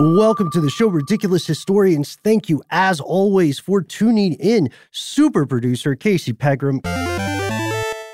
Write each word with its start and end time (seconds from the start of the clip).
Welcome 0.00 0.50
to 0.52 0.60
the 0.60 0.70
show, 0.70 0.86
Ridiculous 0.86 1.44
Historians. 1.46 2.18
Thank 2.22 2.48
you, 2.48 2.62
as 2.70 3.00
always, 3.00 3.58
for 3.58 3.82
tuning 3.82 4.34
in. 4.34 4.70
Super 4.92 5.44
producer 5.44 5.96
Casey 5.96 6.32
Pegram. 6.32 6.80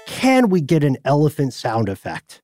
Can 0.06 0.48
we 0.48 0.62
get 0.62 0.82
an 0.82 0.96
elephant 1.04 1.52
sound 1.52 1.90
effect? 1.90 2.40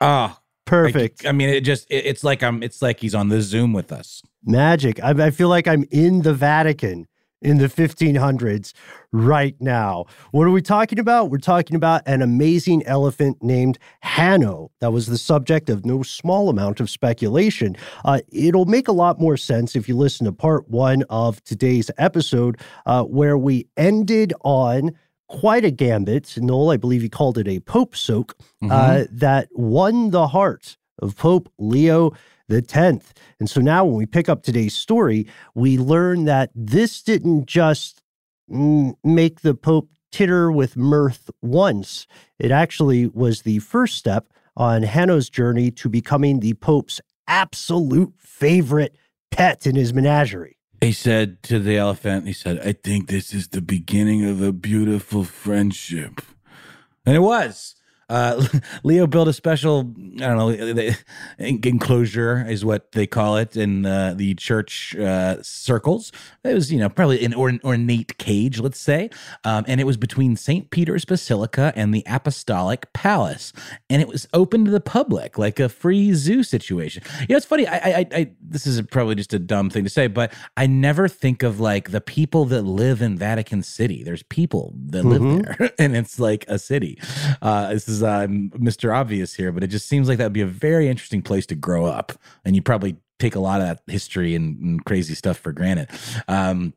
Ah, 0.00 0.40
Perfect. 0.64 1.26
I, 1.26 1.30
I 1.30 1.32
mean, 1.32 1.48
it 1.50 1.60
just, 1.62 1.86
it- 1.90 2.06
it's 2.06 2.22
like 2.24 2.42
I'm, 2.42 2.62
it's 2.62 2.80
like 2.80 3.00
he's 3.00 3.14
on 3.14 3.28
the 3.28 3.42
Zoom 3.42 3.72
with 3.74 3.90
us. 3.92 4.22
Magic. 4.44 5.02
I, 5.02 5.10
I 5.26 5.30
feel 5.30 5.48
like 5.48 5.66
I'm 5.66 5.84
in 5.90 6.22
the 6.22 6.32
Vatican 6.34 7.06
in 7.40 7.58
the 7.58 7.66
1500s 7.66 8.72
right 9.12 9.54
now. 9.60 10.06
What 10.32 10.46
are 10.46 10.50
we 10.50 10.62
talking 10.62 10.98
about? 10.98 11.30
We're 11.30 11.38
talking 11.38 11.76
about 11.76 12.02
an 12.06 12.22
amazing 12.22 12.84
elephant 12.86 13.42
named 13.42 13.78
Hanno. 14.00 14.70
That 14.80 14.92
was 14.92 15.06
the 15.06 15.18
subject 15.18 15.70
of 15.70 15.84
no 15.84 16.02
small 16.02 16.48
amount 16.48 16.80
of 16.80 16.90
speculation. 16.90 17.76
Uh, 18.04 18.20
it'll 18.32 18.66
make 18.66 18.88
a 18.88 18.92
lot 18.92 19.20
more 19.20 19.36
sense 19.36 19.76
if 19.76 19.88
you 19.88 19.96
listen 19.96 20.26
to 20.26 20.32
part 20.32 20.68
one 20.68 21.04
of 21.10 21.42
today's 21.44 21.90
episode, 21.98 22.58
uh, 22.86 23.04
where 23.04 23.38
we 23.38 23.66
ended 23.76 24.32
on 24.42 24.92
quite 25.28 25.64
a 25.64 25.70
gambit. 25.70 26.34
Noel, 26.38 26.70
I 26.70 26.76
believe 26.76 27.02
he 27.02 27.08
called 27.08 27.38
it 27.38 27.46
a 27.46 27.60
Pope 27.60 27.94
soak, 27.94 28.34
uh, 28.70 29.04
that 29.10 29.48
won 29.52 30.10
the 30.10 30.28
heart 30.28 30.76
of 31.00 31.16
Pope 31.16 31.50
Leo 31.58 32.12
the 32.48 32.62
10th. 32.62 33.12
And 33.38 33.48
so 33.48 33.60
now 33.60 33.84
when 33.84 33.96
we 33.96 34.06
pick 34.06 34.28
up 34.28 34.42
today's 34.42 34.74
story, 34.74 35.26
we 35.54 35.78
learn 35.78 36.24
that 36.24 36.50
this 36.54 37.02
didn't 37.02 37.46
just 37.46 38.02
make 38.48 39.40
the 39.42 39.54
Pope 39.54 39.90
titter 40.10 40.50
with 40.50 40.76
mirth 40.76 41.30
once. 41.42 42.06
It 42.38 42.50
actually 42.50 43.06
was 43.06 43.42
the 43.42 43.58
first 43.58 43.96
step 43.96 44.32
on 44.56 44.82
Hanno's 44.82 45.28
journey 45.28 45.70
to 45.72 45.88
becoming 45.88 46.40
the 46.40 46.54
Pope's 46.54 47.00
absolute 47.26 48.14
favorite 48.18 48.96
pet 49.30 49.66
in 49.66 49.76
his 49.76 49.92
menagerie. 49.92 50.56
He 50.80 50.92
said 50.92 51.42
to 51.42 51.58
the 51.58 51.76
elephant, 51.76 52.26
he 52.26 52.32
said, 52.32 52.60
I 52.60 52.72
think 52.72 53.08
this 53.08 53.34
is 53.34 53.48
the 53.48 53.60
beginning 53.60 54.24
of 54.24 54.40
a 54.40 54.52
beautiful 54.52 55.24
friendship. 55.24 56.22
And 57.04 57.14
it 57.16 57.20
was. 57.20 57.74
Uh, 58.08 58.44
Leo 58.84 59.06
built 59.06 59.28
a 59.28 59.32
special, 59.32 59.80
I 59.80 60.20
don't 60.20 60.38
know, 60.38 60.52
the- 60.52 60.96
enclosure 61.38 62.44
is 62.48 62.64
what 62.64 62.92
they 62.92 63.06
call 63.06 63.36
it 63.36 63.56
in 63.56 63.84
uh, 63.86 64.14
the 64.16 64.34
church 64.34 64.96
uh, 64.96 65.42
circles. 65.42 66.12
It 66.44 66.54
was, 66.54 66.72
you 66.72 66.78
know, 66.78 66.88
probably 66.88 67.24
an 67.24 67.34
orn- 67.34 67.60
ornate 67.64 68.16
cage, 68.18 68.60
let's 68.60 68.80
say. 68.80 69.10
Um, 69.44 69.64
and 69.68 69.80
it 69.80 69.84
was 69.84 69.96
between 69.96 70.36
St. 70.36 70.70
Peter's 70.70 71.04
Basilica 71.04 71.72
and 71.76 71.94
the 71.94 72.02
Apostolic 72.06 72.92
Palace. 72.92 73.52
And 73.90 74.00
it 74.00 74.08
was 74.08 74.26
open 74.32 74.64
to 74.64 74.70
the 74.70 74.80
public, 74.80 75.38
like 75.38 75.60
a 75.60 75.68
free 75.68 76.12
zoo 76.14 76.42
situation. 76.42 77.02
You 77.20 77.26
know, 77.30 77.36
it's 77.36 77.46
funny. 77.46 77.66
I, 77.66 77.76
I, 77.76 78.06
I, 78.12 78.30
this 78.40 78.66
is 78.66 78.80
probably 78.82 79.14
just 79.14 79.34
a 79.34 79.38
dumb 79.38 79.70
thing 79.70 79.84
to 79.84 79.90
say, 79.90 80.06
but 80.06 80.32
I 80.56 80.66
never 80.66 81.08
think 81.08 81.42
of 81.42 81.60
like 81.60 81.90
the 81.90 82.00
people 82.00 82.44
that 82.46 82.62
live 82.62 83.02
in 83.02 83.16
Vatican 83.18 83.62
City. 83.62 84.02
There's 84.02 84.22
people 84.24 84.74
that 84.86 85.04
live 85.04 85.22
there, 85.58 85.70
and 85.78 85.96
it's 85.96 86.18
like 86.18 86.44
a 86.48 86.58
city. 86.58 86.98
Uh, 87.42 87.70
this 87.74 87.88
is 87.88 87.97
uh, 88.02 88.26
Mr. 88.26 88.94
Obvious 88.94 89.34
here, 89.34 89.52
but 89.52 89.62
it 89.62 89.68
just 89.68 89.88
seems 89.88 90.08
like 90.08 90.18
that 90.18 90.24
would 90.24 90.32
be 90.32 90.40
a 90.40 90.46
very 90.46 90.88
interesting 90.88 91.22
place 91.22 91.46
to 91.46 91.54
grow 91.54 91.86
up, 91.86 92.12
and 92.44 92.54
you 92.56 92.62
probably 92.62 92.96
take 93.18 93.34
a 93.34 93.40
lot 93.40 93.60
of 93.60 93.66
that 93.66 93.80
history 93.90 94.34
and, 94.34 94.58
and 94.60 94.84
crazy 94.84 95.14
stuff 95.14 95.38
for 95.38 95.52
granted. 95.52 95.88
Um, 96.28 96.72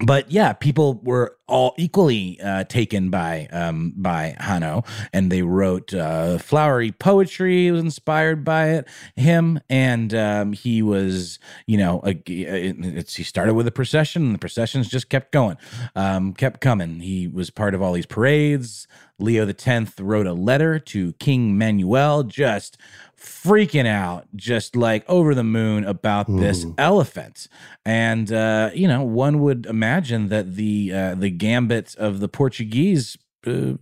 but 0.00 0.30
yeah, 0.30 0.52
people 0.52 1.00
were 1.02 1.36
all 1.48 1.74
equally 1.76 2.40
uh, 2.40 2.64
taken 2.64 3.10
by 3.10 3.48
um, 3.50 3.92
by 3.96 4.36
Hanno, 4.38 4.84
and 5.12 5.32
they 5.32 5.42
wrote 5.42 5.92
uh, 5.92 6.38
flowery 6.38 6.92
poetry. 6.92 7.70
Was 7.70 7.80
inspired 7.80 8.44
by 8.44 8.68
it, 8.68 8.88
him, 9.16 9.58
and 9.68 10.14
um, 10.14 10.52
he 10.52 10.82
was, 10.82 11.38
you 11.66 11.78
know, 11.78 12.00
a, 12.04 12.20
it's, 12.26 13.16
he 13.16 13.24
started 13.24 13.54
with 13.54 13.66
a 13.66 13.72
procession, 13.72 14.26
and 14.26 14.34
the 14.34 14.38
processions 14.38 14.88
just 14.88 15.08
kept 15.08 15.32
going, 15.32 15.56
um, 15.96 16.32
kept 16.32 16.60
coming. 16.60 17.00
He 17.00 17.26
was 17.26 17.50
part 17.50 17.74
of 17.74 17.82
all 17.82 17.92
these 17.92 18.06
parades. 18.06 18.86
Leo 19.18 19.50
Tenth 19.50 19.98
wrote 19.98 20.28
a 20.28 20.32
letter 20.32 20.78
to 20.78 21.12
King 21.14 21.58
Manuel, 21.58 22.22
just 22.22 22.78
freaking 23.18 23.86
out, 23.86 24.26
just 24.36 24.76
like 24.76 25.04
over 25.08 25.34
the 25.34 25.44
moon 25.44 25.84
about 25.84 26.26
this 26.28 26.66
elephant. 26.78 27.48
And 27.84 28.32
uh, 28.32 28.70
you 28.74 28.88
know, 28.88 29.02
one 29.02 29.40
would 29.40 29.66
imagine 29.66 30.28
that 30.28 30.56
the 30.56 30.92
uh, 30.92 31.14
the 31.14 31.30
gambit 31.30 31.94
of 31.96 32.20
the 32.20 32.28
Portuguese 32.28 33.16
uh, 33.46 33.74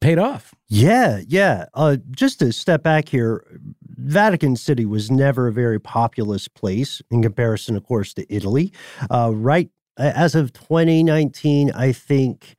paid 0.00 0.18
off. 0.18 0.54
Yeah, 0.68 1.20
yeah. 1.26 1.66
Uh, 1.74 1.96
just 2.10 2.38
to 2.40 2.52
step 2.52 2.82
back 2.82 3.08
here, 3.08 3.44
Vatican 3.96 4.56
City 4.56 4.84
was 4.84 5.10
never 5.10 5.48
a 5.48 5.52
very 5.52 5.78
populous 5.78 6.48
place 6.48 7.02
in 7.10 7.22
comparison, 7.22 7.76
of 7.76 7.84
course, 7.84 8.14
to 8.14 8.34
Italy. 8.34 8.72
Uh, 9.10 9.32
right 9.34 9.70
as 9.98 10.34
of 10.34 10.52
2019, 10.52 11.70
I 11.72 11.92
think 11.92 12.56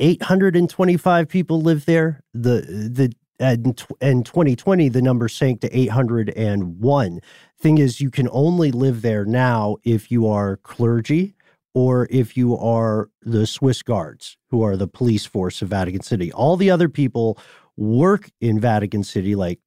825 0.00 1.28
people 1.28 1.60
live 1.60 1.84
there. 1.86 2.22
The 2.32 2.60
the 2.92 3.12
and 3.38 3.66
in 4.00 4.22
2020, 4.22 4.88
the 4.88 5.02
number 5.02 5.28
sank 5.28 5.60
to 5.60 5.76
801. 5.76 7.20
Thing 7.58 7.78
is, 7.78 8.00
you 8.00 8.10
can 8.10 8.28
only 8.32 8.70
live 8.70 9.02
there 9.02 9.24
now 9.24 9.76
if 9.84 10.10
you 10.10 10.26
are 10.26 10.58
clergy 10.58 11.34
or 11.74 12.06
if 12.10 12.36
you 12.36 12.56
are 12.56 13.10
the 13.22 13.46
Swiss 13.46 13.82
Guards, 13.82 14.38
who 14.50 14.62
are 14.62 14.76
the 14.76 14.88
police 14.88 15.26
force 15.26 15.60
of 15.60 15.68
Vatican 15.68 16.02
City. 16.02 16.32
All 16.32 16.56
the 16.56 16.70
other 16.70 16.88
people 16.88 17.38
work 17.76 18.30
in 18.40 18.58
Vatican 18.58 19.04
City, 19.04 19.34
like 19.34 19.60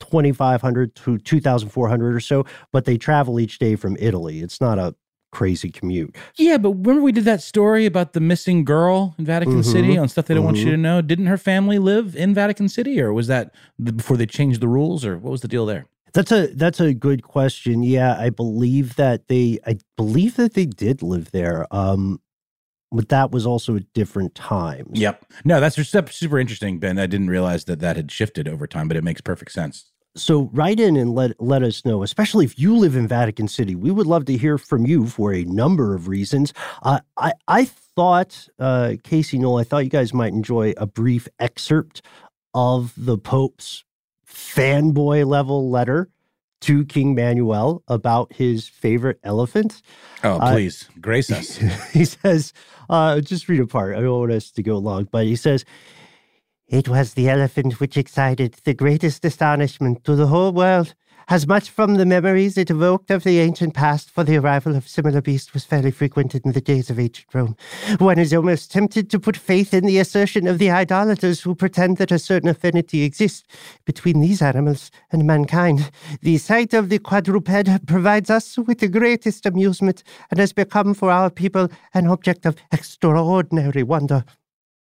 2,500 0.00 0.94
to 0.94 1.18
2,400 1.18 2.14
or 2.14 2.20
so, 2.20 2.44
but 2.72 2.84
they 2.84 2.98
travel 2.98 3.40
each 3.40 3.58
day 3.58 3.76
from 3.76 3.96
Italy. 3.98 4.40
It's 4.40 4.60
not 4.60 4.78
a 4.78 4.94
crazy 5.34 5.70
commute. 5.70 6.16
Yeah, 6.36 6.56
but 6.58 6.70
remember 6.70 7.02
we 7.02 7.12
did 7.12 7.24
that 7.24 7.42
story 7.42 7.86
about 7.86 8.12
the 8.12 8.20
missing 8.20 8.64
girl 8.64 9.14
in 9.18 9.24
Vatican 9.24 9.60
Mhm, 9.60 9.64
City 9.72 9.98
on 9.98 10.08
stuff 10.08 10.26
they 10.26 10.34
don't 10.34 10.44
want 10.44 10.58
you 10.58 10.70
to 10.70 10.76
know. 10.76 11.02
Didn't 11.02 11.26
her 11.26 11.36
family 11.38 11.78
live 11.78 12.14
in 12.16 12.32
Vatican 12.34 12.68
City, 12.68 13.00
or 13.00 13.12
was 13.12 13.26
that 13.26 13.52
before 13.82 14.16
they 14.16 14.26
changed 14.26 14.60
the 14.60 14.68
rules, 14.68 15.04
or 15.04 15.18
what 15.18 15.30
was 15.30 15.40
the 15.40 15.48
deal 15.48 15.66
there? 15.66 15.86
That's 16.12 16.30
a 16.30 16.46
that's 16.54 16.78
a 16.80 16.94
good 16.94 17.24
question. 17.24 17.82
Yeah, 17.82 18.16
I 18.18 18.30
believe 18.30 18.94
that 18.96 19.26
they 19.26 19.58
I 19.66 19.78
believe 19.96 20.36
that 20.36 20.54
they 20.54 20.66
did 20.66 21.02
live 21.02 21.32
there. 21.32 21.66
Um 21.74 22.20
but 22.92 23.08
that 23.08 23.32
was 23.32 23.44
also 23.44 23.74
at 23.74 23.92
different 23.92 24.36
times. 24.36 25.00
Yep. 25.00 25.24
No, 25.44 25.58
that's 25.58 25.74
super 26.14 26.38
interesting, 26.38 26.78
Ben. 26.78 26.96
I 26.96 27.06
didn't 27.06 27.28
realize 27.28 27.64
that 27.64 27.80
that 27.80 27.96
had 27.96 28.12
shifted 28.12 28.46
over 28.46 28.68
time, 28.68 28.86
but 28.86 28.96
it 28.96 29.02
makes 29.02 29.20
perfect 29.20 29.50
sense. 29.50 29.90
So 30.16 30.50
write 30.52 30.78
in 30.78 30.96
and 30.96 31.14
let 31.14 31.40
let 31.40 31.62
us 31.62 31.84
know, 31.84 32.02
especially 32.02 32.44
if 32.44 32.58
you 32.58 32.76
live 32.76 32.94
in 32.94 33.08
Vatican 33.08 33.48
City. 33.48 33.74
We 33.74 33.90
would 33.90 34.06
love 34.06 34.26
to 34.26 34.36
hear 34.36 34.58
from 34.58 34.86
you 34.86 35.06
for 35.06 35.32
a 35.32 35.44
number 35.44 35.94
of 35.94 36.06
reasons. 36.08 36.52
Uh, 36.82 37.00
I 37.16 37.32
I 37.48 37.64
thought, 37.64 38.48
uh, 38.58 38.94
Casey 39.02 39.38
Noel, 39.38 39.58
I 39.58 39.64
thought 39.64 39.84
you 39.84 39.90
guys 39.90 40.14
might 40.14 40.32
enjoy 40.32 40.72
a 40.76 40.86
brief 40.86 41.28
excerpt 41.38 42.02
of 42.54 42.92
the 42.96 43.18
Pope's 43.18 43.84
fanboy 44.26 45.26
level 45.26 45.70
letter 45.70 46.08
to 46.62 46.84
King 46.86 47.14
Manuel 47.14 47.82
about 47.88 48.32
his 48.32 48.68
favorite 48.68 49.18
elephant. 49.22 49.82
Oh, 50.22 50.38
please 50.40 50.88
uh, 50.88 51.00
grace 51.00 51.30
us. 51.30 51.58
He 51.92 52.04
says, 52.04 52.52
uh, 52.88 53.20
just 53.20 53.48
read 53.48 53.60
a 53.60 53.66
part. 53.66 53.96
I 53.96 54.00
don't 54.00 54.18
want 54.20 54.32
us 54.32 54.50
to 54.52 54.62
go 54.62 54.78
long, 54.78 55.06
but 55.10 55.26
he 55.26 55.36
says, 55.36 55.64
It 56.68 56.88
was 56.88 57.14
the 57.14 57.28
elephant 57.28 57.78
which 57.78 57.96
excited 57.96 58.56
the 58.64 58.74
greatest 58.74 59.24
astonishment 59.24 60.04
to 60.04 60.16
the 60.16 60.28
whole 60.28 60.52
world 60.52 60.94
as 61.28 61.46
much 61.46 61.70
from 61.70 61.94
the 61.94 62.06
memories 62.06 62.58
it 62.58 62.70
evoked 62.70 63.10
of 63.10 63.24
the 63.24 63.40
ancient 63.40 63.74
past, 63.74 64.10
for 64.10 64.24
the 64.24 64.36
arrival 64.36 64.76
of 64.76 64.86
similar 64.86 65.22
beasts 65.22 65.54
was 65.54 65.64
fairly 65.64 65.90
frequent 65.90 66.34
in 66.34 66.52
the 66.52 66.60
days 66.60 66.90
of 66.90 66.98
ancient 66.98 67.32
Rome. 67.32 67.56
One 67.98 68.18
is 68.18 68.34
almost 68.34 68.70
tempted 68.70 69.10
to 69.10 69.20
put 69.20 69.36
faith 69.36 69.72
in 69.72 69.86
the 69.86 69.98
assertion 69.98 70.46
of 70.46 70.58
the 70.58 70.70
idolaters 70.70 71.40
who 71.40 71.54
pretend 71.54 71.96
that 71.96 72.12
a 72.12 72.18
certain 72.18 72.48
affinity 72.48 73.02
exists 73.02 73.44
between 73.84 74.20
these 74.20 74.42
animals 74.42 74.90
and 75.10 75.26
mankind. 75.26 75.90
The 76.20 76.38
sight 76.38 76.74
of 76.74 76.88
the 76.88 76.98
quadruped 76.98 77.86
provides 77.86 78.30
us 78.30 78.58
with 78.58 78.80
the 78.80 78.88
greatest 78.88 79.46
amusement 79.46 80.02
and 80.30 80.38
has 80.38 80.52
become 80.52 80.94
for 80.94 81.10
our 81.10 81.30
people 81.30 81.68
an 81.94 82.06
object 82.06 82.44
of 82.44 82.56
extraordinary 82.70 83.82
wonder. 83.82 84.24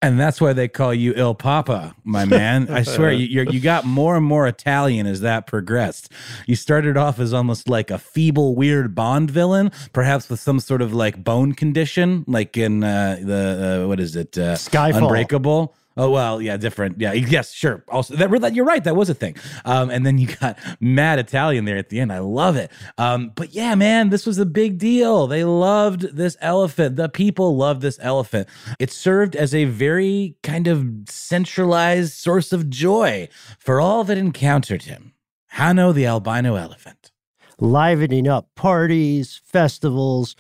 And 0.03 0.19
that's 0.19 0.41
why 0.41 0.53
they 0.53 0.67
call 0.67 0.93
you 0.93 1.15
Il 1.15 1.37
Papa, 1.37 1.95
my 2.03 2.25
man. 2.25 2.69
I 2.69 2.83
swear, 2.95 3.13
you 3.13 3.45
you 3.49 3.61
got 3.61 3.85
more 3.85 4.17
and 4.17 4.27
more 4.27 4.49
Italian 4.49 5.07
as 5.07 5.21
that 5.21 5.47
progressed. 5.47 6.13
You 6.47 6.57
started 6.57 6.97
off 6.97 7.21
as 7.21 7.33
almost 7.33 7.69
like 7.69 7.89
a 7.89 7.99
feeble, 7.99 8.57
weird 8.57 8.97
Bond 8.97 9.31
villain, 9.31 9.71
perhaps 9.93 10.29
with 10.29 10.41
some 10.41 10.59
sort 10.59 10.83
of 10.83 10.93
like 10.93 11.23
bone 11.23 11.53
condition, 11.53 12.25
like 12.27 12.57
in 12.57 12.83
uh, 12.83 13.21
the 13.23 13.83
uh, 13.85 13.89
what 13.89 14.01
is 14.01 14.17
it, 14.17 14.37
uh, 14.37 14.57
Skyfall, 14.57 15.03
Unbreakable. 15.03 15.75
Oh 15.97 16.11
well, 16.11 16.41
yeah, 16.41 16.57
different. 16.57 17.01
Yeah, 17.01 17.13
yes, 17.13 17.53
sure. 17.53 17.85
Also, 17.89 18.17
that, 18.17 18.55
you're 18.55 18.65
right. 18.65 18.83
That 18.83 18.97
was 18.97 19.11
a 19.11 19.15
thing. 19.15 19.37
Um, 19.65 19.91
and 19.91 20.07
then 20.07 20.19
you 20.19 20.29
got 20.37 20.59
mad 20.81 21.19
Italian 21.19 21.65
there 21.67 21.77
at 21.77 21.91
the 21.91 22.01
end. 22.01 22.13
I 22.13 22.21
love 22.21 22.57
it. 22.57 22.71
Um, 22.97 23.33
but 23.35 23.55
yeah, 23.55 23.75
man, 23.75 24.09
this 24.09 24.25
was 24.25 24.39
a 24.39 24.47
big 24.47 24.79
deal. 24.79 25.27
They 25.27 25.45
loved 25.45 26.17
this 26.17 26.37
elephant. 26.41 26.97
The 26.97 27.09
people 27.09 27.57
loved 27.57 27.83
this 27.83 27.99
elephant. 28.01 28.49
It 28.79 28.91
served 28.91 29.37
as 29.37 29.55
a 29.55 29.65
very 29.65 30.37
kind 30.43 30.67
of 30.67 30.87
centralized 31.09 32.15
source 32.15 32.53
of 32.53 32.71
joy 32.71 33.29
for 33.59 33.81
all 33.81 34.05
that 34.05 34.17
encountered 34.17 34.85
him. 34.85 35.13
Hanno 35.49 35.93
the 35.93 36.07
albino 36.07 36.55
elephant, 36.55 37.13
livening 37.59 38.27
up 38.27 38.49
parties, 38.55 39.43
festivals 39.45 40.35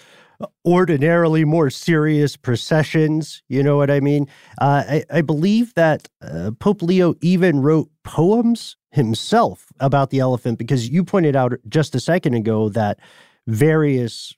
ordinarily 0.65 1.45
more 1.45 1.71
serious 1.71 2.37
processions. 2.37 3.43
You 3.49 3.63
know 3.63 3.77
what 3.77 3.91
I 3.91 4.01
mean? 4.01 4.29
Uh, 4.61 4.85
I, 4.89 5.05
I, 5.11 5.21
believe 5.23 5.75
that 5.75 6.09
uh, 6.21 6.53
Pope 6.59 6.83
Leo 6.83 7.15
even 7.21 7.61
wrote 7.61 7.91
poems 8.05 8.77
himself 8.91 9.73
about 9.81 10.11
the 10.11 10.21
elephant 10.21 10.59
because 10.59 10.89
you 10.89 11.05
pointed 11.05 11.37
out 11.37 11.55
just 11.69 11.95
a 11.95 12.01
second 12.01 12.35
ago 12.35 12.69
that 12.71 12.99
various 13.47 14.35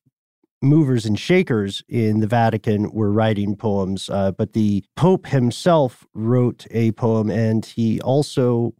movers 0.62 1.04
and 1.04 1.18
shakers 1.18 1.82
in 1.88 2.20
the 2.20 2.26
Vatican 2.26 2.90
were 2.90 3.12
writing 3.12 3.54
poems, 3.54 4.08
uh, 4.08 4.32
but 4.32 4.54
the 4.54 4.82
Pope 4.96 5.26
himself 5.26 6.06
wrote 6.14 6.66
a 6.70 6.92
poem, 6.92 7.30
and 7.30 7.64
he 7.64 8.00
also 8.00 8.74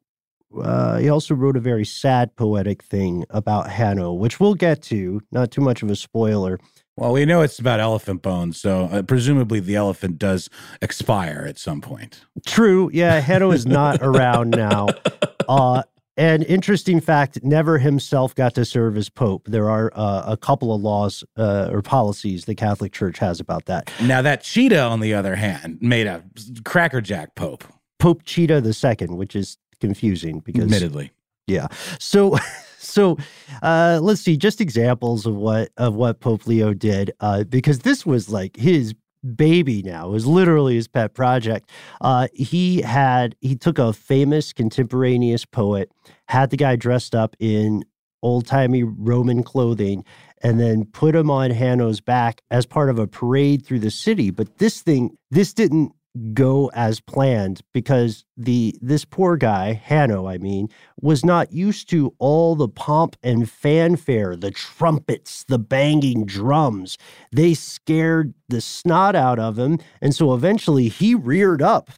uh, 0.63 0.99
he 0.99 1.09
also 1.09 1.35
wrote 1.35 1.57
a 1.57 1.61
very 1.61 1.85
sad 1.85 2.35
poetic 2.37 2.83
thing 2.83 3.25
about 3.31 3.71
Hanno, 3.71 4.13
which 4.13 4.39
we'll 4.39 4.55
get 4.55 4.83
to. 4.83 5.21
Not 5.33 5.51
too 5.51 5.61
much 5.61 5.83
of 5.83 5.91
a 5.91 5.97
spoiler. 5.97 6.59
Well, 6.97 7.13
we 7.13 7.25
know 7.25 7.43
it's 7.43 7.59
about 7.59 7.81
elephant 7.81 8.23
bones, 8.23 8.61
so 8.61 8.85
uh, 8.85 9.03
presumably 9.03 9.59
the 9.59 9.75
elephant 9.75 10.19
does 10.19 10.49
expire 10.81 11.45
at 11.49 11.59
some 11.59 11.81
point. 11.81 12.25
True. 12.47 12.89
Yeah, 12.93 13.21
Hedo 13.21 13.53
is 13.53 13.67
not 13.67 13.99
around 14.01 14.51
now. 14.51 14.89
Uh, 15.47 15.83
an 16.17 16.43
interesting 16.45 17.01
fact 17.01 17.43
Never 17.43 17.77
himself 17.77 18.35
got 18.35 18.55
to 18.55 18.65
serve 18.65 18.97
as 18.97 19.11
Pope. 19.11 19.47
There 19.47 19.69
are 19.69 19.93
uh, 19.95 20.23
a 20.27 20.39
couple 20.39 20.75
of 20.75 20.81
laws 20.81 21.23
uh, 21.37 21.69
or 21.71 21.83
policies 21.83 22.47
the 22.47 22.55
Catholic 22.55 22.93
Church 22.93 23.19
has 23.19 23.41
about 23.41 23.67
that. 23.67 23.93
Now, 24.01 24.23
that 24.23 24.43
cheetah, 24.43 24.81
on 24.81 25.01
the 25.01 25.13
other 25.13 25.35
hand, 25.35 25.79
made 25.83 26.07
a 26.07 26.25
crackerjack 26.65 27.35
Pope. 27.35 27.65
Pope 27.99 28.23
Cheetah 28.25 28.63
II, 28.65 29.09
which 29.09 29.37
is 29.37 29.59
confusing 29.81 30.41
because. 30.41 30.65
Admittedly. 30.65 31.13
Yeah. 31.47 31.69
So. 31.99 32.37
So 32.85 33.17
uh, 33.63 33.99
let's 34.01 34.21
see, 34.21 34.37
just 34.37 34.61
examples 34.61 35.27
of 35.27 35.35
what 35.35 35.71
of 35.77 35.95
what 35.95 36.21
Pope 36.21 36.47
Leo 36.47 36.75
did, 36.75 37.13
uh, 37.19 37.43
because 37.43 37.81
this 37.81 38.07
was 38.07 38.29
like 38.29 38.57
his 38.57 38.95
baby 39.25 39.83
now. 39.83 40.09
It 40.09 40.13
was 40.13 40.27
literally 40.27 40.77
his 40.77 40.87
pet 40.87 41.15
project. 41.15 41.71
Uh, 42.01 42.29
he 42.33 42.83
had 42.83 43.35
he 43.41 43.57
took 43.57 43.79
a 43.79 43.93
famous 43.93 44.53
contemporaneous 44.53 45.45
poet, 45.45 45.91
had 46.29 46.51
the 46.51 46.57
guy 46.57 46.77
dressed 46.77 47.15
up 47.15 47.35
in 47.41 47.85
old 48.23 48.47
timey 48.47 48.85
Roman 48.85 49.43
clothing, 49.43 50.05
and 50.43 50.61
then 50.61 50.85
put 50.85 51.15
him 51.15 51.31
on 51.31 51.51
Hanno's 51.51 52.01
back 52.01 52.43
as 52.51 52.67
part 52.67 52.91
of 52.91 52.99
a 52.99 53.07
parade 53.07 53.65
through 53.65 53.81
the 53.81 53.91
city. 53.91 54.31
But 54.31 54.59
this 54.59 54.83
thing, 54.83 55.17
this 55.31 55.53
didn't 55.53 55.93
go 56.33 56.71
as 56.75 57.01
planned 57.01 57.61
because 57.73 58.25
the 58.37 58.77
this 58.81 59.05
poor 59.05 59.37
guy 59.37 59.73
Hanno 59.73 60.29
I 60.29 60.39
mean 60.39 60.69
was 61.01 61.25
not 61.25 61.53
used 61.53 61.91
to 61.91 62.15
all 62.19 62.55
the 62.55 62.69
pomp 62.69 63.17
and 63.23 63.51
fanfare 63.51 64.37
the 64.37 64.53
trumpets 64.53 65.45
the 65.45 65.59
banging 65.59 66.25
drums. 66.25 66.99
They 67.33 67.55
scared 67.55 68.35
the 68.49 68.61
snot 68.61 69.17
out 69.17 69.41
of 69.41 69.59
him 69.59 69.81
and 70.01 70.15
so 70.15 70.35
eventually 70.35 70.89
he 70.89 71.15
reared 71.17 71.61
up. 71.61 71.91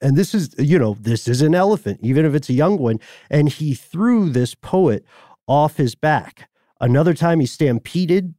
And 0.00 0.16
this 0.16 0.34
is 0.34 0.52
you 0.58 0.78
know 0.78 0.96
this 0.98 1.28
is 1.28 1.40
an 1.40 1.54
elephant 1.54 2.00
even 2.02 2.26
if 2.26 2.34
it's 2.34 2.48
a 2.48 2.54
young 2.54 2.76
one 2.76 2.98
and 3.30 3.48
he 3.48 3.74
threw 3.74 4.30
this 4.30 4.56
poet 4.56 5.04
off 5.46 5.76
his 5.76 5.94
back. 5.94 6.48
Another 6.80 7.14
time 7.14 7.38
he 7.38 7.46
stampeded 7.46 8.34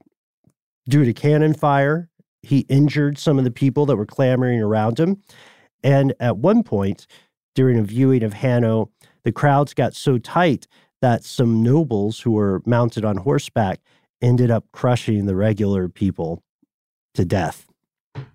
due 0.90 1.06
to 1.06 1.14
cannon 1.14 1.54
fire 1.54 2.10
he 2.44 2.60
injured 2.70 3.18
some 3.18 3.38
of 3.38 3.44
the 3.44 3.52
people 3.52 3.86
that 3.86 3.96
were 3.96 4.06
clamoring 4.06 4.62
around 4.62 5.00
him. 5.00 5.22
And 5.84 6.14
at 6.20 6.38
one 6.38 6.64
point, 6.64 7.08
during 7.56 7.78
a 7.78 7.84
viewing 7.84 8.24
of 8.24 8.34
Hanno, 8.34 8.90
the 9.24 9.32
crowds 9.32 9.74
got 9.74 9.94
so 9.96 10.18
tight 10.18 10.68
that 11.02 11.24
some 11.24 11.64
nobles 11.64 12.22
who 12.22 12.32
were 12.32 12.62
mounted 12.66 13.04
on 13.04 13.18
horseback 13.18 13.80
ended 14.22 14.52
up 14.52 14.66
crushing 14.72 15.26
the 15.26 15.36
regular 15.36 15.90
people 15.90 16.44
to 17.16 17.26
death. 17.26 17.66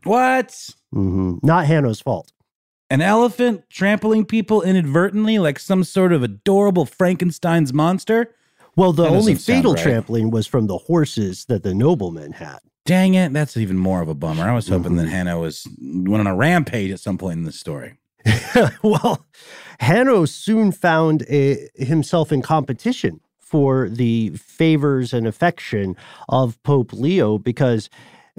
What? 0.05 0.49
Mm-hmm. 0.95 1.39
Not 1.43 1.67
Hanno's 1.67 2.01
fault. 2.01 2.33
An 2.89 3.01
elephant 3.01 3.65
trampling 3.69 4.25
people 4.25 4.63
inadvertently 4.63 5.39
like 5.39 5.59
some 5.59 5.83
sort 5.83 6.13
of 6.13 6.23
adorable 6.23 6.87
Frankenstein's 6.87 7.73
monster? 7.73 8.35
Well, 8.77 8.93
the 8.93 9.09
only 9.09 9.35
fatal 9.35 9.75
right. 9.75 9.83
trampling 9.83 10.31
was 10.31 10.47
from 10.47 10.67
the 10.67 10.79
horses 10.79 11.47
that 11.47 11.63
the 11.63 11.75
noblemen 11.75 12.33
had. 12.33 12.59
Dang 12.87 13.15
it, 13.15 13.33
that's 13.33 13.57
even 13.57 13.77
more 13.77 14.01
of 14.01 14.09
a 14.09 14.15
bummer. 14.15 14.49
I 14.49 14.55
was 14.55 14.69
hoping 14.69 14.93
mm-hmm. 14.93 14.99
that 14.99 15.09
Hanno 15.09 15.41
was 15.41 15.67
went 15.81 16.21
on 16.21 16.27
a 16.27 16.35
rampage 16.37 16.93
at 16.93 17.01
some 17.01 17.19
point 17.19 17.39
in 17.39 17.45
the 17.45 17.53
story. 17.53 17.95
well, 18.83 19.27
Hanno 19.81 20.25
soon 20.25 20.73
found 20.73 21.25
a, 21.29 21.69
himself 21.75 22.33
in 22.33 22.43
competition 22.43 23.21
for 23.39 23.89
the 23.89 24.31
favors 24.31 25.13
and 25.13 25.27
affection 25.27 25.97
of 26.29 26.63
Pope 26.63 26.93
Leo 26.93 27.39
because 27.39 27.91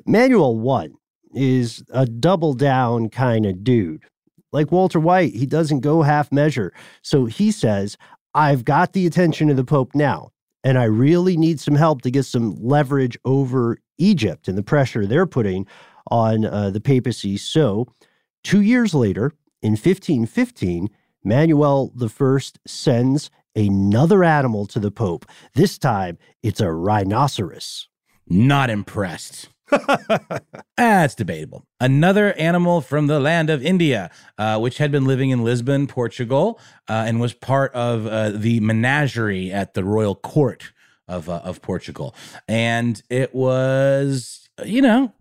Manuel 0.06 0.70
I 0.70 0.90
is 1.34 1.84
a 1.90 2.06
double 2.06 2.54
down 2.54 3.10
kind 3.10 3.46
of 3.46 3.64
dude. 3.64 4.04
Like 4.52 4.72
Walter 4.72 5.00
White, 5.00 5.34
he 5.34 5.46
doesn't 5.46 5.82
go 5.82 6.02
half 6.04 6.32
measure. 6.32 6.74
So 7.02 7.26
he 7.26 7.52
says, 7.52 7.98
I've 8.34 8.66
got 8.66 8.94
the 8.94 9.06
attention 9.06 9.50
of 9.50 9.58
the 9.58 9.64
Pope 9.64 9.94
now, 9.94 10.32
and 10.68 10.78
I 10.78 10.84
really 10.84 11.38
need 11.38 11.62
some 11.62 11.76
help 11.76 12.02
to 12.02 12.12
get 12.12 12.26
some 12.26 12.54
leverage 12.60 13.18
over 13.24 13.78
Egypt 13.98 14.50
and 14.50 14.58
the 14.58 14.64
pressure 14.64 15.06
they're 15.06 15.26
putting 15.26 15.66
on 16.12 16.44
uh, 16.44 16.72
the 16.72 16.82
papacy. 16.82 17.38
So, 17.38 17.88
two 18.44 18.60
years 18.60 18.94
later, 18.94 19.32
in 19.62 19.72
1515, 19.72 20.90
Manuel 21.24 21.94
I 21.98 22.40
sends 22.68 23.32
another 23.56 24.26
animal 24.26 24.66
to 24.66 24.80
the 24.82 24.92
Pope. 24.92 25.26
This 25.54 25.78
time, 25.78 26.18
it's 26.44 26.60
a 26.60 26.70
rhinoceros. 26.70 27.88
Not 28.28 28.70
impressed. 28.70 29.48
That's 30.78 31.16
debatable. 31.16 31.66
Another 31.80 32.34
animal 32.34 32.82
from 32.82 33.08
the 33.08 33.20
land 33.20 33.50
of 33.50 33.64
India, 33.64 34.10
uh, 34.38 34.60
which 34.60 34.78
had 34.78 34.92
been 34.92 35.06
living 35.06 35.30
in 35.30 35.44
Lisbon, 35.44 35.88
Portugal, 35.88 36.60
uh, 36.88 37.04
and 37.08 37.20
was 37.20 37.34
part 37.34 37.74
of 37.74 38.08
uh, 38.08 38.30
the 38.30 38.60
menagerie 38.60 39.52
at 39.52 39.74
the 39.74 39.84
royal 39.84 40.16
court 40.16 40.72
of 41.08 41.30
uh, 41.30 41.42
of 41.44 41.62
Portugal, 41.62 42.16
and 42.48 43.02
it 43.10 43.34
was, 43.34 44.50
you 44.66 44.82
know, 44.82 45.14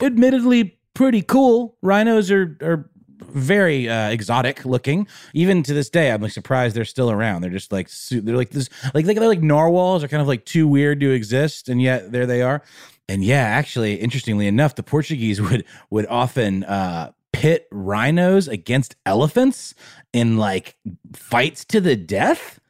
admittedly 0.00 0.78
pretty 0.94 1.22
cool. 1.22 1.76
Rhinos 1.82 2.30
are 2.30 2.56
are 2.62 2.90
very 3.20 3.88
uh, 3.88 4.10
exotic 4.10 4.64
looking. 4.64 5.06
Even 5.32 5.62
to 5.64 5.74
this 5.74 5.90
day, 5.90 6.10
I'm 6.10 6.22
like 6.22 6.32
surprised 6.32 6.76
they're 6.76 6.84
still 6.84 7.10
around. 7.10 7.42
They're 7.42 7.50
just 7.50 7.72
like 7.72 7.90
they're 8.10 8.36
like 8.36 8.50
this 8.50 8.68
like 8.94 9.04
they're 9.06 9.28
like 9.28 9.42
narwhals 9.42 10.04
are 10.04 10.08
kind 10.08 10.22
of 10.22 10.28
like 10.28 10.44
too 10.44 10.66
weird 10.68 11.00
to 11.00 11.10
exist, 11.10 11.68
and 11.68 11.80
yet 11.82 12.12
there 12.12 12.26
they 12.26 12.42
are. 12.42 12.62
And 13.08 13.22
yeah, 13.24 13.42
actually, 13.42 13.94
interestingly 13.94 14.46
enough, 14.46 14.74
the 14.74 14.82
Portuguese 14.82 15.40
would 15.40 15.64
would 15.90 16.06
often 16.06 16.64
uh, 16.64 17.12
pit 17.32 17.66
rhinos 17.70 18.48
against 18.48 18.96
elephants 19.04 19.74
in 20.12 20.38
like 20.38 20.76
fights 21.14 21.64
to 21.66 21.80
the 21.80 21.96
death. 21.96 22.60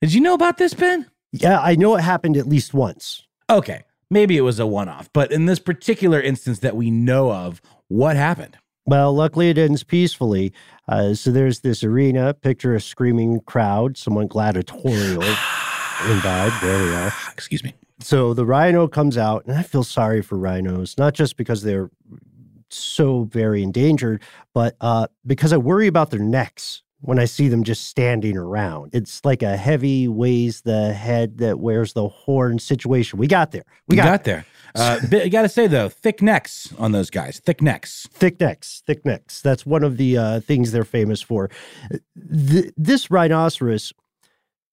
Did 0.00 0.14
you 0.14 0.20
know 0.20 0.34
about 0.34 0.58
this, 0.58 0.74
Ben? 0.74 1.10
Yeah, 1.32 1.60
I 1.60 1.76
know 1.76 1.96
it 1.96 2.02
happened 2.02 2.36
at 2.36 2.46
least 2.46 2.74
once. 2.74 3.26
Okay, 3.48 3.82
maybe 4.10 4.36
it 4.36 4.42
was 4.42 4.58
a 4.58 4.66
one 4.66 4.88
off, 4.88 5.10
but 5.12 5.32
in 5.32 5.46
this 5.46 5.58
particular 5.58 6.20
instance 6.20 6.60
that 6.60 6.76
we 6.76 6.90
know 6.90 7.32
of, 7.32 7.60
what 7.88 8.16
happened? 8.16 8.56
Well, 8.84 9.14
luckily 9.14 9.50
it 9.50 9.58
ends 9.58 9.84
peacefully. 9.84 10.52
Uh, 10.88 11.14
so 11.14 11.30
there's 11.30 11.60
this 11.60 11.84
arena. 11.84 12.34
Picture 12.34 12.74
a 12.74 12.80
screaming 12.80 13.40
crowd, 13.40 13.96
somewhat 13.96 14.28
gladiatorial 14.28 15.22
vibe. 15.22 16.60
There 16.60 16.82
we 16.82 16.94
are. 16.94 17.12
Excuse 17.32 17.62
me. 17.62 17.74
So 18.02 18.34
the 18.34 18.44
rhino 18.44 18.88
comes 18.88 19.16
out, 19.16 19.46
and 19.46 19.56
I 19.56 19.62
feel 19.62 19.84
sorry 19.84 20.22
for 20.22 20.36
rhinos, 20.36 20.98
not 20.98 21.14
just 21.14 21.36
because 21.36 21.62
they're 21.62 21.90
so 22.68 23.24
very 23.24 23.62
endangered, 23.62 24.22
but 24.54 24.76
uh, 24.80 25.06
because 25.26 25.52
I 25.52 25.56
worry 25.56 25.86
about 25.86 26.10
their 26.10 26.20
necks 26.20 26.82
when 27.00 27.18
I 27.18 27.24
see 27.24 27.48
them 27.48 27.64
just 27.64 27.84
standing 27.86 28.36
around. 28.36 28.94
It's 28.94 29.24
like 29.24 29.42
a 29.42 29.56
heavy 29.56 30.08
weighs 30.08 30.62
the 30.62 30.92
head 30.92 31.38
that 31.38 31.58
wears 31.58 31.92
the 31.92 32.08
horn 32.08 32.58
situation. 32.58 33.18
We 33.18 33.26
got 33.26 33.50
there. 33.50 33.64
We 33.88 33.96
got, 33.96 34.04
got, 34.04 34.24
there. 34.24 34.46
Uh, 34.74 35.00
you 35.10 35.28
got 35.28 35.42
to 35.42 35.48
say 35.48 35.66
though, 35.66 35.88
thick 35.88 36.22
necks 36.22 36.72
on 36.78 36.92
those 36.92 37.10
guys. 37.10 37.40
Thick 37.44 37.60
necks. 37.60 38.08
thick 38.12 38.40
necks 38.40 38.82
thick 38.86 39.04
necks 39.04 39.42
that's 39.42 39.66
one 39.66 39.84
of 39.84 39.96
the 39.96 40.16
uh, 40.16 40.40
things 40.40 40.72
they're 40.72 40.84
famous 40.84 41.20
for 41.20 41.50
Th- 41.90 42.72
this 42.76 43.10
rhinoceros 43.10 43.92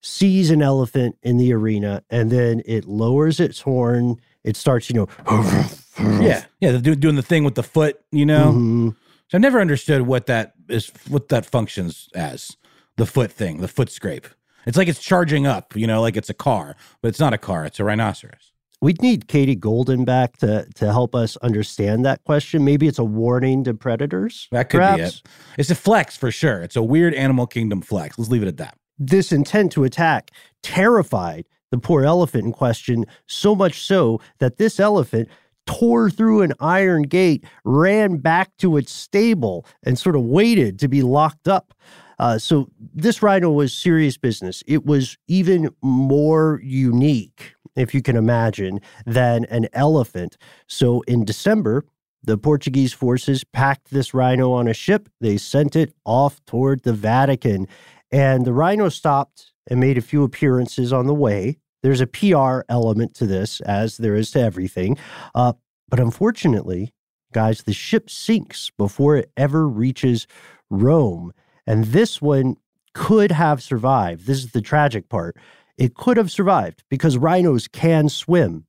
sees 0.02 0.50
an 0.50 0.62
elephant 0.62 1.16
in 1.22 1.36
the 1.36 1.52
arena 1.52 2.02
and 2.10 2.30
then 2.30 2.62
it 2.64 2.86
lowers 2.86 3.38
its 3.40 3.60
horn 3.60 4.16
it 4.44 4.56
starts 4.56 4.88
you 4.90 4.94
know 4.94 5.08
Yeah, 5.98 6.44
yeah. 6.60 6.72
They're 6.78 6.94
doing 6.94 7.16
the 7.16 7.22
thing 7.22 7.44
with 7.44 7.56
the 7.56 7.62
foot. 7.62 8.00
You 8.10 8.24
know. 8.24 8.52
Mhm. 8.52 8.96
So 9.28 9.36
I've 9.36 9.42
never 9.42 9.60
understood 9.60 10.02
what 10.02 10.24
that 10.26 10.54
is, 10.68 10.90
what 11.08 11.28
that 11.28 11.44
functions 11.44 12.08
as. 12.14 12.56
The 12.96 13.04
foot 13.04 13.30
thing, 13.30 13.60
the 13.60 13.68
foot 13.68 13.90
scrape. 13.90 14.26
It's 14.66 14.78
like 14.78 14.88
it's 14.88 14.98
charging 15.00 15.46
up, 15.46 15.76
you 15.76 15.86
know, 15.86 16.00
like 16.00 16.16
it's 16.16 16.30
a 16.30 16.34
car, 16.34 16.74
but 17.02 17.08
it's 17.08 17.20
not 17.20 17.34
a 17.34 17.38
car. 17.38 17.66
It's 17.66 17.78
a 17.80 17.84
rhinoceros. 17.84 18.52
we'd 18.80 19.02
need 19.02 19.28
katie 19.28 19.54
golden 19.54 20.06
back 20.06 20.38
to 20.38 20.66
to 20.76 20.86
help 20.90 21.14
us 21.14 21.36
understand 21.38 22.02
that 22.06 22.24
question 22.24 22.64
maybe 22.64 22.86
it's 22.88 22.98
a 22.98 23.04
warning 23.04 23.62
to 23.64 23.74
predators 23.74 24.48
That 24.52 24.70
could 24.70 24.78
perhaps? 24.78 24.96
be 24.98 25.04
it. 25.06 25.22
It's 25.58 25.70
a 25.70 25.74
flex 25.74 26.16
for 26.16 26.30
sure. 26.30 26.62
It's 26.62 26.76
a 26.76 26.82
weird 26.82 27.12
animal 27.12 27.46
kingdom 27.46 27.82
flex. 27.82 28.18
Let's 28.18 28.30
leave 28.30 28.42
it 28.42 28.48
at 28.48 28.56
that. 28.56 28.78
This 29.00 29.32
intent 29.32 29.72
to 29.72 29.82
attack 29.82 30.30
terrified 30.62 31.46
the 31.72 31.78
poor 31.78 32.04
elephant 32.04 32.44
in 32.44 32.52
question, 32.52 33.06
so 33.26 33.54
much 33.54 33.80
so 33.80 34.20
that 34.38 34.58
this 34.58 34.78
elephant 34.78 35.28
tore 35.66 36.10
through 36.10 36.42
an 36.42 36.52
iron 36.58 37.02
gate, 37.02 37.44
ran 37.64 38.16
back 38.16 38.56
to 38.58 38.76
its 38.76 38.92
stable, 38.92 39.64
and 39.84 39.98
sort 39.98 40.16
of 40.16 40.22
waited 40.22 40.78
to 40.80 40.88
be 40.88 41.02
locked 41.02 41.46
up. 41.46 41.74
Uh, 42.18 42.38
so 42.38 42.68
this 42.94 43.22
rhino 43.22 43.50
was 43.50 43.72
serious 43.72 44.18
business. 44.18 44.62
It 44.66 44.84
was 44.84 45.16
even 45.28 45.70
more 45.80 46.60
unique, 46.62 47.54
if 47.76 47.94
you 47.94 48.02
can 48.02 48.16
imagine, 48.16 48.80
than 49.06 49.44
an 49.46 49.68
elephant. 49.72 50.36
So 50.66 51.02
in 51.02 51.24
December, 51.24 51.84
the 52.22 52.36
Portuguese 52.36 52.92
forces 52.92 53.44
packed 53.44 53.90
this 53.90 54.12
rhino 54.12 54.52
on 54.52 54.68
a 54.68 54.74
ship. 54.74 55.08
They 55.20 55.38
sent 55.38 55.76
it 55.76 55.94
off 56.04 56.44
toward 56.44 56.82
the 56.82 56.92
Vatican. 56.92 57.66
And 58.12 58.44
the 58.44 58.52
rhino 58.52 58.88
stopped 58.88 59.52
and 59.68 59.78
made 59.80 59.98
a 59.98 60.02
few 60.02 60.24
appearances 60.24 60.92
on 60.92 61.06
the 61.06 61.14
way. 61.14 61.58
There's 61.82 62.00
a 62.00 62.06
PR 62.06 62.60
element 62.68 63.14
to 63.16 63.26
this, 63.26 63.60
as 63.60 63.96
there 63.96 64.14
is 64.14 64.30
to 64.32 64.40
everything. 64.40 64.98
Uh, 65.34 65.54
but 65.88 66.00
unfortunately, 66.00 66.92
guys, 67.32 67.62
the 67.62 67.72
ship 67.72 68.10
sinks 68.10 68.70
before 68.76 69.16
it 69.16 69.30
ever 69.36 69.68
reaches 69.68 70.26
Rome. 70.68 71.32
And 71.66 71.86
this 71.86 72.20
one 72.20 72.56
could 72.94 73.32
have 73.32 73.62
survived. 73.62 74.26
This 74.26 74.38
is 74.38 74.50
the 74.52 74.60
tragic 74.60 75.08
part. 75.08 75.36
It 75.78 75.94
could 75.94 76.16
have 76.16 76.30
survived 76.30 76.82
because 76.90 77.16
rhinos 77.16 77.68
can 77.68 78.08
swim. 78.08 78.66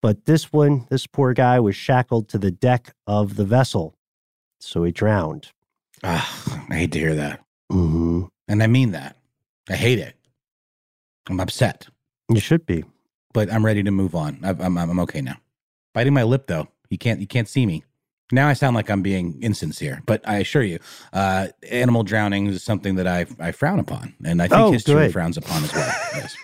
But 0.00 0.24
this 0.24 0.52
one, 0.52 0.86
this 0.88 1.06
poor 1.06 1.34
guy 1.34 1.60
was 1.60 1.76
shackled 1.76 2.28
to 2.30 2.38
the 2.38 2.50
deck 2.50 2.94
of 3.06 3.36
the 3.36 3.44
vessel. 3.44 3.96
So 4.60 4.84
he 4.84 4.92
drowned. 4.92 5.48
Ah, 6.02 6.64
I 6.70 6.74
hate 6.76 6.92
to 6.92 6.98
hear 6.98 7.14
that. 7.14 7.40
hmm 7.70 8.24
And 8.50 8.62
I 8.64 8.66
mean 8.66 8.90
that. 8.92 9.16
I 9.68 9.76
hate 9.76 10.00
it. 10.00 10.16
I'm 11.28 11.38
upset, 11.38 11.86
You 12.28 12.40
should 12.40 12.66
be. 12.66 12.82
but 13.32 13.52
I'm 13.52 13.64
ready 13.64 13.84
to 13.84 13.92
move 13.92 14.16
on. 14.16 14.40
I- 14.42 14.48
I'm, 14.50 14.76
I'm, 14.76 14.90
I'm 14.90 15.00
okay 15.00 15.20
now. 15.20 15.36
Biting 15.94 16.12
my 16.14 16.24
lip 16.24 16.48
though. 16.48 16.66
You 16.88 16.98
can't, 16.98 17.20
you 17.20 17.28
can't 17.28 17.46
see 17.48 17.64
me. 17.64 17.84
Now 18.32 18.48
I 18.48 18.54
sound 18.54 18.74
like 18.74 18.90
I'm 18.90 19.02
being 19.02 19.40
insincere, 19.40 20.02
but 20.06 20.26
I 20.28 20.38
assure 20.38 20.62
you, 20.64 20.80
uh, 21.12 21.48
animal 21.70 22.02
drowning 22.02 22.48
is 22.48 22.64
something 22.64 22.96
that 22.96 23.06
I, 23.06 23.26
I 23.38 23.52
frown 23.52 23.78
upon. 23.78 24.14
And 24.24 24.42
I 24.42 24.48
think 24.48 24.60
Oh, 24.60 24.72
history 24.72 24.94
good. 24.94 25.12
frowns 25.12 25.36
upon 25.36 25.62
as 25.64 25.72
well. 25.72 25.94
Yes. 26.16 26.36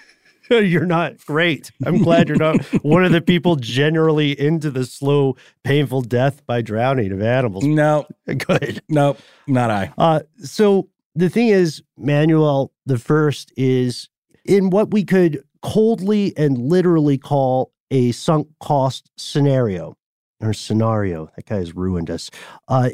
you're 0.71 0.87
not 0.87 1.19
great. 1.27 1.73
I'm 1.85 1.99
glad 2.05 2.29
you're 2.29 2.39
not 2.39 2.63
one 2.85 3.05
of 3.05 3.11
the 3.11 3.21
people 3.21 3.57
generally 3.57 4.39
into 4.39 4.71
the 4.71 4.85
slow, 4.85 5.35
painful 5.65 6.03
death 6.03 6.47
by 6.47 6.63
drowning 6.63 7.11
of 7.11 7.21
animals. 7.21 7.65
No, 7.65 8.07
Good. 8.27 8.81
no, 8.89 9.17
not 9.49 9.73
I. 9.73 9.93
Uh, 9.99 10.21
so 10.39 10.89
the 11.17 11.31
thing 11.31 11.49
is, 11.49 11.83
Manuel 11.97 12.73
the 12.85 12.99
First 12.99 13.53
is 13.57 14.09
in 14.45 14.71
what 14.71 14.93
we 14.93 15.05
could 15.05 15.43
coldly 15.63 16.37
and 16.37 16.59
literally 16.59 17.19
call 17.19 17.73
a 17.91 18.13
sunk 18.13 18.49
cost 18.61 19.11
scenario 19.17 19.97
or 20.41 20.53
scenario. 20.53 21.31
That 21.35 21.47
guy 21.47 21.57
has 21.57 21.75
ruined 21.75 22.11
us. 22.11 22.31
Uh, 22.69 22.91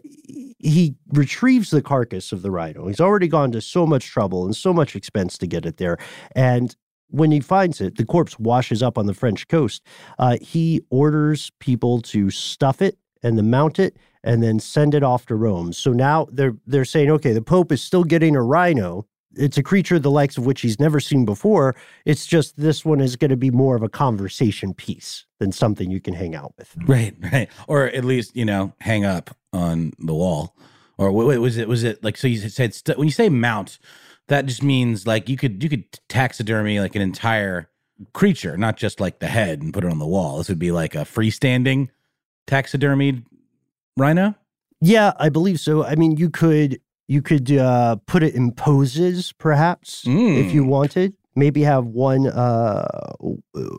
he 0.58 0.94
retrieves 1.08 1.70
the 1.70 1.82
carcass 1.82 2.30
of 2.30 2.42
the 2.42 2.50
rhino. 2.50 2.86
He's 2.86 3.00
already 3.00 3.28
gone 3.28 3.50
to 3.52 3.60
so 3.60 3.86
much 3.86 4.06
trouble 4.06 4.44
and 4.44 4.54
so 4.54 4.72
much 4.72 4.94
expense 4.94 5.36
to 5.38 5.46
get 5.46 5.66
it 5.66 5.78
there. 5.78 5.98
And 6.36 6.74
when 7.08 7.32
he 7.32 7.40
finds 7.40 7.80
it, 7.80 7.96
the 7.96 8.06
corpse 8.06 8.38
washes 8.38 8.82
up 8.82 8.96
on 8.96 9.06
the 9.06 9.14
French 9.14 9.48
coast. 9.48 9.82
Uh, 10.18 10.38
he 10.40 10.82
orders 10.90 11.50
people 11.58 12.00
to 12.02 12.30
stuff 12.30 12.80
it 12.80 12.96
and 13.22 13.38
then 13.38 13.50
mount 13.50 13.78
it 13.78 13.96
and 14.24 14.42
then 14.42 14.58
send 14.58 14.94
it 14.94 15.02
off 15.02 15.26
to 15.26 15.34
Rome. 15.34 15.72
So 15.72 15.92
now 15.92 16.28
they're 16.30 16.56
they're 16.66 16.84
saying, 16.84 17.10
okay, 17.10 17.32
the 17.32 17.42
Pope 17.42 17.72
is 17.72 17.82
still 17.82 18.04
getting 18.04 18.36
a 18.36 18.42
rhino. 18.42 19.06
It's 19.34 19.56
a 19.56 19.62
creature 19.62 19.98
the 19.98 20.10
likes 20.10 20.36
of 20.36 20.44
which 20.44 20.60
he's 20.60 20.78
never 20.78 21.00
seen 21.00 21.24
before. 21.24 21.74
It's 22.04 22.26
just 22.26 22.58
this 22.58 22.84
one 22.84 23.00
is 23.00 23.16
going 23.16 23.30
to 23.30 23.36
be 23.36 23.50
more 23.50 23.74
of 23.74 23.82
a 23.82 23.88
conversation 23.88 24.74
piece 24.74 25.24
than 25.38 25.52
something 25.52 25.90
you 25.90 26.00
can 26.00 26.12
hang 26.12 26.34
out 26.34 26.52
with. 26.58 26.76
Right, 26.86 27.16
right. 27.32 27.48
Or 27.66 27.86
at 27.86 28.04
least, 28.04 28.36
you 28.36 28.44
know, 28.44 28.74
hang 28.80 29.04
up 29.04 29.34
on 29.52 29.92
the 29.98 30.14
wall. 30.14 30.54
Or 30.98 31.10
wait, 31.10 31.38
was 31.38 31.56
it 31.56 31.68
was 31.68 31.82
it 31.82 32.04
like 32.04 32.16
so 32.16 32.28
you 32.28 32.48
said 32.48 32.74
st- 32.74 32.98
when 32.98 33.08
you 33.08 33.12
say 33.12 33.28
mount, 33.28 33.78
that 34.28 34.46
just 34.46 34.62
means 34.62 35.06
like 35.06 35.28
you 35.28 35.36
could 35.36 35.62
you 35.62 35.68
could 35.68 35.84
taxidermy 36.08 36.78
like 36.78 36.94
an 36.94 37.02
entire 37.02 37.70
creature, 38.12 38.56
not 38.56 38.76
just 38.76 39.00
like 39.00 39.18
the 39.18 39.26
head 39.26 39.62
and 39.62 39.72
put 39.72 39.84
it 39.84 39.90
on 39.90 39.98
the 39.98 40.06
wall. 40.06 40.38
This 40.38 40.48
would 40.48 40.58
be 40.58 40.72
like 40.72 40.94
a 40.94 40.98
freestanding 40.98 41.88
taxidermied 42.46 43.24
rhino. 43.96 44.34
Yeah, 44.80 45.12
I 45.18 45.28
believe 45.28 45.60
so. 45.60 45.84
I 45.84 45.94
mean, 45.94 46.16
you 46.16 46.28
could 46.30 46.80
you 47.08 47.20
could 47.22 47.50
uh, 47.52 47.96
put 48.06 48.22
it 48.22 48.34
in 48.34 48.52
poses, 48.52 49.32
perhaps, 49.32 50.02
if 50.06 50.52
you 50.52 50.62
Mm. 50.64 50.68
wanted. 50.68 51.14
Maybe 51.34 51.62
have 51.62 51.86
one, 51.86 52.26
uh, 52.26 52.86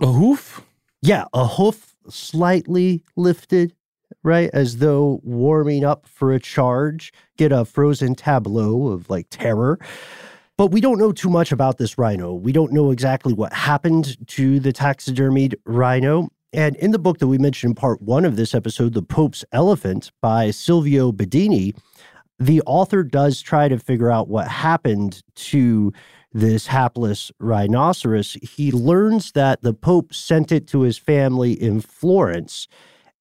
A 0.01 0.07
hoof? 0.11 0.63
yeah, 1.01 1.25
a 1.33 1.45
hoof 1.47 1.95
slightly 2.09 3.03
lifted, 3.15 3.73
right, 4.23 4.49
as 4.53 4.77
though 4.77 5.19
warming 5.23 5.83
up 5.83 6.05
for 6.07 6.31
a 6.33 6.39
charge. 6.39 7.11
Get 7.37 7.51
a 7.51 7.65
frozen 7.65 8.13
tableau 8.15 8.87
of 8.87 9.09
like 9.09 9.27
terror. 9.29 9.79
But 10.57 10.67
we 10.67 10.81
don't 10.81 10.99
know 10.99 11.11
too 11.11 11.29
much 11.29 11.51
about 11.51 11.77
this 11.79 11.97
rhino. 11.97 12.33
We 12.33 12.51
don't 12.51 12.71
know 12.71 12.91
exactly 12.91 13.33
what 13.33 13.53
happened 13.53 14.15
to 14.27 14.59
the 14.59 14.71
taxidermied 14.73 15.55
rhino. 15.65 16.29
And 16.53 16.75
in 16.75 16.91
the 16.91 16.99
book 16.99 17.17
that 17.17 17.27
we 17.27 17.39
mentioned 17.39 17.71
in 17.71 17.75
part 17.75 18.01
one 18.01 18.25
of 18.25 18.35
this 18.35 18.53
episode, 18.53 18.93
The 18.93 19.01
Pope's 19.01 19.43
Elephant 19.51 20.11
by 20.21 20.51
Silvio 20.51 21.11
Bedini, 21.11 21.75
the 22.37 22.61
author 22.67 23.03
does 23.03 23.41
try 23.41 23.67
to 23.67 23.79
figure 23.79 24.11
out 24.11 24.27
what 24.27 24.47
happened 24.47 25.23
to 25.35 25.91
this 26.31 26.67
hapless 26.67 27.31
rhinoceros. 27.39 28.33
He 28.33 28.71
learns 28.71 29.31
that 29.31 29.61
the 29.63 29.73
Pope 29.73 30.13
sent 30.13 30.51
it 30.51 30.67
to 30.67 30.81
his 30.81 30.97
family 30.97 31.53
in 31.53 31.81
Florence. 31.81 32.67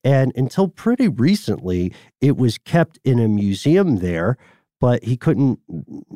And 0.05 0.33
until 0.35 0.69
pretty 0.69 1.09
recently, 1.09 1.95
it 2.21 2.37
was 2.37 2.59
kept 2.59 2.99
in 3.05 3.19
a 3.19 3.29
museum 3.29 3.99
there. 3.99 4.37
But 4.83 5.05
he 5.05 5.17
couldn't, 5.17 5.61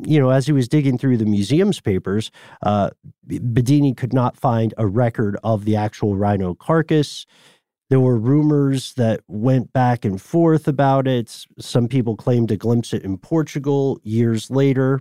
you 0.04 0.18
know, 0.18 0.30
as 0.30 0.46
he 0.46 0.52
was 0.52 0.66
digging 0.66 0.98
through 0.98 1.18
the 1.18 1.24
museum's 1.24 1.80
papers, 1.80 2.32
uh, 2.64 2.90
Bedini 3.28 3.96
could 3.96 4.12
not 4.12 4.36
find 4.36 4.74
a 4.76 4.88
record 4.88 5.36
of 5.44 5.64
the 5.64 5.76
actual 5.76 6.16
rhino 6.16 6.52
carcass. 6.52 7.26
There 7.90 8.00
were 8.00 8.18
rumors 8.18 8.94
that 8.94 9.20
went 9.28 9.72
back 9.72 10.04
and 10.04 10.20
forth 10.20 10.66
about 10.66 11.06
it. 11.06 11.46
Some 11.60 11.86
people 11.86 12.16
claimed 12.16 12.48
to 12.48 12.56
glimpse 12.56 12.92
it 12.92 13.04
in 13.04 13.18
Portugal 13.18 14.00
years 14.02 14.50
later. 14.50 15.00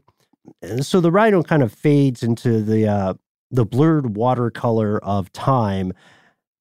And 0.61 0.85
so 0.85 1.01
the 1.01 1.11
rhino 1.11 1.41
kind 1.41 1.63
of 1.63 1.73
fades 1.73 2.21
into 2.21 2.61
the 2.61 2.87
uh, 2.87 3.13
the 3.49 3.65
blurred 3.65 4.15
watercolor 4.15 5.03
of 5.03 5.33
time. 5.33 5.91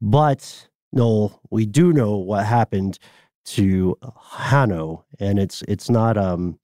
But 0.01 0.69
no, 0.91 1.39
we 1.51 1.67
do 1.67 1.93
know 1.93 2.17
what 2.17 2.47
happened 2.47 2.99
to 3.45 3.99
Hanno, 4.39 5.05
and 5.21 5.39
it's 5.39 5.63
it's 5.69 5.91
not 5.91 6.17
um 6.17 6.59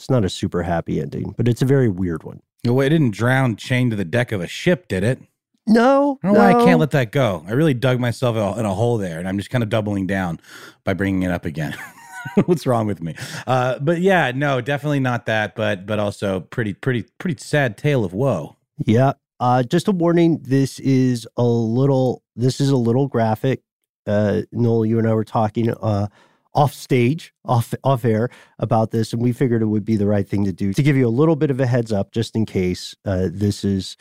it's 0.00 0.08
not 0.08 0.24
a 0.24 0.30
super 0.30 0.62
happy 0.62 0.98
ending, 0.98 1.34
but 1.36 1.46
it's 1.46 1.60
a 1.60 1.66
very 1.66 1.90
weird 1.90 2.22
one. 2.22 2.40
Well, 2.64 2.80
it 2.80 2.88
didn't 2.88 3.10
drown 3.10 3.56
chained 3.56 3.90
to 3.90 3.96
the 3.96 4.04
deck 4.04 4.32
of 4.32 4.40
a 4.40 4.46
ship, 4.46 4.88
did 4.88 5.04
it? 5.04 5.20
No, 5.66 6.18
I 6.22 6.26
don't 6.26 6.34
know 6.34 6.40
no. 6.42 6.52
why 6.52 6.58
I 6.58 6.64
can't 6.64 6.80
let 6.80 6.92
that 6.92 7.12
go. 7.12 7.44
I 7.46 7.52
really 7.52 7.74
dug 7.74 8.00
myself 8.00 8.34
in 8.58 8.64
a, 8.64 8.74
hole 8.74 8.96
there, 8.96 9.18
and 9.18 9.28
I'm 9.28 9.36
just 9.36 9.50
kind 9.50 9.62
of 9.62 9.68
doubling 9.68 10.06
down 10.06 10.40
by 10.84 10.94
bringing 10.94 11.22
it 11.22 11.30
up 11.30 11.44
again. 11.44 11.76
What's 12.46 12.66
wrong 12.66 12.86
with 12.86 13.02
me? 13.02 13.14
Uh, 13.46 13.78
but 13.78 14.00
yeah, 14.00 14.32
no, 14.34 14.62
definitely 14.62 15.00
not 15.00 15.26
that. 15.26 15.54
But 15.54 15.84
but 15.84 15.98
also 15.98 16.40
pretty 16.40 16.72
pretty 16.72 17.04
pretty 17.18 17.38
sad 17.38 17.76
tale 17.76 18.02
of 18.02 18.14
woe. 18.14 18.56
Yeah. 18.78 19.12
Uh, 19.38 19.62
just 19.62 19.86
a 19.86 19.92
warning. 19.92 20.38
This 20.42 20.80
is 20.80 21.28
a 21.36 21.44
little. 21.44 22.22
This 22.36 22.58
is 22.58 22.70
a 22.70 22.76
little 22.76 23.06
graphic. 23.06 23.60
Uh, 24.06 24.42
Noel, 24.50 24.86
you 24.86 24.98
and 24.98 25.06
I 25.06 25.12
were 25.12 25.24
talking 25.24 25.70
uh, 25.70 26.08
off 26.54 26.74
stage, 26.74 27.32
off 27.44 27.74
off 27.84 28.04
air 28.04 28.28
about 28.58 28.90
this, 28.90 29.12
and 29.12 29.22
we 29.22 29.32
figured 29.32 29.62
it 29.62 29.66
would 29.66 29.84
be 29.84 29.96
the 29.96 30.06
right 30.06 30.28
thing 30.28 30.44
to 30.44 30.52
do 30.52 30.72
to 30.72 30.82
give 30.82 30.96
you 30.96 31.06
a 31.06 31.10
little 31.10 31.36
bit 31.36 31.50
of 31.50 31.60
a 31.60 31.66
heads 31.66 31.92
up, 31.92 32.12
just 32.12 32.34
in 32.36 32.46
case 32.46 32.94
uh, 33.04 33.28
this 33.30 33.64
is 33.64 33.96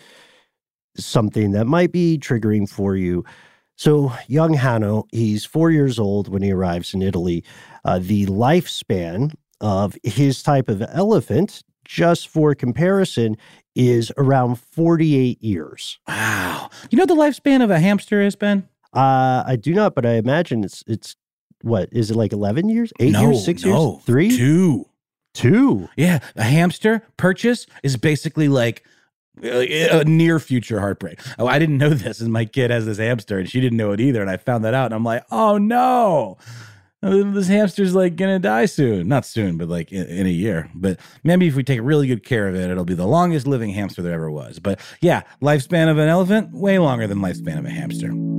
something 0.97 1.51
that 1.51 1.65
might 1.65 1.91
be 1.91 2.17
triggering 2.17 2.67
for 2.67 2.95
you. 2.95 3.23
So, 3.77 4.11
young 4.27 4.53
Hanno, 4.53 5.05
he's 5.11 5.45
four 5.45 5.71
years 5.71 5.99
old 5.99 6.27
when 6.27 6.41
he 6.41 6.51
arrives 6.51 6.93
in 6.93 7.01
Italy. 7.01 7.45
Uh, 7.85 7.99
the 7.99 8.25
lifespan 8.25 9.33
of 9.61 9.95
his 10.03 10.43
type 10.43 10.67
of 10.67 10.83
elephant, 10.91 11.63
just 11.85 12.27
for 12.27 12.53
comparison, 12.55 13.37
is 13.75 14.11
around 14.17 14.59
48 14.59 15.41
years. 15.41 15.97
Wow. 16.07 16.69
You 16.89 16.97
know 16.97 17.03
what 17.03 17.07
the 17.07 17.15
lifespan 17.15 17.63
of 17.63 17.71
a 17.71 17.79
hamster 17.79 18.21
has 18.21 18.35
been? 18.35 18.67
Uh, 18.93 19.43
I 19.45 19.55
do 19.55 19.73
not, 19.73 19.95
but 19.95 20.05
I 20.05 20.13
imagine 20.13 20.63
it's 20.63 20.83
it's 20.87 21.15
what 21.61 21.89
is 21.91 22.11
it 22.11 22.15
like 22.15 22.33
11 22.33 22.69
years, 22.69 22.93
eight 22.99 23.13
no, 23.13 23.21
years, 23.21 23.45
six 23.45 23.63
no, 23.63 23.93
years, 23.93 24.03
three, 24.05 24.35
two. 24.35 24.85
two. 25.33 25.89
Yeah, 25.97 26.19
a 26.35 26.43
hamster 26.43 27.03
purchase 27.17 27.65
is 27.83 27.97
basically 27.97 28.47
like 28.47 28.83
uh, 29.43 29.65
a 29.91 30.03
near 30.03 30.39
future 30.39 30.79
heartbreak. 30.79 31.19
Oh, 31.37 31.47
I 31.47 31.59
didn't 31.59 31.77
know 31.77 31.89
this, 31.89 32.19
and 32.21 32.31
my 32.31 32.45
kid 32.45 32.71
has 32.71 32.85
this 32.85 32.97
hamster, 32.97 33.39
and 33.39 33.49
she 33.49 33.61
didn't 33.61 33.77
know 33.77 33.91
it 33.91 34.01
either. 34.01 34.21
And 34.21 34.29
I 34.29 34.37
found 34.37 34.65
that 34.65 34.73
out, 34.73 34.85
and 34.85 34.95
I'm 34.95 35.03
like, 35.03 35.25
oh 35.31 35.57
no, 35.57 36.37
uh, 37.01 37.31
this 37.31 37.47
hamster's 37.47 37.95
like 37.95 38.15
gonna 38.15 38.39
die 38.39 38.65
soon. 38.65 39.07
Not 39.07 39.25
soon, 39.25 39.57
but 39.57 39.69
like 39.69 39.91
in, 39.91 40.05
in, 40.05 40.27
a 40.27 40.31
year. 40.31 40.69
But 40.75 40.99
maybe 41.23 41.47
if 41.47 41.55
we 41.55 41.63
take 41.63 41.79
really 41.81 42.07
good 42.07 42.25
care 42.25 42.47
of 42.47 42.55
it, 42.55 42.69
it'll 42.69 42.85
be 42.85 42.95
the 42.95 43.07
longest 43.07 43.47
living 43.47 43.69
hamster 43.69 44.01
there 44.01 44.13
ever 44.13 44.29
was. 44.29 44.59
But 44.59 44.79
yeah, 45.01 45.23
lifespan 45.41 45.89
of 45.89 45.97
an 45.97 46.09
elephant 46.09 46.51
way 46.53 46.77
longer 46.79 47.07
than 47.07 47.19
lifespan 47.19 47.57
of 47.57 47.65
a 47.65 47.69
hamster. 47.69 48.38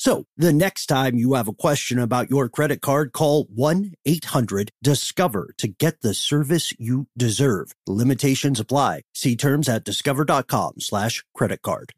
So 0.00 0.24
the 0.34 0.54
next 0.54 0.86
time 0.86 1.16
you 1.16 1.34
have 1.34 1.46
a 1.46 1.52
question 1.52 1.98
about 1.98 2.30
your 2.30 2.48
credit 2.48 2.80
card, 2.80 3.12
call 3.12 3.44
1 3.54 3.92
800 4.06 4.70
Discover 4.82 5.50
to 5.58 5.68
get 5.68 6.00
the 6.00 6.14
service 6.14 6.72
you 6.78 7.08
deserve. 7.18 7.72
Limitations 7.86 8.58
apply. 8.58 9.02
See 9.14 9.36
terms 9.36 9.68
at 9.68 9.84
discover.com 9.84 10.76
slash 10.78 11.22
credit 11.34 11.60
card. 11.60 11.92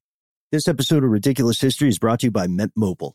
This 0.50 0.66
episode 0.66 1.04
of 1.04 1.10
Ridiculous 1.10 1.60
History 1.60 1.88
is 1.88 2.00
brought 2.00 2.18
to 2.20 2.26
you 2.26 2.30
by 2.32 2.48
Mint 2.48 2.72
Mobile. 2.74 3.14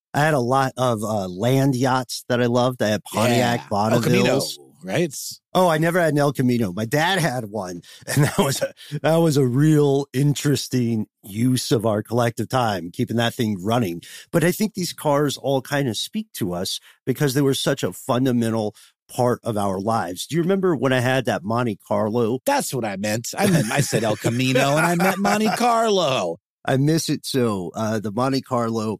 I 0.13 0.21
had 0.21 0.33
a 0.33 0.39
lot 0.39 0.73
of 0.77 1.03
uh, 1.03 1.27
land 1.27 1.75
yachts 1.75 2.25
that 2.27 2.41
I 2.41 2.47
loved. 2.47 2.81
I 2.81 2.89
had 2.89 3.03
Pontiac 3.03 3.61
yeah. 3.61 3.67
Bonnevilles. 3.69 4.57
right? 4.83 5.13
Oh, 5.53 5.67
I 5.67 5.77
never 5.77 5.99
had 5.99 6.13
an 6.13 6.19
El 6.19 6.33
Camino. 6.33 6.71
My 6.73 6.85
dad 6.85 7.19
had 7.19 7.45
one, 7.45 7.81
and 8.07 8.25
that 8.25 8.37
was 8.37 8.61
a 8.61 8.73
that 9.01 9.17
was 9.17 9.37
a 9.37 9.45
real 9.45 10.07
interesting 10.13 11.07
use 11.23 11.71
of 11.71 11.85
our 11.85 12.03
collective 12.03 12.49
time, 12.49 12.91
keeping 12.91 13.17
that 13.17 13.33
thing 13.33 13.57
running. 13.61 14.01
But 14.31 14.43
I 14.43 14.51
think 14.51 14.73
these 14.73 14.93
cars 14.93 15.37
all 15.37 15.61
kind 15.61 15.87
of 15.87 15.97
speak 15.97 16.31
to 16.33 16.53
us 16.53 16.79
because 17.05 17.33
they 17.33 17.41
were 17.41 17.53
such 17.53 17.83
a 17.83 17.93
fundamental 17.93 18.75
part 19.11 19.39
of 19.43 19.57
our 19.57 19.79
lives. 19.79 20.25
Do 20.25 20.35
you 20.35 20.41
remember 20.41 20.75
when 20.75 20.93
I 20.93 20.99
had 20.99 21.25
that 21.25 21.43
Monte 21.43 21.79
Carlo? 21.85 22.39
That's 22.45 22.73
what 22.73 22.85
I 22.85 22.95
meant. 22.95 23.29
I 23.37 23.47
meant 23.47 23.71
I 23.71 23.81
said 23.81 24.03
El 24.03 24.15
Camino 24.15 24.77
and 24.77 24.85
I 24.85 24.95
meant 24.95 25.19
Monte 25.19 25.49
Carlo. 25.57 26.37
I 26.63 26.77
miss 26.77 27.09
it 27.09 27.25
so. 27.25 27.71
Uh, 27.75 27.99
the 27.99 28.11
Monte 28.11 28.41
Carlo 28.41 28.99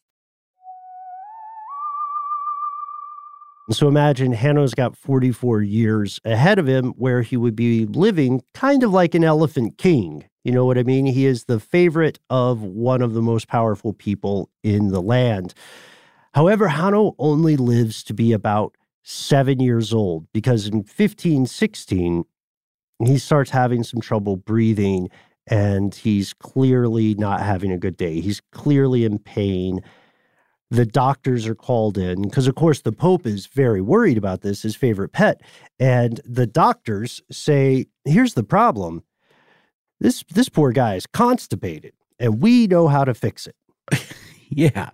So 3.71 3.87
imagine 3.87 4.33
Hanno's 4.33 4.73
got 4.73 4.97
44 4.97 5.61
years 5.61 6.19
ahead 6.25 6.59
of 6.59 6.67
him 6.67 6.91
where 6.97 7.21
he 7.21 7.37
would 7.37 7.55
be 7.55 7.85
living 7.85 8.41
kind 8.53 8.83
of 8.83 8.91
like 8.91 9.15
an 9.15 9.23
elephant 9.23 9.77
king. 9.77 10.25
You 10.43 10.51
know 10.51 10.65
what 10.65 10.77
I 10.77 10.83
mean? 10.83 11.05
He 11.05 11.25
is 11.25 11.45
the 11.45 11.59
favorite 11.59 12.19
of 12.29 12.61
one 12.61 13.01
of 13.01 13.13
the 13.13 13.21
most 13.21 13.47
powerful 13.47 13.93
people 13.93 14.49
in 14.61 14.89
the 14.89 15.01
land. 15.01 15.53
However, 16.33 16.67
Hanno 16.67 17.15
only 17.17 17.55
lives 17.55 18.03
to 18.03 18.13
be 18.13 18.33
about 18.33 18.75
seven 19.03 19.59
years 19.59 19.93
old 19.93 20.27
because 20.33 20.67
in 20.67 20.77
1516, 20.77 22.25
he 23.05 23.17
starts 23.17 23.51
having 23.51 23.83
some 23.83 24.01
trouble 24.01 24.35
breathing 24.35 25.09
and 25.47 25.95
he's 25.95 26.33
clearly 26.33 27.15
not 27.15 27.41
having 27.41 27.71
a 27.71 27.77
good 27.77 27.97
day. 27.97 28.19
He's 28.19 28.41
clearly 28.51 29.05
in 29.05 29.17
pain 29.17 29.81
the 30.71 30.85
doctors 30.85 31.45
are 31.45 31.55
called 31.55 31.97
in 31.97 32.23
because 32.23 32.47
of 32.47 32.55
course 32.55 32.81
the 32.81 32.93
pope 32.93 33.27
is 33.27 33.45
very 33.47 33.81
worried 33.81 34.17
about 34.17 34.41
this 34.41 34.61
his 34.63 34.75
favorite 34.75 35.11
pet 35.11 35.41
and 35.79 36.21
the 36.25 36.47
doctors 36.47 37.21
say 37.29 37.85
here's 38.05 38.33
the 38.33 38.43
problem. 38.43 39.03
This 39.99 40.23
this 40.31 40.49
poor 40.49 40.71
guy 40.71 40.95
is 40.95 41.05
constipated 41.05 41.93
and 42.19 42.41
we 42.41 42.65
know 42.67 42.87
how 42.87 43.03
to 43.03 43.13
fix 43.13 43.47
it. 43.47 43.55
Yeah. 44.53 44.89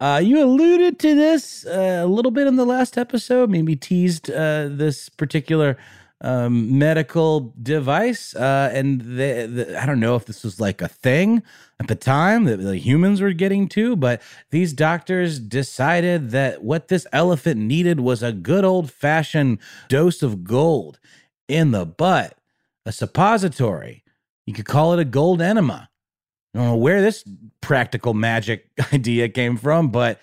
Uh, 0.00 0.20
you 0.20 0.42
alluded 0.42 0.98
to 0.98 1.14
this 1.14 1.64
uh, 1.64 2.00
a 2.02 2.06
little 2.06 2.32
bit 2.32 2.48
in 2.48 2.56
the 2.56 2.66
last 2.66 2.98
episode 2.98 3.48
maybe 3.48 3.76
teased 3.76 4.28
uh, 4.28 4.66
this 4.68 5.08
particular 5.08 5.76
um, 6.20 6.78
medical 6.78 7.54
device. 7.60 8.34
Uh, 8.34 8.70
and 8.72 9.00
the, 9.00 9.46
the, 9.46 9.80
I 9.80 9.86
don't 9.86 10.00
know 10.00 10.16
if 10.16 10.26
this 10.26 10.44
was 10.44 10.60
like 10.60 10.82
a 10.82 10.88
thing 10.88 11.42
at 11.78 11.88
the 11.88 11.94
time 11.94 12.44
that 12.44 12.58
the 12.58 12.76
humans 12.76 13.20
were 13.20 13.32
getting 13.32 13.68
to, 13.70 13.96
but 13.96 14.20
these 14.50 14.72
doctors 14.72 15.38
decided 15.38 16.30
that 16.30 16.62
what 16.62 16.88
this 16.88 17.06
elephant 17.12 17.60
needed 17.60 18.00
was 18.00 18.22
a 18.22 18.32
good 18.32 18.64
old 18.64 18.90
fashioned 18.90 19.58
dose 19.88 20.22
of 20.22 20.44
gold 20.44 20.98
in 21.48 21.70
the 21.70 21.86
butt, 21.86 22.36
a 22.84 22.92
suppository. 22.92 24.04
You 24.46 24.52
could 24.52 24.66
call 24.66 24.92
it 24.92 25.00
a 25.00 25.04
gold 25.04 25.40
enema. 25.40 25.88
I 26.54 26.58
don't 26.58 26.68
know 26.68 26.76
where 26.76 27.00
this 27.00 27.24
practical 27.60 28.12
magic 28.12 28.66
idea 28.92 29.28
came 29.28 29.56
from, 29.56 29.90
but 29.90 30.20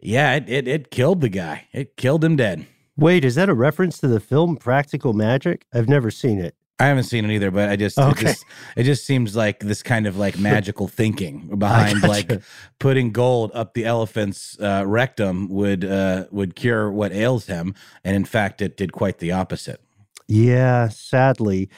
yeah, 0.00 0.34
it, 0.34 0.48
it, 0.48 0.68
it 0.68 0.90
killed 0.90 1.20
the 1.20 1.28
guy. 1.28 1.68
It 1.72 1.96
killed 1.96 2.24
him 2.24 2.36
dead. 2.36 2.66
Wait, 2.96 3.24
is 3.24 3.34
that 3.34 3.48
a 3.48 3.54
reference 3.54 3.98
to 3.98 4.08
the 4.08 4.20
film 4.20 4.56
Practical 4.56 5.12
Magic? 5.12 5.66
I've 5.72 5.88
never 5.88 6.10
seen 6.10 6.40
it. 6.40 6.54
I 6.78 6.86
haven't 6.86 7.04
seen 7.04 7.24
it 7.24 7.30
either, 7.34 7.50
but 7.50 7.70
I 7.70 7.76
just, 7.76 7.98
okay. 7.98 8.10
it 8.10 8.24
just 8.24 8.44
it 8.76 8.82
just 8.82 9.06
seems 9.06 9.34
like 9.34 9.60
this 9.60 9.82
kind 9.82 10.06
of 10.06 10.18
like 10.18 10.38
magical 10.38 10.88
thinking 10.88 11.58
behind 11.58 12.02
like 12.02 12.42
putting 12.78 13.12
gold 13.12 13.50
up 13.54 13.72
the 13.72 13.86
elephant's 13.86 14.58
uh, 14.60 14.84
rectum 14.86 15.48
would 15.48 15.84
uh, 15.84 16.26
would 16.30 16.54
cure 16.54 16.90
what 16.90 17.12
ails 17.12 17.46
him, 17.46 17.74
and 18.04 18.14
in 18.14 18.24
fact, 18.26 18.60
it 18.60 18.76
did 18.76 18.92
quite 18.92 19.18
the 19.18 19.32
opposite. 19.32 19.80
Yeah, 20.28 20.88
sadly, 20.88 21.70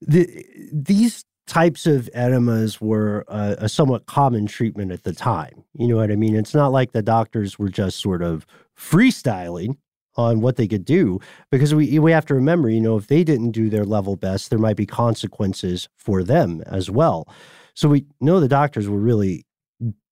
the, 0.00 0.44
these 0.72 1.24
types 1.46 1.86
of 1.86 2.08
enemas 2.14 2.80
were 2.80 3.24
uh, 3.28 3.56
a 3.58 3.68
somewhat 3.68 4.06
common 4.06 4.46
treatment 4.46 4.92
at 4.92 5.02
the 5.02 5.12
time. 5.12 5.64
You 5.74 5.88
know 5.88 5.96
what 5.96 6.10
I 6.10 6.16
mean? 6.16 6.36
It's 6.36 6.54
not 6.54 6.72
like 6.72 6.92
the 6.92 7.02
doctors 7.02 7.58
were 7.58 7.68
just 7.68 7.98
sort 7.98 8.22
of 8.22 8.46
freestyling 8.78 9.76
on 10.16 10.40
what 10.40 10.56
they 10.56 10.66
could 10.66 10.84
do 10.84 11.20
because 11.50 11.74
we 11.74 11.98
we 11.98 12.12
have 12.12 12.26
to 12.26 12.34
remember, 12.34 12.68
you 12.68 12.80
know, 12.80 12.96
if 12.96 13.06
they 13.06 13.24
didn't 13.24 13.52
do 13.52 13.70
their 13.70 13.84
level 13.84 14.16
best, 14.16 14.50
there 14.50 14.58
might 14.58 14.76
be 14.76 14.86
consequences 14.86 15.88
for 15.96 16.22
them 16.22 16.62
as 16.66 16.90
well. 16.90 17.28
So 17.74 17.88
we 17.88 18.06
know 18.20 18.40
the 18.40 18.48
doctors 18.48 18.88
were 18.88 18.98
really 18.98 19.46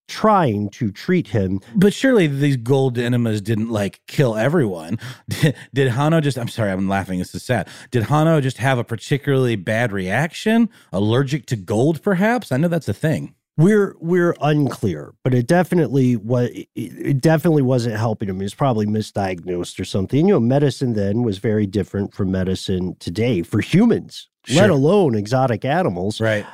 trying 0.09 0.69
to 0.71 0.91
treat 0.91 1.27
him. 1.27 1.61
But 1.75 1.93
surely 1.93 2.27
these 2.27 2.57
gold 2.57 2.97
enemas 2.97 3.41
didn't 3.41 3.69
like 3.69 4.01
kill 4.07 4.35
everyone. 4.35 4.97
Did, 5.29 5.55
did 5.73 5.91
Hanno 5.91 6.19
just, 6.19 6.37
I'm 6.37 6.47
sorry, 6.47 6.71
I'm 6.71 6.89
laughing. 6.89 7.19
This 7.19 7.35
is 7.35 7.43
sad. 7.43 7.67
Did 7.91 8.03
Hanno 8.03 8.41
just 8.41 8.57
have 8.57 8.79
a 8.79 8.83
particularly 8.83 9.55
bad 9.55 9.91
reaction? 9.91 10.69
Allergic 10.91 11.45
to 11.47 11.55
gold, 11.55 12.01
perhaps? 12.01 12.51
I 12.51 12.57
know 12.57 12.67
that's 12.67 12.89
a 12.89 12.93
thing. 12.93 13.35
We're 13.59 13.93
we're 13.99 14.37
unclear, 14.39 15.13
but 15.21 15.33
it 15.33 15.45
definitely 15.45 16.15
was 16.15 16.49
it 16.75 17.19
definitely 17.19 17.61
wasn't 17.61 17.97
helping 17.97 18.29
him. 18.29 18.37
He 18.37 18.43
was 18.43 18.55
probably 18.55 18.85
misdiagnosed 18.85 19.81
or 19.81 19.83
something. 19.83 20.27
You 20.27 20.35
know, 20.35 20.39
medicine 20.39 20.93
then 20.93 21.23
was 21.23 21.39
very 21.39 21.67
different 21.67 22.13
from 22.13 22.31
medicine 22.31 22.95
today 23.01 23.41
for 23.41 23.59
humans, 23.59 24.29
sure. 24.45 24.61
let 24.61 24.69
alone 24.69 25.13
exotic 25.13 25.65
animals. 25.65 26.21
Right. 26.21 26.45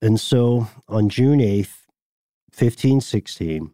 And 0.00 0.18
so 0.18 0.68
on 0.88 1.10
June 1.10 1.40
8th, 1.40 1.84
1516, 2.56 3.72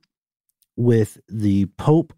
with 0.77 1.19
the 1.29 1.67
Pope 1.77 2.13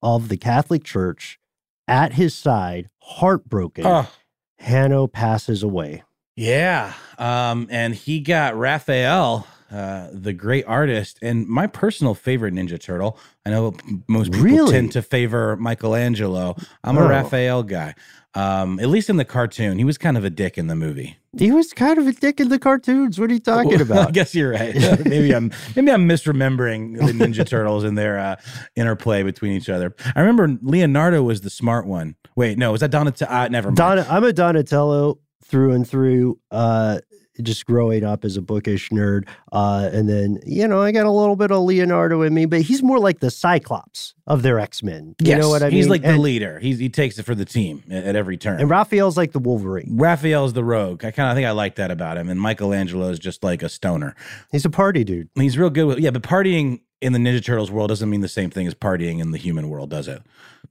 of 0.00 0.30
the 0.30 0.38
Catholic 0.38 0.84
Church 0.84 1.38
at 1.86 2.14
his 2.14 2.34
side, 2.34 2.88
heartbroken, 3.02 3.84
oh. 3.86 4.10
Hanno 4.58 5.06
passes 5.06 5.62
away. 5.62 6.02
Yeah. 6.34 6.94
Um, 7.18 7.68
and 7.70 7.94
he 7.94 8.20
got 8.20 8.56
Raphael 8.56 9.46
uh, 9.70 10.08
the 10.12 10.32
great 10.32 10.64
artist 10.66 11.18
and 11.20 11.46
my 11.46 11.66
personal 11.66 12.14
favorite 12.14 12.54
Ninja 12.54 12.80
Turtle. 12.80 13.18
I 13.44 13.50
know 13.50 13.74
most 14.06 14.32
people 14.32 14.46
really? 14.46 14.72
tend 14.72 14.92
to 14.92 15.02
favor 15.02 15.56
Michelangelo. 15.56 16.56
I'm 16.82 16.96
oh. 16.96 17.04
a 17.04 17.08
Raphael 17.08 17.62
guy. 17.62 17.94
Um, 18.34 18.78
at 18.78 18.88
least 18.88 19.10
in 19.10 19.16
the 19.16 19.24
cartoon, 19.24 19.78
he 19.78 19.84
was 19.84 19.98
kind 19.98 20.16
of 20.16 20.24
a 20.24 20.30
dick 20.30 20.58
in 20.58 20.68
the 20.68 20.76
movie. 20.76 21.18
He 21.36 21.50
was 21.50 21.72
kind 21.72 21.98
of 21.98 22.06
a 22.06 22.12
dick 22.12 22.40
in 22.40 22.48
the 22.48 22.58
cartoons. 22.58 23.18
What 23.18 23.30
are 23.30 23.34
you 23.34 23.40
talking 23.40 23.80
about? 23.80 24.08
I 24.08 24.10
guess 24.10 24.34
you're 24.34 24.52
right. 24.52 24.74
maybe 25.04 25.34
I'm 25.34 25.50
maybe 25.74 25.90
I'm 25.90 26.08
misremembering 26.08 26.96
the 26.98 27.12
Ninja 27.12 27.46
Turtles 27.46 27.84
and 27.84 27.98
their 27.98 28.18
uh, 28.18 28.36
interplay 28.76 29.22
between 29.22 29.52
each 29.52 29.68
other. 29.68 29.94
I 30.14 30.20
remember 30.20 30.58
Leonardo 30.62 31.22
was 31.22 31.40
the 31.40 31.50
smart 31.50 31.86
one. 31.86 32.16
Wait, 32.36 32.58
no, 32.58 32.72
was 32.72 32.80
that 32.80 32.90
Donatello? 32.90 33.30
Uh, 33.30 33.48
never 33.48 33.68
mind. 33.68 33.76
Don- 33.76 34.06
I'm 34.08 34.24
a 34.24 34.32
Donatello 34.32 35.18
through 35.44 35.72
and 35.72 35.88
through. 35.88 36.38
Uh, 36.50 37.00
just 37.42 37.66
growing 37.66 38.04
up 38.04 38.24
as 38.24 38.36
a 38.36 38.42
bookish 38.42 38.90
nerd. 38.90 39.28
Uh, 39.52 39.88
and 39.92 40.08
then, 40.08 40.38
you 40.44 40.66
know, 40.66 40.82
I 40.82 40.92
got 40.92 41.06
a 41.06 41.10
little 41.10 41.36
bit 41.36 41.50
of 41.50 41.62
Leonardo 41.62 42.22
in 42.22 42.34
me, 42.34 42.46
but 42.46 42.62
he's 42.62 42.82
more 42.82 42.98
like 42.98 43.20
the 43.20 43.30
Cyclops 43.30 44.14
of 44.26 44.42
their 44.42 44.58
X 44.58 44.82
Men. 44.82 45.14
You 45.20 45.28
yes, 45.28 45.40
know 45.40 45.48
what 45.48 45.62
I 45.62 45.66
mean? 45.66 45.76
He's 45.76 45.88
like 45.88 46.04
and, 46.04 46.16
the 46.16 46.20
leader. 46.20 46.58
He's, 46.58 46.78
he 46.78 46.88
takes 46.88 47.18
it 47.18 47.24
for 47.24 47.34
the 47.34 47.44
team 47.44 47.82
at, 47.90 48.04
at, 48.04 48.16
every 48.16 48.36
turn. 48.36 48.60
And 48.60 48.68
Raphael's 48.70 49.16
like 49.16 49.32
the 49.32 49.38
Wolverine. 49.38 49.96
Raphael's 49.96 50.52
the 50.52 50.64
rogue. 50.64 51.04
I 51.04 51.10
kind 51.10 51.30
of 51.30 51.36
think 51.36 51.46
I 51.46 51.52
like 51.52 51.76
that 51.76 51.90
about 51.90 52.16
him. 52.16 52.28
And 52.28 52.40
Michelangelo 52.40 53.08
is 53.08 53.18
just 53.18 53.42
like 53.42 53.62
a 53.62 53.68
stoner. 53.68 54.14
He's 54.52 54.64
a 54.64 54.70
party 54.70 55.04
dude. 55.04 55.28
He's 55.34 55.56
real 55.56 55.70
good 55.70 55.86
with, 55.86 55.98
yeah, 55.98 56.10
but 56.10 56.22
partying 56.22 56.80
in 57.00 57.12
the 57.12 57.18
Ninja 57.18 57.44
Turtles 57.44 57.70
world 57.70 57.88
doesn't 57.88 58.10
mean 58.10 58.20
the 58.20 58.28
same 58.28 58.50
thing 58.50 58.66
as 58.66 58.74
partying 58.74 59.20
in 59.20 59.30
the 59.30 59.38
human 59.38 59.68
world, 59.68 59.90
does 59.90 60.08
it? 60.08 60.22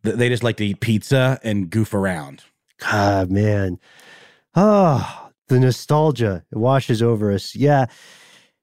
They 0.03 0.29
just 0.29 0.43
like 0.43 0.57
to 0.57 0.65
eat 0.65 0.79
pizza 0.79 1.39
and 1.43 1.69
goof 1.69 1.93
around. 1.93 2.43
God, 2.79 3.31
man. 3.31 3.79
Oh, 4.55 5.26
the 5.47 5.59
nostalgia 5.59 6.43
it 6.51 6.57
washes 6.57 7.01
over 7.01 7.31
us. 7.31 7.55
Yeah. 7.55 7.87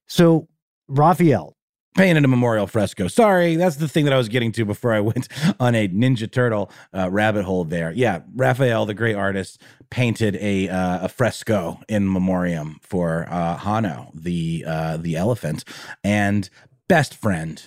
So 0.06 0.48
Raphael 0.88 1.56
painted 1.94 2.24
a 2.24 2.28
memorial 2.28 2.66
fresco. 2.66 3.08
Sorry, 3.08 3.56
that's 3.56 3.76
the 3.76 3.88
thing 3.88 4.04
that 4.04 4.12
I 4.12 4.16
was 4.18 4.28
getting 4.28 4.52
to 4.52 4.64
before 4.64 4.92
I 4.92 5.00
went 5.12 5.28
on 5.60 5.74
a 5.74 5.88
Ninja 5.88 6.30
Turtle 6.30 6.70
uh, 6.92 7.10
rabbit 7.10 7.44
hole 7.44 7.64
there. 7.64 7.92
Yeah, 7.92 8.22
Raphael, 8.34 8.86
the 8.86 8.94
great 8.94 9.16
artist, 9.16 9.60
painted 9.90 10.36
a 10.36 10.68
uh, 10.68 11.04
a 11.04 11.08
fresco 11.08 11.80
in 11.88 12.12
memoriam 12.12 12.78
for 12.82 13.26
uh, 13.30 13.56
Hanno, 13.58 14.10
the 14.14 14.64
uh, 14.66 14.96
the 14.96 15.16
elephant, 15.16 15.64
and 16.02 16.50
best 16.88 17.14
friend 17.14 17.62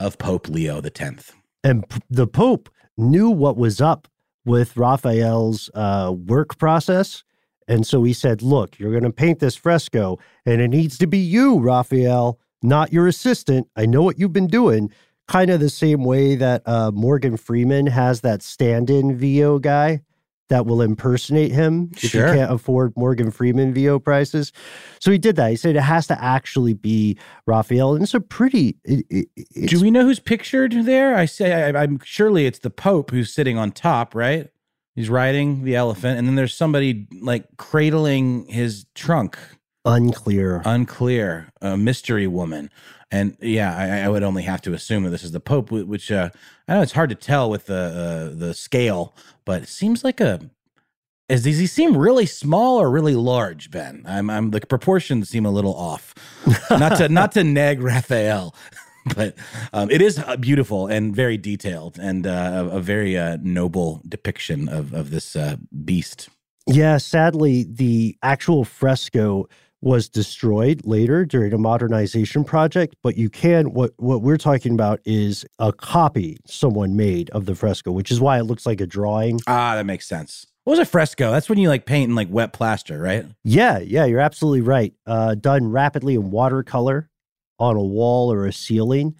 of 0.00 0.18
Pope 0.18 0.48
Leo 0.48 0.80
X. 0.80 1.32
And 1.64 1.88
p- 1.88 2.00
the 2.10 2.26
Pope 2.26 2.68
knew 2.96 3.30
what 3.30 3.56
was 3.56 3.80
up 3.80 4.08
with 4.44 4.76
Raphael's 4.76 5.70
uh, 5.74 6.12
work 6.16 6.58
process 6.58 7.22
and 7.68 7.86
so 7.86 8.02
he 8.04 8.12
said, 8.12 8.42
Look, 8.42 8.78
you're 8.78 8.90
going 8.90 9.02
to 9.04 9.10
paint 9.12 9.38
this 9.40 9.56
fresco, 9.56 10.18
and 10.46 10.60
it 10.60 10.68
needs 10.68 10.98
to 10.98 11.06
be 11.06 11.18
you, 11.18 11.58
Raphael, 11.58 12.38
not 12.62 12.92
your 12.92 13.06
assistant. 13.06 13.68
I 13.76 13.86
know 13.86 14.02
what 14.02 14.18
you've 14.18 14.32
been 14.32 14.46
doing. 14.48 14.90
Kind 15.28 15.50
of 15.50 15.60
the 15.60 15.70
same 15.70 16.04
way 16.04 16.34
that 16.36 16.62
uh, 16.66 16.90
Morgan 16.92 17.36
Freeman 17.36 17.86
has 17.86 18.20
that 18.22 18.42
stand 18.42 18.90
in 18.90 19.16
VO 19.16 19.58
guy 19.58 20.02
that 20.48 20.66
will 20.66 20.82
impersonate 20.82 21.50
him 21.52 21.90
if 21.94 22.10
Sure. 22.10 22.28
you 22.28 22.34
can't 22.34 22.52
afford 22.52 22.92
Morgan 22.94 23.30
Freeman 23.30 23.72
VO 23.72 23.98
prices. 23.98 24.52
So 25.00 25.10
he 25.10 25.16
did 25.16 25.36
that. 25.36 25.48
He 25.50 25.56
said 25.56 25.76
it 25.76 25.80
has 25.80 26.06
to 26.08 26.22
actually 26.22 26.74
be 26.74 27.16
Raphael, 27.46 27.94
and 27.94 28.02
it's 28.02 28.12
a 28.12 28.20
pretty. 28.20 28.76
It, 28.84 29.06
it, 29.08 29.28
it's, 29.36 29.72
Do 29.72 29.80
we 29.80 29.90
know 29.90 30.02
who's 30.02 30.20
pictured 30.20 30.72
there? 30.84 31.14
I 31.14 31.24
say 31.24 31.54
I, 31.72 31.82
I'm 31.82 32.00
surely 32.04 32.44
it's 32.44 32.58
the 32.58 32.68
Pope 32.70 33.12
who's 33.12 33.32
sitting 33.32 33.56
on 33.56 33.70
top, 33.70 34.14
right? 34.14 34.48
He's 34.94 35.08
riding 35.08 35.64
the 35.64 35.74
elephant, 35.74 36.18
and 36.18 36.28
then 36.28 36.34
there's 36.34 36.54
somebody 36.54 37.06
like 37.20 37.56
cradling 37.56 38.46
his 38.46 38.86
trunk. 38.94 39.38
unclear. 39.84 40.62
Unclear, 40.64 41.48
a 41.62 41.76
mystery 41.76 42.26
woman, 42.26 42.70
and 43.10 43.36
yeah, 43.40 43.76
I, 43.76 44.06
I 44.06 44.08
would 44.08 44.22
only 44.22 44.42
have 44.42 44.62
to 44.62 44.72
assume 44.72 45.02
that 45.04 45.10
this 45.10 45.22
is 45.22 45.32
the 45.32 45.40
Pope, 45.40 45.70
which 45.70 46.10
uh, 46.10 46.30
I 46.66 46.74
know 46.74 46.82
it's 46.82 46.92
hard 46.92 47.10
to 47.10 47.14
tell 47.14 47.50
with 47.50 47.66
the 47.66 48.32
uh, 48.32 48.38
the 48.38 48.54
scale, 48.54 49.14
but 49.44 49.62
it 49.62 49.68
seems 49.68 50.02
like 50.02 50.20
a. 50.20 50.40
Is, 51.28 51.44
does 51.44 51.58
he 51.58 51.66
seem 51.66 51.96
really 51.96 52.26
small 52.26 52.78
or 52.78 52.90
really 52.90 53.14
large, 53.14 53.70
Ben? 53.70 54.02
I'm, 54.06 54.28
I'm 54.28 54.50
the 54.50 54.60
proportions 54.60 55.28
seem 55.30 55.46
a 55.46 55.50
little 55.50 55.74
off. 55.74 56.14
not 56.70 56.96
to 56.98 57.08
not 57.08 57.32
to 57.32 57.44
nag 57.44 57.80
Raphael, 57.80 58.54
but 59.16 59.34
um, 59.72 59.90
it 59.90 60.00
is 60.00 60.18
uh, 60.18 60.36
beautiful 60.36 60.86
and 60.86 61.14
very 61.14 61.36
detailed 61.36 61.98
and 61.98 62.26
uh, 62.26 62.68
a, 62.70 62.76
a 62.76 62.80
very 62.80 63.16
uh, 63.18 63.38
noble 63.42 64.00
depiction 64.08 64.68
of 64.68 64.92
of 64.92 65.10
this 65.10 65.36
uh, 65.36 65.56
beast. 65.84 66.28
Yeah, 66.66 66.98
sadly, 66.98 67.64
the 67.68 68.16
actual 68.22 68.64
fresco 68.64 69.48
was 69.82 70.08
destroyed 70.08 70.80
later 70.84 71.24
during 71.26 71.52
a 71.52 71.58
modernization 71.58 72.44
project. 72.44 72.94
But 73.02 73.16
you 73.18 73.28
can 73.28 73.72
what 73.72 73.92
what 73.96 74.22
we're 74.22 74.38
talking 74.38 74.72
about 74.72 75.00
is 75.04 75.44
a 75.58 75.72
copy 75.72 76.38
someone 76.46 76.96
made 76.96 77.28
of 77.30 77.46
the 77.46 77.54
fresco, 77.54 77.92
which 77.92 78.10
is 78.10 78.20
why 78.20 78.38
it 78.38 78.44
looks 78.44 78.64
like 78.64 78.80
a 78.80 78.86
drawing. 78.86 79.40
Ah, 79.46 79.74
that 79.74 79.84
makes 79.84 80.06
sense. 80.06 80.46
What 80.64 80.72
was 80.72 80.78
a 80.78 80.84
fresco? 80.84 81.32
That's 81.32 81.48
when 81.48 81.58
you 81.58 81.68
like 81.68 81.86
paint 81.86 82.10
in 82.10 82.14
like 82.14 82.28
wet 82.30 82.52
plaster, 82.52 83.00
right? 83.00 83.26
Yeah, 83.42 83.80
yeah, 83.80 84.04
you're 84.04 84.20
absolutely 84.20 84.60
right. 84.60 84.94
Uh, 85.04 85.34
done 85.34 85.72
rapidly 85.72 86.14
in 86.14 86.30
watercolor 86.30 87.10
on 87.62 87.76
a 87.76 87.82
wall 87.82 88.32
or 88.32 88.44
a 88.46 88.52
ceiling, 88.52 89.14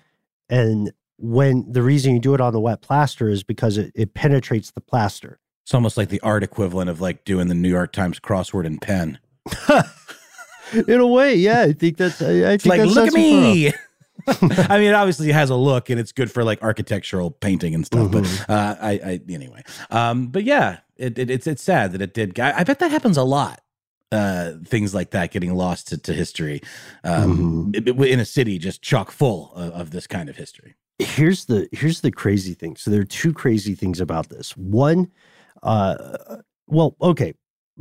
and 0.48 0.92
when 1.18 1.64
the 1.70 1.82
reason 1.82 2.12
you 2.14 2.20
do 2.20 2.34
it 2.34 2.40
on 2.40 2.52
the 2.52 2.60
wet 2.60 2.82
plaster 2.82 3.28
is 3.28 3.44
because 3.44 3.78
it, 3.78 3.92
it 3.94 4.14
penetrates 4.14 4.72
the 4.72 4.80
plaster. 4.80 5.38
It's 5.64 5.72
almost 5.72 5.96
like 5.96 6.08
the 6.08 6.20
art 6.22 6.42
equivalent 6.42 6.90
of 6.90 7.00
like 7.00 7.24
doing 7.24 7.46
the 7.46 7.54
New 7.54 7.68
York 7.68 7.92
Times 7.92 8.18
crossword 8.18 8.64
in 8.66 8.78
pen. 8.78 9.18
In 10.88 11.00
a 11.00 11.06
way, 11.06 11.34
yeah, 11.34 11.60
I 11.62 11.72
think 11.72 11.98
that's. 11.98 12.20
I, 12.22 12.26
I 12.26 12.30
It's 12.52 12.64
think 12.64 12.70
like, 12.70 12.80
that's 12.80 12.94
look 12.94 13.08
at 13.08 13.12
me. 13.14 13.72
I 14.68 14.78
mean, 14.78 14.88
it 14.88 14.94
obviously 14.94 15.30
has 15.32 15.50
a 15.50 15.54
look, 15.56 15.90
and 15.90 16.00
it's 16.00 16.12
good 16.12 16.30
for 16.30 16.44
like 16.44 16.62
architectural 16.62 17.30
painting 17.30 17.74
and 17.74 17.84
stuff. 17.84 18.08
Mhm. 18.10 18.12
But 18.46 18.52
uh, 18.54 18.76
I, 18.80 18.90
I, 18.92 19.20
anyway, 19.28 19.62
um, 19.90 20.28
but 20.28 20.44
yeah, 20.44 20.78
it, 20.96 21.18
it, 21.18 21.30
it's 21.30 21.46
it's 21.46 21.62
sad 21.62 21.92
that 21.92 22.00
it 22.02 22.14
did. 22.14 22.38
I, 22.40 22.60
I 22.60 22.64
bet 22.64 22.78
that 22.78 22.90
happens 22.90 23.16
a 23.16 23.22
lot. 23.24 23.61
Uh, 24.12 24.58
things 24.66 24.94
like 24.94 25.10
that 25.10 25.30
getting 25.32 25.54
lost 25.54 25.88
to, 25.88 25.96
to 25.96 26.12
history 26.12 26.60
um, 27.02 27.72
Mm-hmm. 27.72 28.02
in 28.04 28.20
a 28.20 28.24
city 28.26 28.58
just 28.58 28.82
chock 28.82 29.10
full 29.10 29.52
of, 29.54 29.72
of 29.72 29.90
this 29.90 30.06
kind 30.06 30.28
of 30.28 30.36
history. 30.36 30.74
here's 30.98 31.46
the 31.46 31.68
here's 31.72 32.00
the 32.02 32.10
crazy 32.12 32.54
thing. 32.54 32.76
So 32.76 32.90
there 32.90 33.00
are 33.00 33.04
two 33.04 33.32
crazy 33.32 33.74
things 33.74 34.00
about 34.00 34.28
this. 34.28 34.56
One, 34.56 35.10
uh, 35.62 35.96
well, 36.66 36.94
okay. 37.00 37.32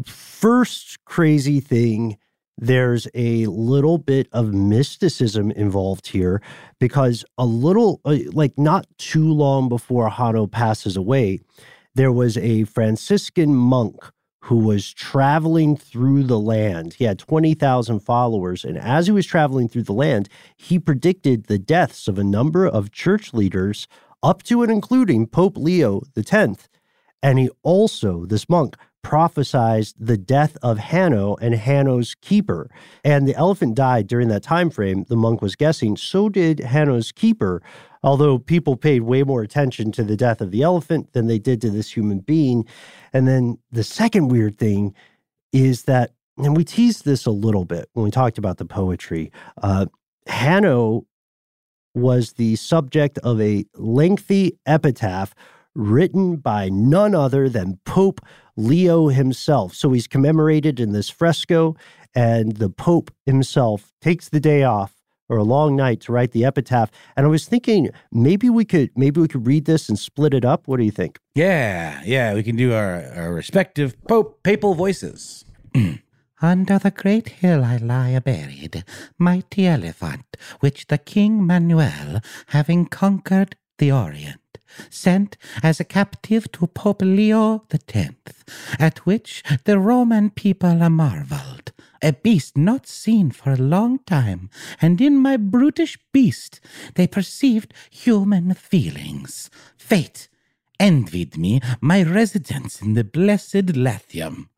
First 0.05 1.03
crazy 1.05 1.59
thing, 1.59 2.17
there's 2.57 3.07
a 3.13 3.45
little 3.47 3.97
bit 3.97 4.27
of 4.31 4.53
mysticism 4.53 5.51
involved 5.51 6.07
here 6.07 6.41
because 6.79 7.25
a 7.37 7.45
little, 7.45 7.99
uh, 8.05 8.17
like 8.31 8.57
not 8.57 8.85
too 8.97 9.31
long 9.33 9.69
before 9.69 10.09
Hanno 10.09 10.47
passes 10.47 10.95
away, 10.95 11.39
there 11.95 12.11
was 12.11 12.37
a 12.37 12.63
Franciscan 12.63 13.53
monk 13.55 13.97
who 14.45 14.57
was 14.57 14.91
traveling 14.93 15.77
through 15.77 16.23
the 16.23 16.39
land. 16.39 16.95
He 16.95 17.05
had 17.05 17.19
20,000 17.19 17.99
followers. 17.99 18.65
And 18.65 18.77
as 18.77 19.05
he 19.05 19.11
was 19.11 19.25
traveling 19.25 19.69
through 19.69 19.83
the 19.83 19.93
land, 19.93 20.29
he 20.57 20.79
predicted 20.79 21.45
the 21.45 21.59
deaths 21.59 22.07
of 22.07 22.17
a 22.17 22.23
number 22.23 22.67
of 22.67 22.91
church 22.91 23.33
leaders, 23.33 23.87
up 24.23 24.43
to 24.43 24.61
and 24.61 24.71
including 24.71 25.27
Pope 25.27 25.57
Leo 25.57 26.01
X. 26.15 26.69
And 27.23 27.39
he 27.39 27.49
also, 27.63 28.25
this 28.25 28.49
monk, 28.49 28.75
prophesized 29.03 29.93
the 29.99 30.17
death 30.17 30.57
of 30.61 30.77
Hanno 30.77 31.35
and 31.35 31.55
Hanno's 31.55 32.15
keeper. 32.15 32.69
And 33.03 33.27
the 33.27 33.35
elephant 33.35 33.75
died 33.75 34.07
during 34.07 34.27
that 34.29 34.43
time 34.43 34.69
frame, 34.69 35.05
the 35.07 35.15
monk 35.15 35.41
was 35.41 35.55
guessing. 35.55 35.97
So 35.97 36.29
did 36.29 36.59
Hanno's 36.59 37.11
keeper, 37.11 37.61
although 38.03 38.37
people 38.37 38.75
paid 38.75 39.01
way 39.01 39.23
more 39.23 39.41
attention 39.41 39.91
to 39.93 40.03
the 40.03 40.17
death 40.17 40.41
of 40.41 40.51
the 40.51 40.61
elephant 40.61 41.13
than 41.13 41.27
they 41.27 41.39
did 41.39 41.61
to 41.61 41.69
this 41.69 41.95
human 41.95 42.19
being. 42.19 42.65
And 43.13 43.27
then 43.27 43.59
the 43.71 43.83
second 43.83 44.29
weird 44.29 44.57
thing 44.57 44.93
is 45.51 45.83
that, 45.83 46.11
and 46.37 46.55
we 46.55 46.63
teased 46.63 47.05
this 47.05 47.25
a 47.25 47.31
little 47.31 47.65
bit 47.65 47.89
when 47.93 48.05
we 48.05 48.11
talked 48.11 48.37
about 48.37 48.57
the 48.57 48.65
poetry, 48.65 49.31
uh, 49.61 49.85
Hanno 50.27 51.05
was 51.93 52.33
the 52.33 52.55
subject 52.55 53.17
of 53.19 53.41
a 53.41 53.65
lengthy 53.75 54.57
epitaph 54.65 55.33
written 55.75 56.37
by 56.37 56.69
none 56.69 57.15
other 57.15 57.49
than 57.49 57.79
Pope 57.85 58.21
Leo 58.55 59.07
himself. 59.07 59.73
So 59.73 59.91
he's 59.91 60.07
commemorated 60.07 60.79
in 60.79 60.91
this 60.91 61.09
fresco, 61.09 61.75
and 62.13 62.57
the 62.57 62.69
Pope 62.69 63.11
himself 63.25 63.91
takes 64.01 64.29
the 64.29 64.39
day 64.39 64.63
off 64.63 65.00
or 65.31 65.37
a 65.37 65.43
long 65.43 65.77
night 65.77 66.01
to 66.01 66.11
write 66.11 66.33
the 66.33 66.43
epitaph. 66.43 66.91
And 67.15 67.25
I 67.25 67.29
was 67.29 67.47
thinking 67.47 67.89
maybe 68.11 68.49
we 68.49 68.65
could 68.65 68.91
maybe 68.95 69.21
we 69.21 69.29
could 69.29 69.47
read 69.47 69.65
this 69.65 69.87
and 69.87 69.97
split 69.97 70.33
it 70.33 70.43
up. 70.43 70.67
What 70.67 70.77
do 70.77 70.83
you 70.83 70.91
think? 70.91 71.17
Yeah, 71.33 72.01
yeah, 72.05 72.33
we 72.33 72.43
can 72.43 72.57
do 72.57 72.73
our, 72.73 73.01
our 73.15 73.33
respective 73.33 73.95
pope 74.07 74.43
papal 74.43 74.75
voices. 74.75 75.45
Under 76.41 76.79
the 76.79 76.91
great 76.91 77.29
hill 77.29 77.63
I 77.63 77.77
lie 77.77 78.19
buried, 78.19 78.83
mighty 79.17 79.67
elephant, 79.67 80.25
which 80.59 80.87
the 80.87 80.97
King 80.97 81.45
Manuel, 81.45 82.19
having 82.47 82.87
conquered 82.87 83.55
the 83.77 83.91
Orient, 83.91 84.40
sent 84.89 85.37
as 85.63 85.79
a 85.79 85.85
captive 85.85 86.51
to 86.53 86.67
Pope 86.67 87.01
Leo 87.01 87.65
the 87.69 87.77
Tenth, 87.77 88.43
at 88.79 89.05
which 89.05 89.43
the 89.65 89.79
Roman 89.79 90.29
people 90.29 90.75
marveled. 90.89 91.71
A 92.03 92.13
beast 92.13 92.57
not 92.57 92.87
seen 92.87 93.29
for 93.31 93.51
a 93.51 93.57
long 93.57 93.99
time, 93.99 94.49
and 94.81 94.99
in 94.99 95.17
my 95.17 95.37
brutish 95.37 95.99
beast 96.11 96.59
they 96.95 97.05
perceived 97.05 97.73
human 97.91 98.53
feelings. 98.55 99.49
Fate 99.77 100.27
envied 100.79 101.37
me 101.37 101.61
my 101.79 102.01
residence 102.01 102.81
in 102.81 102.95
the 102.95 103.03
blessed 103.03 103.75
Latium 103.75 104.49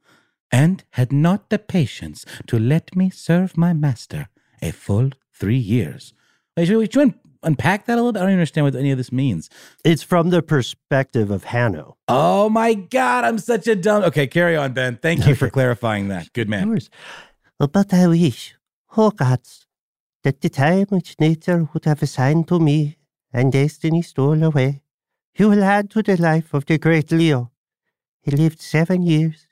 and 0.54 0.84
had 0.92 1.12
not 1.12 1.50
the 1.50 1.60
patience 1.60 2.26
to 2.48 2.58
let 2.58 2.96
me 2.96 3.10
serve 3.10 3.58
my 3.58 3.74
master 3.74 4.30
a 4.62 4.72
full 4.72 5.10
three 5.34 5.58
years. 5.58 6.14
Wait, 6.56 6.68
should 6.68 6.78
we, 6.78 6.86
should 6.86 7.08
we 7.08 7.14
unpack 7.44 7.86
that 7.86 7.94
a 7.94 7.96
little 7.96 8.12
bit? 8.12 8.20
I 8.20 8.24
don't 8.24 8.32
even 8.32 8.40
understand 8.40 8.66
what 8.66 8.76
any 8.76 8.92
of 8.92 8.98
this 8.98 9.12
means. 9.12 9.50
It's 9.84 10.04
from 10.04 10.30
the 10.30 10.42
perspective 10.42 11.32
of 11.32 11.46
Hanno. 11.46 11.98
Oh 12.08 12.50
my 12.50 12.74
God, 12.74 13.26
I'm 13.26 13.38
such 13.38 13.68
a 13.68 13.76
dumb. 13.76 14.04
Okay, 14.04 14.28
carry 14.28 14.56
on, 14.56 14.74
Ben. 14.74 14.98
Thank 15.02 15.28
you 15.28 15.36
for 15.36 15.50
clarifying 15.50 16.08
that. 16.10 16.32
Good 16.34 16.50
man. 16.50 16.80
But 17.60 17.94
I 17.94 18.08
wish, 18.08 18.56
oh 18.98 19.12
gods, 19.12 19.68
that 20.24 20.42
the 20.42 20.50
time 20.50 20.86
which 20.90 21.16
nature 21.20 21.70
would 21.74 21.86
have 21.86 22.02
assigned 22.02 22.48
to 22.48 22.60
me 22.60 22.98
and 23.32 23.52
destiny 23.52 24.02
stole 24.02 24.44
away, 24.44 24.82
you 25.36 25.50
will 25.50 25.64
add 25.64 25.90
to 25.92 26.04
the 26.04 26.18
life 26.18 26.54
of 26.54 26.66
the 26.66 26.78
great 26.78 27.12
Leo. 27.12 27.52
He 28.22 28.32
lived 28.32 28.62
seven 28.62 29.02
years. 29.04 29.48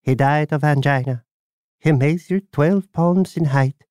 He 0.00 0.14
died 0.14 0.52
of 0.52 0.64
angina. 0.64 1.24
He 1.78 1.92
measured 1.92 2.50
twelve 2.50 2.92
pounds 2.92 3.36
in 3.36 3.46
height. 3.46 3.84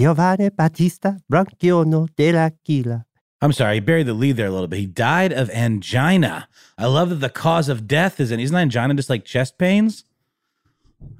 Giovanni 0.00 0.48
Battista 0.48 1.18
dell'Aquila. 1.30 3.04
I'm 3.42 3.52
sorry, 3.52 3.74
he 3.74 3.80
buried 3.80 4.06
the 4.06 4.14
lead 4.14 4.36
there 4.36 4.46
a 4.46 4.50
little 4.50 4.66
bit. 4.66 4.78
He 4.78 4.86
died 4.86 5.30
of 5.30 5.50
angina. 5.50 6.48
I 6.78 6.86
love 6.86 7.10
that 7.10 7.16
the 7.16 7.28
cause 7.28 7.68
of 7.68 7.86
death 7.86 8.18
is, 8.18 8.30
and 8.30 8.40
isn't 8.40 8.56
angina 8.56 8.94
just 8.94 9.10
like 9.10 9.26
chest 9.26 9.58
pains? 9.58 10.04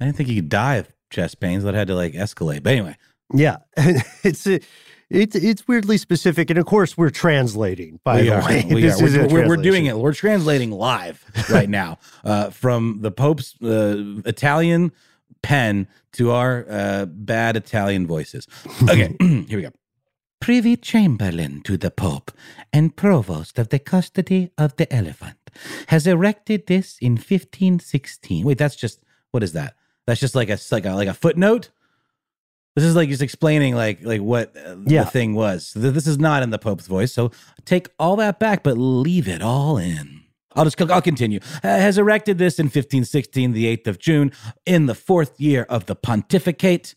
I 0.01 0.05
didn't 0.07 0.17
think 0.17 0.31
he 0.31 0.37
could 0.37 0.49
die 0.49 0.77
of 0.77 0.89
chest 1.11 1.41
pains. 1.41 1.65
That 1.65 1.75
had 1.75 1.89
to 1.89 1.95
like 1.95 2.15
escalate. 2.15 2.63
But 2.63 2.73
anyway, 2.73 2.97
Yeah, 3.35 3.59
it's 3.77 4.47
a, 4.47 4.61
it's 5.11 5.37
it's 5.37 5.69
weirdly 5.69 5.99
specific, 5.99 6.49
and 6.49 6.59
of 6.59 6.65
course 6.65 6.97
we're 6.97 7.11
translating. 7.11 8.01
By 8.03 8.21
we 8.23 8.29
the 8.29 8.37
are. 8.37 8.47
way, 8.47 8.65
We 8.71 8.81
This 8.81 9.01
are. 9.01 9.05
is 9.07 9.17
We're, 9.17 9.29
we're, 9.29 9.49
we're 9.49 9.57
doing 9.57 9.85
it. 9.87 9.99
We're 9.99 10.15
translating 10.15 10.71
live 10.71 11.23
right 11.51 11.69
now 11.69 11.99
uh, 12.25 12.49
from 12.49 13.01
the 13.03 13.11
Pope's 13.11 13.57
uh, 13.63 14.23
Italian 14.25 14.93
pen 15.43 15.89
to 16.13 16.31
our 16.31 16.67
uh, 16.69 17.07
bad 17.07 17.57
Italian 17.57 18.07
voices. 18.07 18.47
Okay, 18.83 19.17
here 19.21 19.59
we 19.59 19.63
go. 19.63 19.71
Privy 20.41 20.77
Chamberlain 20.77 21.61
to 21.65 21.77
the 21.77 21.91
Pope 21.91 22.33
and 22.73 22.97
Provost 22.97 23.59
of 23.59 23.69
the 23.69 23.79
Custody 23.79 24.51
of 24.57 24.75
the 24.77 24.91
Elephant, 24.93 25.37
has 25.89 26.07
erected 26.07 26.67
this 26.67 26.97
in 27.01 27.13
1516. 27.13 28.45
Wait, 28.47 28.57
that's 28.59 28.77
just 28.77 29.03
what 29.33 29.43
is 29.43 29.53
that? 29.53 29.75
That's 30.07 30.21
just 30.21 30.35
like 30.35 30.49
a 30.49 30.59
like 30.71 30.87
a 30.87 30.93
like 30.95 31.09
a 31.09 31.15
footnote. 31.15 31.71
This 32.75 32.85
is 32.85 32.97
like 32.97 33.09
just 33.11 33.21
explaining 33.23 33.75
like 33.75 34.03
like 34.03 34.21
what 34.23 34.57
uh, 34.57 34.77
Yeah. 34.87 35.05
the 35.05 35.11
thing 35.11 35.35
was. 35.35 35.73
Th- 35.73 35.93
This 35.93 36.07
is 36.07 36.19
not 36.19 36.43
in 36.43 36.51
the 36.51 36.59
Pope's 36.59 36.87
voice, 36.87 37.13
so 37.13 37.31
take 37.67 37.89
all 37.99 38.17
that 38.17 38.39
back, 38.39 38.63
but 38.63 38.79
leave 38.79 39.29
it 39.29 39.43
all 39.43 39.77
in. 39.77 40.20
I'll 40.55 40.65
just 40.65 40.81
I'll 40.81 41.03
continue. 41.03 41.41
Uh, 41.63 41.69
has 41.69 41.99
erected 41.99 42.39
this 42.39 42.59
in 42.59 42.67
1516, 42.67 43.53
the 43.53 43.77
8th 43.77 43.87
of 43.87 43.99
June, 43.99 44.33
in 44.67 44.87
the 44.87 44.95
fourth 44.95 45.41
year 45.41 45.65
of 45.69 45.87
the 45.87 45.95
pontificate 45.95 46.95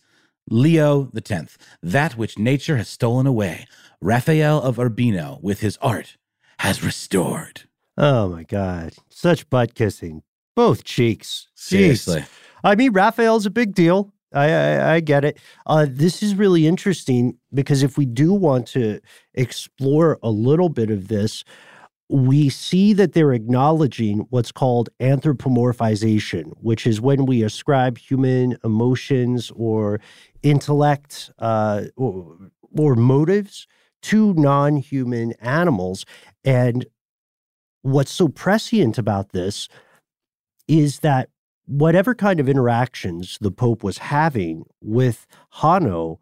Leo 0.50 1.10
the 1.14 1.22
Tenth. 1.22 1.58
That 1.82 2.18
which 2.18 2.38
nature 2.38 2.78
has 2.78 2.90
stolen 2.90 3.28
away, 3.28 3.68
Raphael 4.02 4.62
of 4.62 4.80
Urbino, 4.80 5.40
with 5.42 5.62
his 5.62 5.78
art, 5.82 6.18
has 6.60 6.84
restored. 6.84 7.62
Oh 7.98 8.30
my 8.30 8.44
God. 8.44 8.94
Such 9.10 9.50
butt 9.50 9.76
kissing. 9.76 10.24
Both 10.56 10.84
cheeks. 10.84 11.48
Jeez. 11.56 11.60
Seriously. 11.60 12.26
I 12.64 12.76
mean, 12.76 12.92
Raphael's 12.92 13.46
a 13.46 13.52
big 13.52 13.76
deal. 13.76 14.14
I, 14.34 14.52
I, 14.52 14.94
I 14.96 15.00
get 15.00 15.24
it. 15.24 15.38
Uh, 15.68 15.86
this 15.88 16.24
is 16.24 16.34
really 16.34 16.66
interesting 16.66 17.38
because 17.54 17.84
if 17.84 17.98
we 17.98 18.06
do 18.06 18.34
want 18.34 18.68
to 18.70 19.00
explore 19.36 20.18
a 20.24 20.30
little 20.30 20.70
bit 20.70 20.90
of 20.90 21.08
this, 21.08 21.44
we 22.14 22.48
see 22.48 22.94
that 22.94 23.14
they're 23.14 23.34
acknowledging 23.34 24.28
what's 24.30 24.52
called 24.52 24.88
anthropomorphization, 25.00 26.54
which 26.62 26.86
is 26.86 27.02
when 27.02 27.26
we 27.26 27.42
ascribe 27.42 27.98
human 27.98 28.56
emotions 28.64 29.52
or 29.56 30.00
intellect 30.44 31.32
uh, 31.40 31.86
or, 31.96 32.38
or 32.78 32.94
motives 32.94 33.66
to 34.04 34.36
non 34.36 34.78
human 34.78 35.34
animals. 35.42 36.06
And 36.46 36.86
what's 37.82 38.12
so 38.12 38.28
prescient 38.28 39.00
about 39.00 39.32
this 39.32 39.68
is 40.68 41.00
that 41.00 41.30
whatever 41.66 42.14
kind 42.14 42.40
of 42.40 42.48
interactions 42.48 43.40
the 43.42 43.50
Pope 43.50 43.84
was 43.84 43.98
having 43.98 44.66
with 44.82 45.26
Hanno, 45.50 46.20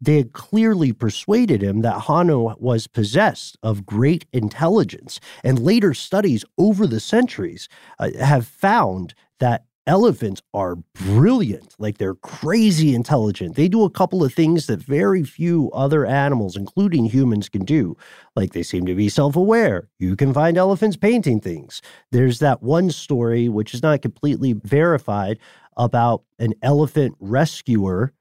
they 0.00 0.16
had 0.16 0.32
clearly 0.32 0.92
persuaded 0.92 1.62
him 1.62 1.82
that 1.82 2.02
Hanno 2.02 2.56
was 2.58 2.86
possessed 2.86 3.58
of 3.62 3.86
great 3.86 4.26
intelligence. 4.32 5.20
And 5.44 5.58
later 5.58 5.94
studies 5.94 6.44
over 6.58 6.86
the 6.86 7.00
centuries 7.00 7.68
uh, 7.98 8.10
have 8.18 8.46
found 8.46 9.14
that 9.40 9.64
elephants 9.86 10.40
are 10.54 10.76
brilliant. 10.94 11.74
Like 11.78 11.98
they're 11.98 12.14
crazy 12.14 12.94
intelligent. 12.94 13.56
They 13.56 13.68
do 13.68 13.84
a 13.84 13.90
couple 13.90 14.22
of 14.22 14.32
things 14.32 14.66
that 14.66 14.80
very 14.80 15.24
few 15.24 15.70
other 15.72 16.06
animals, 16.06 16.56
including 16.56 17.06
humans, 17.06 17.48
can 17.48 17.64
do. 17.64 17.96
Like 18.36 18.52
they 18.52 18.62
seem 18.62 18.86
to 18.86 18.94
be 18.94 19.08
self 19.08 19.36
aware. 19.36 19.88
You 19.98 20.16
can 20.16 20.32
find 20.32 20.56
elephants 20.56 20.96
painting 20.96 21.40
things. 21.40 21.82
There's 22.12 22.38
that 22.38 22.62
one 22.62 22.90
story, 22.90 23.48
which 23.48 23.74
is 23.74 23.82
not 23.82 24.02
completely 24.02 24.52
verified, 24.52 25.38
about 25.76 26.22
an 26.38 26.52
elephant 26.62 27.16
rescuer 27.20 28.12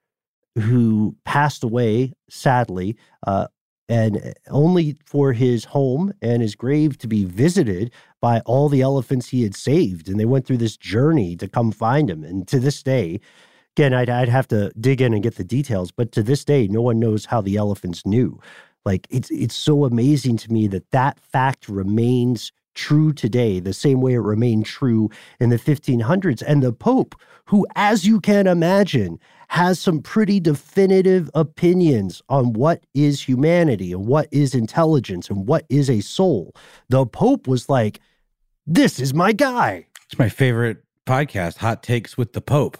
who 0.59 1.15
passed 1.25 1.63
away 1.63 2.13
sadly 2.29 2.95
uh, 3.25 3.47
and 3.87 4.33
only 4.49 4.95
for 5.05 5.33
his 5.33 5.65
home 5.65 6.13
and 6.21 6.41
his 6.41 6.55
grave 6.55 6.97
to 6.99 7.07
be 7.07 7.25
visited 7.25 7.91
by 8.21 8.39
all 8.41 8.69
the 8.69 8.81
elephants 8.81 9.29
he 9.29 9.43
had 9.43 9.55
saved. 9.55 10.07
And 10.07 10.19
they 10.19 10.25
went 10.25 10.45
through 10.45 10.57
this 10.57 10.77
journey 10.77 11.35
to 11.37 11.47
come 11.47 11.71
find 11.71 12.09
him. 12.09 12.23
And 12.23 12.47
to 12.49 12.59
this 12.59 12.83
day, 12.83 13.19
again, 13.75 13.93
I'd, 13.93 14.09
I'd 14.09 14.29
have 14.29 14.47
to 14.49 14.71
dig 14.79 15.01
in 15.01 15.13
and 15.13 15.23
get 15.23 15.35
the 15.35 15.43
details, 15.43 15.91
but 15.91 16.11
to 16.11 16.21
this 16.21 16.45
day, 16.45 16.67
no 16.67 16.81
one 16.81 16.99
knows 16.99 17.25
how 17.25 17.41
the 17.41 17.55
elephants 17.55 18.05
knew. 18.05 18.39
Like 18.85 19.07
it's 19.09 19.29
it's 19.29 19.55
so 19.55 19.85
amazing 19.85 20.37
to 20.37 20.51
me 20.51 20.67
that 20.67 20.89
that 20.91 21.19
fact 21.19 21.67
remains 21.67 22.51
true 22.79 23.11
today, 23.11 23.59
the 23.59 23.73
same 23.73 23.99
way 23.99 24.13
it 24.13 24.19
remained 24.19 24.65
true 24.65 25.09
in 25.39 25.49
the 25.49 25.57
1500s. 25.57 26.41
And 26.47 26.63
the 26.63 26.71
Pope, 26.71 27.13
who, 27.45 27.67
as 27.75 28.05
you 28.05 28.21
can 28.21 28.47
imagine, 28.47 29.19
has 29.49 29.79
some 29.79 30.01
pretty 30.01 30.39
definitive 30.39 31.29
opinions 31.33 32.21
on 32.29 32.53
what 32.53 32.85
is 32.93 33.21
humanity 33.21 33.91
and 33.91 34.05
what 34.05 34.29
is 34.31 34.55
intelligence 34.55 35.29
and 35.29 35.45
what 35.45 35.65
is 35.69 35.89
a 35.89 35.99
soul. 35.99 36.55
The 36.87 37.05
Pope 37.05 37.47
was 37.47 37.67
like, 37.67 37.99
This 38.65 38.99
is 38.99 39.13
my 39.13 39.33
guy. 39.33 39.87
It's 40.05 40.17
my 40.17 40.29
favorite 40.29 40.77
podcast, 41.05 41.57
Hot 41.57 41.83
Takes 41.83 42.17
with 42.17 42.33
the 42.33 42.41
Pope. 42.41 42.77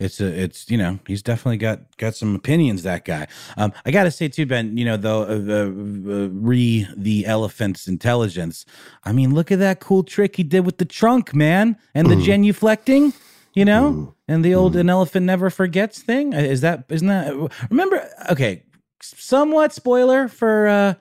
It's 0.00 0.20
a, 0.20 0.26
it's 0.26 0.68
you 0.70 0.78
know 0.78 0.98
he's 1.06 1.22
definitely 1.22 1.58
got 1.58 1.96
got 1.98 2.16
some 2.16 2.34
opinions 2.34 2.82
that 2.84 3.04
guy. 3.04 3.28
Um, 3.58 3.72
I 3.84 3.90
got 3.90 4.04
to 4.04 4.10
say 4.10 4.28
too, 4.28 4.46
Ben. 4.46 4.76
You 4.76 4.86
know 4.86 4.96
though, 4.96 5.22
uh, 5.22 5.66
uh, 5.66 6.28
re 6.30 6.86
the 6.96 7.26
elephant's 7.26 7.86
intelligence. 7.86 8.64
I 9.04 9.12
mean, 9.12 9.34
look 9.34 9.52
at 9.52 9.58
that 9.58 9.78
cool 9.80 10.02
trick 10.02 10.36
he 10.36 10.42
did 10.42 10.64
with 10.64 10.78
the 10.78 10.86
trunk, 10.86 11.34
man, 11.34 11.76
and 11.94 12.10
the 12.10 12.16
genuflecting. 12.16 13.14
You 13.54 13.64
know, 13.64 14.14
and 14.26 14.44
the 14.44 14.54
old 14.54 14.74
an 14.76 14.88
elephant 14.88 15.26
never 15.26 15.50
forgets 15.50 16.00
thing. 16.00 16.34
Uh, 16.34 16.38
Is 16.38 16.62
that 16.62 16.84
isn't 16.88 17.08
that? 17.08 17.50
Remember? 17.68 18.08
Okay, 18.30 18.62
somewhat 19.02 19.72
spoiler 19.72 20.26
for. 20.28 20.66
uh 20.66 20.94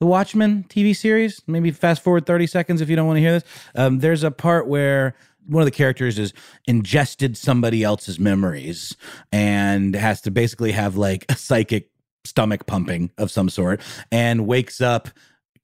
the 0.00 0.06
Watchmen 0.06 0.64
TV 0.68 0.94
series. 0.94 1.42
Maybe 1.46 1.70
fast 1.72 2.02
forward 2.02 2.24
30 2.24 2.46
seconds 2.46 2.80
if 2.80 2.88
you 2.88 2.94
don't 2.94 3.06
want 3.08 3.16
to 3.16 3.20
hear 3.20 3.32
this. 3.32 3.44
Um, 3.74 3.98
there's 3.98 4.22
a 4.22 4.30
part 4.30 4.68
where 4.68 5.16
one 5.48 5.62
of 5.62 5.66
the 5.66 5.72
characters 5.72 6.18
is 6.18 6.32
ingested 6.66 7.36
somebody 7.36 7.82
else's 7.82 8.20
memories 8.20 8.96
and 9.32 9.94
has 9.94 10.20
to 10.22 10.30
basically 10.30 10.72
have 10.72 10.96
like 10.96 11.24
a 11.28 11.34
psychic 11.34 11.90
stomach 12.24 12.66
pumping 12.66 13.10
of 13.18 13.30
some 13.30 13.48
sort 13.48 13.80
and 14.12 14.46
wakes 14.46 14.80
up 14.80 15.08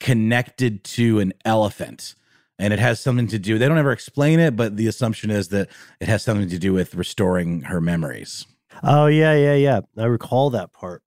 connected 0.00 0.82
to 0.84 1.20
an 1.20 1.32
elephant. 1.44 2.14
And 2.58 2.72
it 2.72 2.78
has 2.78 3.00
something 3.00 3.26
to 3.28 3.38
do, 3.38 3.58
they 3.58 3.68
don't 3.68 3.78
ever 3.78 3.92
explain 3.92 4.40
it, 4.40 4.56
but 4.56 4.76
the 4.76 4.86
assumption 4.86 5.30
is 5.30 5.48
that 5.48 5.68
it 6.00 6.08
has 6.08 6.22
something 6.22 6.48
to 6.48 6.58
do 6.58 6.72
with 6.72 6.94
restoring 6.94 7.62
her 7.62 7.80
memories. 7.80 8.46
Oh, 8.82 9.06
yeah, 9.06 9.34
yeah, 9.34 9.54
yeah. 9.54 9.80
I 9.98 10.04
recall 10.04 10.50
that 10.50 10.72
part. 10.72 11.02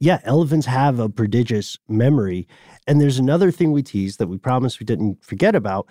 Yeah, 0.00 0.18
elephants 0.24 0.66
have 0.66 0.98
a 0.98 1.08
prodigious 1.08 1.78
memory. 1.88 2.48
And 2.88 3.00
there's 3.00 3.18
another 3.18 3.52
thing 3.52 3.70
we 3.70 3.84
teased 3.84 4.18
that 4.18 4.26
we 4.26 4.36
promised 4.36 4.80
we 4.80 4.86
didn't 4.86 5.24
forget 5.24 5.54
about. 5.54 5.88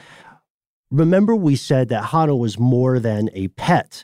Remember, 0.91 1.35
we 1.35 1.55
said 1.55 1.87
that 1.89 2.05
Hanno 2.05 2.35
was 2.35 2.59
more 2.59 2.99
than 2.99 3.29
a 3.33 3.47
pet, 3.49 4.03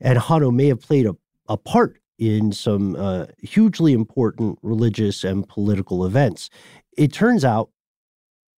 and 0.00 0.18
Hanno 0.18 0.50
may 0.50 0.66
have 0.66 0.80
played 0.80 1.06
a, 1.06 1.16
a 1.48 1.56
part 1.56 2.00
in 2.18 2.50
some 2.52 2.96
uh, 2.96 3.26
hugely 3.40 3.92
important 3.92 4.58
religious 4.62 5.22
and 5.22 5.48
political 5.48 6.04
events. 6.04 6.50
It 6.96 7.12
turns 7.12 7.44
out 7.44 7.70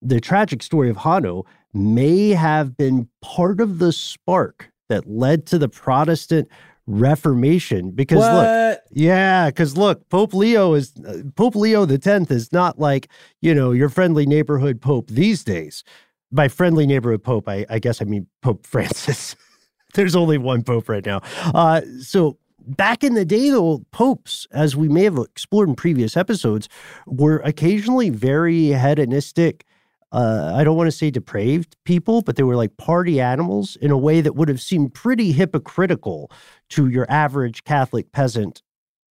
the 0.01 0.21
tragic 0.21 0.63
story 0.63 0.89
of 0.89 0.97
Hanno 0.99 1.45
may 1.75 2.31
have 2.31 2.77
been 2.77 3.09
part 3.21 3.61
of 3.61 3.79
the 3.79 3.93
spark 3.93 4.71
that 4.89 5.07
led 5.07 5.47
to 5.47 5.59
the 5.59 5.69
Protestant 5.69 6.49
Reformation. 6.87 7.91
Because 7.93 8.19
look, 8.19 8.81
yeah, 8.91 9.51
because 9.51 9.77
look, 9.77 10.09
Pope 10.09 10.35
Leo 10.35 10.75
is 10.75 10.93
uh, 11.07 11.23
Pope 11.37 11.55
Leo 11.55 11.85
the 11.85 11.99
Tenth 11.99 12.31
is 12.31 12.53
not 12.53 12.79
like 12.79 13.09
you 13.41 13.55
know 13.55 13.71
your 13.73 13.89
friendly 13.89 14.27
neighborhood 14.27 14.81
pope 14.81 15.09
these 15.09 15.45
days. 15.45 15.85
By 16.33 16.49
friendly 16.49 16.87
neighborhood 16.87 17.25
pope, 17.25 17.49
I, 17.49 17.67
I 17.69 17.79
guess 17.79 18.01
I 18.01 18.05
mean 18.05 18.27
Pope 18.41 18.67
Francis. 18.67 19.35
There's 19.95 20.15
only 20.15 20.39
one 20.39 20.63
pope 20.63 20.89
right 20.89 21.05
now. 21.05 21.23
Uh, 21.53 21.81
so 22.01 22.39
back 22.67 23.03
in 23.03 23.15
the 23.15 23.25
day, 23.25 23.51
though, 23.51 23.85
popes, 23.91 24.47
as 24.53 24.77
we 24.77 24.89
may 24.89 25.05
have 25.05 25.19
explored 25.19 25.69
in 25.69 25.75
previous 25.75 26.17
episodes, 26.17 26.69
were 27.07 27.39
occasionally 27.39 28.11
very 28.11 28.67
hedonistic. 28.67 29.65
Uh, 30.13 30.53
I 30.55 30.65
don't 30.65 30.77
want 30.77 30.89
to 30.89 30.97
say 30.97 31.11
depraved 31.11 31.77
people, 31.85 32.23
but 32.23 32.37
they 32.37 32.43
were 32.43 32.57
like 32.57 32.77
party 32.77 33.21
animals 33.21 33.77
in 33.77 33.91
a 33.91 33.99
way 33.99 34.21
that 34.21 34.35
would 34.35 34.49
have 34.49 34.61
seemed 34.61 34.95
pretty 34.95 35.33
hypocritical 35.33 36.31
to 36.71 36.89
your 36.89 37.07
average 37.09 37.65
Catholic 37.65 38.13
peasant 38.13 38.63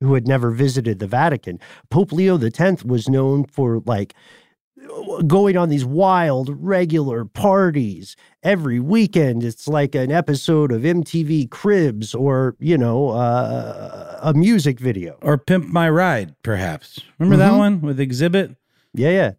who 0.01 0.15
had 0.15 0.27
never 0.27 0.51
visited 0.51 0.99
the 0.99 1.07
Vatican. 1.07 1.59
Pope 1.89 2.13
Leo 2.13 2.39
X 2.39 2.85
was 2.85 3.09
known 3.09 3.45
for 3.45 3.81
like 3.87 4.15
going 5.27 5.57
on 5.57 5.69
these 5.69 5.85
wild, 5.85 6.51
regular 6.63 7.25
parties 7.25 8.17
every 8.43 8.81
weekend. 8.81 9.45
It's 9.45 9.69
like 9.69 9.95
an 9.95 10.11
episode 10.11 10.73
of 10.73 10.83
MTV 10.83 11.51
Cribs 11.51 12.15
or, 12.15 12.57
you 12.59 12.77
know, 12.79 13.11
uh, 13.11 14.19
a 14.23 14.35
music 14.35 14.81
video. 14.81 15.17
Or 15.23 15.39
Pimp 15.39 15.67
My 15.69 15.89
Ride, 15.89 16.35
perhaps. 16.43 17.01
Remember 17.19 17.37
that 17.37 17.53
Mhm. 17.53 17.59
one 17.59 17.81
with 17.81 17.99
Xzibit? 17.99 18.57
Yeah, 18.95 19.11
yeah. 19.11 19.31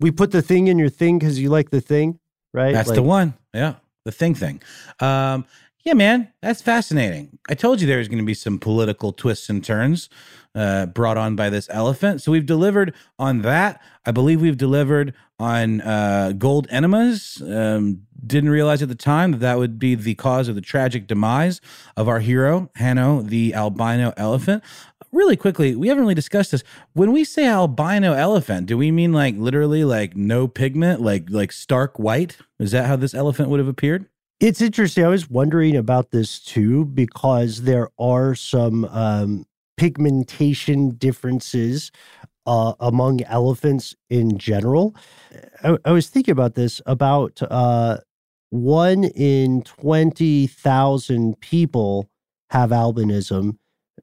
We 0.00 0.10
put 0.10 0.30
the 0.32 0.42
thing 0.42 0.68
in 0.68 0.78
your 0.78 0.88
thing 0.90 1.18
because 1.18 1.38
you 1.40 1.48
like 1.48 1.70
the 1.70 1.80
thing, 1.80 2.18
right? 2.52 2.74
That's 2.74 2.90
the 2.90 3.02
one. 3.02 3.34
Yeah. 3.54 3.74
The 4.04 4.12
thing 4.12 4.34
thing. 4.34 4.60
Um, 5.00 5.46
yeah, 5.84 5.92
man, 5.92 6.32
that's 6.40 6.62
fascinating. 6.62 7.38
I 7.48 7.54
told 7.54 7.80
you 7.80 7.86
there 7.86 7.98
was 7.98 8.08
going 8.08 8.18
to 8.18 8.24
be 8.24 8.34
some 8.34 8.58
political 8.58 9.12
twists 9.12 9.50
and 9.50 9.62
turns 9.62 10.08
uh, 10.54 10.86
brought 10.86 11.18
on 11.18 11.36
by 11.36 11.50
this 11.50 11.68
elephant. 11.70 12.22
So 12.22 12.32
we've 12.32 12.46
delivered 12.46 12.94
on 13.18 13.42
that. 13.42 13.82
I 14.06 14.10
believe 14.10 14.40
we've 14.40 14.56
delivered 14.56 15.12
on 15.38 15.82
uh, 15.82 16.32
gold 16.38 16.66
enemas. 16.70 17.42
Um, 17.42 18.02
didn't 18.26 18.48
realize 18.48 18.80
at 18.80 18.88
the 18.88 18.94
time 18.94 19.32
that 19.32 19.40
that 19.40 19.58
would 19.58 19.78
be 19.78 19.94
the 19.94 20.14
cause 20.14 20.48
of 20.48 20.54
the 20.54 20.62
tragic 20.62 21.06
demise 21.06 21.60
of 21.98 22.08
our 22.08 22.20
hero, 22.20 22.70
Hanno, 22.76 23.20
the 23.20 23.52
albino 23.54 24.14
elephant. 24.16 24.64
Really 25.12 25.36
quickly, 25.36 25.76
we 25.76 25.88
haven't 25.88 26.04
really 26.04 26.14
discussed 26.14 26.50
this. 26.50 26.64
When 26.94 27.12
we 27.12 27.24
say 27.24 27.46
albino 27.46 28.14
elephant, 28.14 28.66
do 28.66 28.78
we 28.78 28.90
mean 28.90 29.12
like 29.12 29.36
literally 29.36 29.84
like 29.84 30.16
no 30.16 30.48
pigment, 30.48 31.02
like 31.02 31.26
like 31.28 31.52
stark 31.52 31.98
white? 31.98 32.38
Is 32.58 32.72
that 32.72 32.86
how 32.86 32.96
this 32.96 33.14
elephant 33.14 33.50
would 33.50 33.60
have 33.60 33.68
appeared? 33.68 34.06
It's 34.40 34.60
interesting. 34.60 35.04
I 35.04 35.08
was 35.08 35.30
wondering 35.30 35.76
about 35.76 36.10
this 36.10 36.40
too 36.40 36.84
because 36.86 37.62
there 37.62 37.88
are 37.98 38.34
some 38.34 38.84
um, 38.86 39.46
pigmentation 39.76 40.90
differences 40.90 41.92
uh, 42.46 42.74
among 42.80 43.22
elephants 43.22 43.94
in 44.10 44.36
general. 44.38 44.94
I, 45.62 45.78
I, 45.84 45.92
was 45.92 46.08
thinking 46.08 46.32
about 46.32 46.54
this 46.54 46.82
about 46.84 47.40
uh, 47.42 47.98
one 48.50 49.04
in 49.04 49.62
20,000 49.62 51.40
people 51.40 52.10
have 52.50 52.70
albinism, 52.70 53.56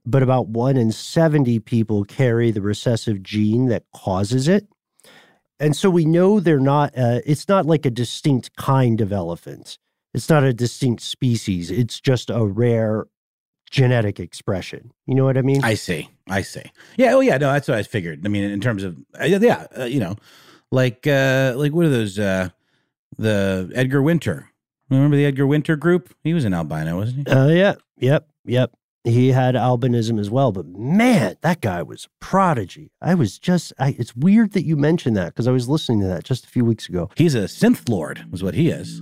but 0.05 0.23
about 0.23 0.47
one 0.47 0.75
in 0.77 0.91
70 0.91 1.59
people 1.59 2.03
carry 2.03 2.51
the 2.51 2.61
recessive 2.61 3.21
gene 3.21 3.67
that 3.67 3.83
causes 3.93 4.47
it. 4.47 4.67
And 5.59 5.75
so 5.75 5.91
we 5.91 6.05
know 6.05 6.39
they're 6.39 6.59
not, 6.59 6.97
uh, 6.97 7.19
it's 7.25 7.47
not 7.47 7.67
like 7.67 7.85
a 7.85 7.91
distinct 7.91 8.55
kind 8.55 9.01
of 9.01 9.13
elephant. 9.13 9.77
It's 10.13 10.29
not 10.29 10.43
a 10.43 10.53
distinct 10.53 11.01
species. 11.03 11.71
It's 11.71 11.99
just 11.99 12.29
a 12.29 12.45
rare 12.45 13.05
genetic 13.69 14.19
expression. 14.19 14.91
You 15.05 15.15
know 15.15 15.23
what 15.23 15.37
I 15.37 15.41
mean? 15.41 15.63
I 15.63 15.75
see. 15.75 16.09
I 16.29 16.41
see. 16.41 16.63
Yeah. 16.97 17.13
Oh, 17.13 17.21
yeah. 17.21 17.37
No, 17.37 17.51
that's 17.51 17.67
what 17.67 17.77
I 17.77 17.83
figured. 17.83 18.21
I 18.25 18.29
mean, 18.29 18.43
in 18.43 18.59
terms 18.59 18.83
of, 18.83 18.97
uh, 19.19 19.25
yeah, 19.25 19.67
uh, 19.77 19.85
you 19.85 19.99
know, 19.99 20.15
like, 20.71 21.07
uh, 21.07 21.53
like 21.55 21.71
what 21.71 21.85
are 21.85 21.89
those, 21.89 22.19
uh, 22.19 22.49
the 23.17 23.71
Edgar 23.73 24.01
Winter? 24.01 24.49
Remember 24.89 25.15
the 25.15 25.25
Edgar 25.25 25.47
Winter 25.47 25.77
group? 25.77 26.13
He 26.23 26.33
was 26.33 26.43
an 26.43 26.53
albino, 26.53 26.97
wasn't 26.97 27.27
he? 27.27 27.33
Uh, 27.33 27.47
yeah. 27.47 27.75
Yep. 27.97 28.27
Yep 28.45 28.75
he 29.03 29.29
had 29.29 29.55
albinism 29.55 30.19
as 30.19 30.29
well 30.29 30.51
but 30.51 30.65
man 30.67 31.35
that 31.41 31.61
guy 31.61 31.81
was 31.81 32.05
a 32.05 32.09
prodigy 32.23 32.91
i 33.01 33.15
was 33.15 33.39
just 33.39 33.73
I, 33.79 33.95
it's 33.97 34.15
weird 34.15 34.51
that 34.53 34.63
you 34.63 34.75
mentioned 34.75 35.15
that 35.17 35.27
because 35.27 35.47
i 35.47 35.51
was 35.51 35.67
listening 35.67 36.01
to 36.01 36.07
that 36.07 36.23
just 36.23 36.45
a 36.45 36.47
few 36.47 36.63
weeks 36.63 36.87
ago 36.87 37.09
he's 37.15 37.35
a 37.35 37.43
synth 37.43 37.89
lord 37.89 38.25
is 38.31 38.43
what 38.43 38.53
he 38.53 38.69
is 38.69 39.01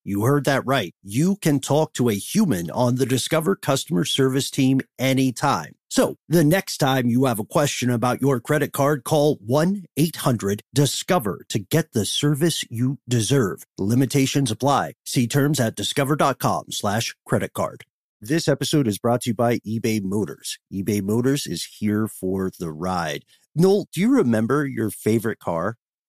you 0.03 0.23
heard 0.23 0.45
that 0.45 0.65
right. 0.65 0.93
You 1.03 1.35
can 1.37 1.59
talk 1.59 1.93
to 1.93 2.09
a 2.09 2.13
human 2.13 2.71
on 2.71 2.95
the 2.95 3.05
Discover 3.05 3.57
customer 3.57 4.05
service 4.05 4.49
team 4.49 4.81
anytime. 4.97 5.75
So 5.89 6.15
the 6.29 6.43
next 6.43 6.77
time 6.77 7.07
you 7.07 7.25
have 7.25 7.39
a 7.39 7.43
question 7.43 7.89
about 7.89 8.21
your 8.21 8.39
credit 8.39 8.71
card, 8.71 9.03
call 9.03 9.37
1-800-DISCOVER 9.39 11.41
to 11.49 11.59
get 11.59 11.91
the 11.91 12.05
service 12.05 12.63
you 12.69 12.99
deserve. 13.09 13.65
Limitations 13.77 14.51
apply. 14.51 14.93
See 15.05 15.27
terms 15.27 15.59
at 15.59 15.75
discover.com 15.75 16.71
slash 16.71 17.13
credit 17.25 17.51
card. 17.53 17.83
This 18.21 18.47
episode 18.47 18.87
is 18.87 18.99
brought 18.99 19.23
to 19.23 19.31
you 19.31 19.33
by 19.33 19.57
eBay 19.59 20.01
Motors. 20.01 20.59
eBay 20.71 21.01
Motors 21.01 21.47
is 21.47 21.65
here 21.79 22.07
for 22.07 22.51
the 22.59 22.71
ride. 22.71 23.25
Noel, 23.55 23.87
do 23.91 23.99
you 23.99 24.15
remember 24.15 24.65
your 24.65 24.91
favorite 24.91 25.39
car? 25.39 25.77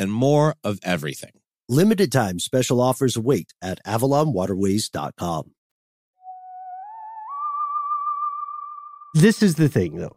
and 0.00 0.10
more 0.12 0.56
of 0.64 0.80
everything. 0.82 1.32
Limited 1.68 2.10
time 2.10 2.40
special 2.40 2.80
offers 2.80 3.16
wait 3.16 3.52
at 3.62 3.78
avalonwaterways.com. 3.86 5.52
This 9.14 9.42
is 9.42 9.56
the 9.56 9.68
thing, 9.68 9.96
though. 9.96 10.16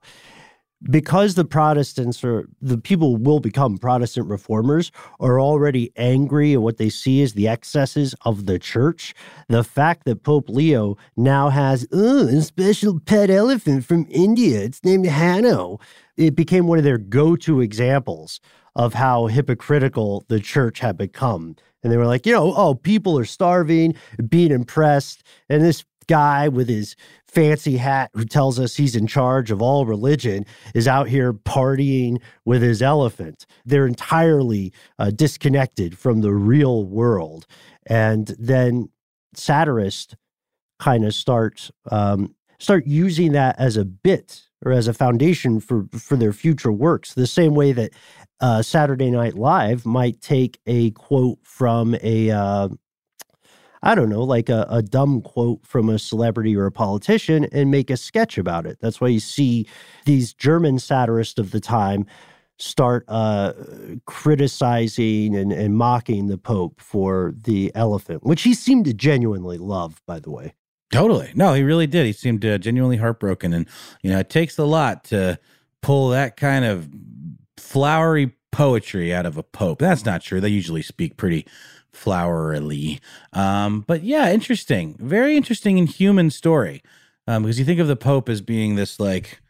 Because 0.89 1.35
the 1.35 1.45
Protestants 1.45 2.23
or 2.23 2.49
the 2.61 2.77
people 2.77 3.15
will 3.15 3.39
become 3.39 3.77
Protestant 3.77 4.27
reformers 4.27 4.91
are 5.19 5.39
already 5.39 5.91
angry 5.95 6.53
at 6.53 6.61
what 6.61 6.77
they 6.77 6.89
see 6.89 7.21
as 7.21 7.33
the 7.33 7.47
excesses 7.47 8.13
of 8.25 8.45
the 8.47 8.59
church, 8.59 9.13
the 9.47 9.63
fact 9.63 10.05
that 10.05 10.23
Pope 10.23 10.49
Leo 10.49 10.97
now 11.15 11.49
has 11.49 11.83
a 11.93 12.41
special 12.41 12.99
pet 12.99 13.29
elephant 13.29 13.85
from 13.85 14.07
India, 14.09 14.61
it's 14.61 14.83
named 14.83 15.05
Hanno, 15.05 15.79
it 16.17 16.35
became 16.35 16.67
one 16.67 16.77
of 16.77 16.83
their 16.83 16.97
go 16.97 17.35
to 17.37 17.61
examples 17.61 18.41
of 18.75 18.93
how 18.93 19.27
hypocritical 19.27 20.25
the 20.27 20.39
church 20.39 20.79
had 20.79 20.97
become. 20.97 21.55
And 21.83 21.91
they 21.91 21.97
were 21.97 22.05
like, 22.05 22.25
you 22.25 22.33
know, 22.33 22.53
oh, 22.55 22.75
people 22.75 23.17
are 23.19 23.25
starving, 23.25 23.95
being 24.29 24.51
impressed. 24.51 25.23
And 25.49 25.61
this 25.61 25.83
guy 26.07 26.47
with 26.47 26.69
his 26.69 26.95
fancy 27.27 27.77
hat 27.77 28.11
who 28.13 28.25
tells 28.25 28.59
us 28.59 28.75
he's 28.75 28.95
in 28.95 29.07
charge 29.07 29.51
of 29.51 29.61
all 29.61 29.85
religion 29.85 30.45
is 30.75 30.87
out 30.87 31.07
here 31.07 31.33
partying 31.33 32.21
with 32.45 32.61
his 32.61 32.81
elephant. 32.81 33.45
They're 33.65 33.87
entirely 33.87 34.73
uh, 34.99 35.11
disconnected 35.11 35.97
from 35.97 36.21
the 36.21 36.33
real 36.33 36.85
world. 36.85 37.47
And 37.87 38.35
then 38.37 38.89
satirists 39.33 40.15
kind 40.79 41.05
of 41.05 41.13
start 41.13 41.71
um, 41.91 42.35
start 42.59 42.85
using 42.85 43.33
that 43.33 43.59
as 43.59 43.77
a 43.77 43.85
bit 43.85 44.43
or 44.65 44.71
as 44.71 44.87
a 44.87 44.93
foundation 44.93 45.59
for 45.59 45.87
for 45.97 46.15
their 46.15 46.33
future 46.33 46.71
works. 46.71 47.13
The 47.13 47.27
same 47.27 47.55
way 47.55 47.71
that 47.73 47.91
uh, 48.39 48.61
Saturday 48.61 49.11
Night 49.11 49.35
Live 49.35 49.85
might 49.85 50.21
take 50.21 50.59
a 50.65 50.91
quote 50.91 51.39
from 51.43 51.95
a 52.01 52.31
uh, 52.31 52.69
I 53.83 53.95
don't 53.95 54.09
know, 54.09 54.23
like 54.23 54.47
a, 54.47 54.65
a 54.69 54.81
dumb 54.81 55.21
quote 55.21 55.65
from 55.65 55.89
a 55.89 55.99
celebrity 55.99 56.55
or 56.55 56.65
a 56.65 56.71
politician 56.71 57.45
and 57.51 57.69
make 57.69 57.89
a 57.89 57.97
sketch 57.97 58.37
about 58.37 58.65
it. 58.65 58.77
That's 58.79 59.01
why 59.01 59.09
you 59.09 59.19
see 59.19 59.67
these 60.05 60.33
German 60.33 60.79
satirists 60.79 61.37
of 61.37 61.51
the 61.51 61.59
time 61.59 62.05
start 62.57 63.03
uh, 63.09 63.51
criticizing 64.05 65.35
and, 65.35 65.51
and 65.51 65.75
mocking 65.75 66.27
the 66.27 66.37
Pope 66.37 66.79
for 66.79 67.33
the 67.35 67.73
elephant, 67.75 68.23
which 68.23 68.43
he 68.43 68.53
seemed 68.53 68.85
to 68.85 68.93
genuinely 68.93 69.57
love, 69.57 70.01
by 70.05 70.19
the 70.19 70.31
way. 70.31 70.53
Totally. 70.93 71.31
No, 71.33 71.53
he 71.53 71.63
really 71.63 71.87
did. 71.87 72.05
He 72.05 72.13
seemed 72.13 72.45
uh, 72.45 72.59
genuinely 72.59 72.97
heartbroken. 72.97 73.51
And, 73.51 73.67
you 74.03 74.11
know, 74.11 74.19
it 74.19 74.29
takes 74.29 74.59
a 74.59 74.63
lot 74.63 75.03
to 75.05 75.39
pull 75.81 76.09
that 76.09 76.37
kind 76.37 76.63
of 76.63 76.87
flowery 77.57 78.35
poetry 78.51 79.11
out 79.11 79.25
of 79.25 79.35
a 79.35 79.41
pope. 79.41 79.79
That's 79.79 80.05
not 80.05 80.21
true. 80.21 80.39
They 80.39 80.49
usually 80.49 80.83
speak 80.83 81.17
pretty 81.17 81.47
flowerily. 81.91 82.99
Um, 83.33 83.81
but 83.81 84.03
yeah, 84.03 84.31
interesting. 84.31 84.95
Very 84.99 85.35
interesting 85.35 85.79
and 85.79 85.89
human 85.89 86.29
story. 86.29 86.83
Um, 87.27 87.43
because 87.43 87.57
you 87.57 87.65
think 87.65 87.79
of 87.79 87.87
the 87.87 87.95
Pope 87.95 88.29
as 88.29 88.41
being 88.41 88.75
this 88.75 88.99
like 88.99 89.41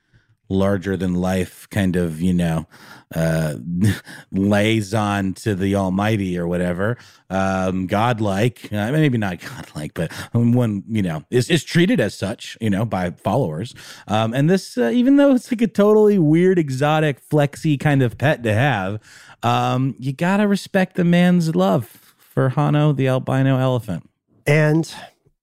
larger 0.49 0.95
than 0.97 1.15
life 1.15 1.67
kind 1.69 1.95
of, 1.95 2.21
you 2.21 2.33
know, 2.33 2.67
uh, 3.15 3.55
liaison 4.31 5.33
to 5.33 5.55
the 5.55 5.75
Almighty 5.75 6.37
or 6.37 6.47
whatever. 6.47 6.97
Um, 7.29 7.87
godlike, 7.87 8.71
uh, 8.71 8.91
maybe 8.91 9.17
not 9.17 9.39
godlike, 9.55 9.93
but 9.93 10.11
one, 10.33 10.83
you 10.87 11.01
know, 11.01 11.23
is, 11.29 11.49
is 11.49 11.63
treated 11.63 11.99
as 11.99 12.15
such, 12.15 12.57
you 12.61 12.69
know, 12.69 12.85
by 12.85 13.11
followers. 13.11 13.73
Um, 14.07 14.33
and 14.33 14.49
this, 14.49 14.77
uh, 14.77 14.89
even 14.89 15.17
though 15.17 15.33
it's 15.35 15.51
like 15.51 15.61
a 15.61 15.67
totally 15.67 16.19
weird, 16.19 16.59
exotic, 16.59 17.19
flexy 17.19 17.77
kind 17.77 18.01
of 18.01 18.17
pet 18.17 18.43
to 18.43 18.53
have, 18.53 18.99
um, 19.41 19.95
you 19.99 20.13
gotta 20.13 20.47
respect 20.47 20.95
the 20.95 21.03
man's 21.03 21.55
love 21.55 21.85
for 22.17 22.49
Hanno 22.49 22.93
the 22.93 23.07
albino 23.07 23.57
elephant. 23.57 24.09
And 24.45 24.93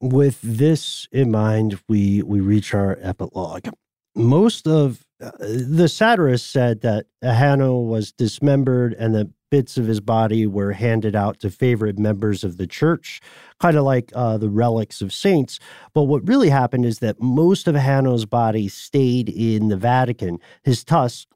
with 0.01 0.41
this 0.43 1.07
in 1.13 1.31
mind, 1.31 1.79
we 1.89 2.23
we 2.23 2.41
reach 2.41 2.75
our 2.75 2.99
epilogue. 3.01 3.69
Most 4.15 4.67
of 4.67 5.05
uh, 5.23 5.31
the 5.39 5.89
satirists 5.89 6.51
said 6.51 6.81
that 6.81 7.07
Hanno 7.23 7.79
was 7.79 8.13
dismembered 8.13 8.95
and 8.99 9.15
that 9.15 9.29
bits 9.51 9.77
of 9.77 9.87
his 9.87 10.01
body 10.01 10.47
were 10.47 10.73
handed 10.73 11.15
out 11.15 11.41
to 11.41 11.51
favorite 11.51 11.99
members 11.99 12.45
of 12.45 12.57
the 12.57 12.67
church, 12.67 13.21
kind 13.59 13.77
of 13.77 13.85
like 13.85 14.11
uh, 14.15 14.39
the 14.39 14.49
relics 14.49 15.01
of 15.01 15.13
saints. 15.13 15.59
But 15.93 16.05
what 16.05 16.27
really 16.27 16.51
happened 16.51 16.85
is 16.87 17.01
that 17.01 17.21
most 17.21 17.67
of 17.69 17.75
Hanno's 17.75 18.27
body 18.27 18.69
stayed 18.69 19.29
in 19.29 19.69
the 19.69 19.77
Vatican. 19.77 20.39
His 20.63 20.85
tusks 20.85 21.27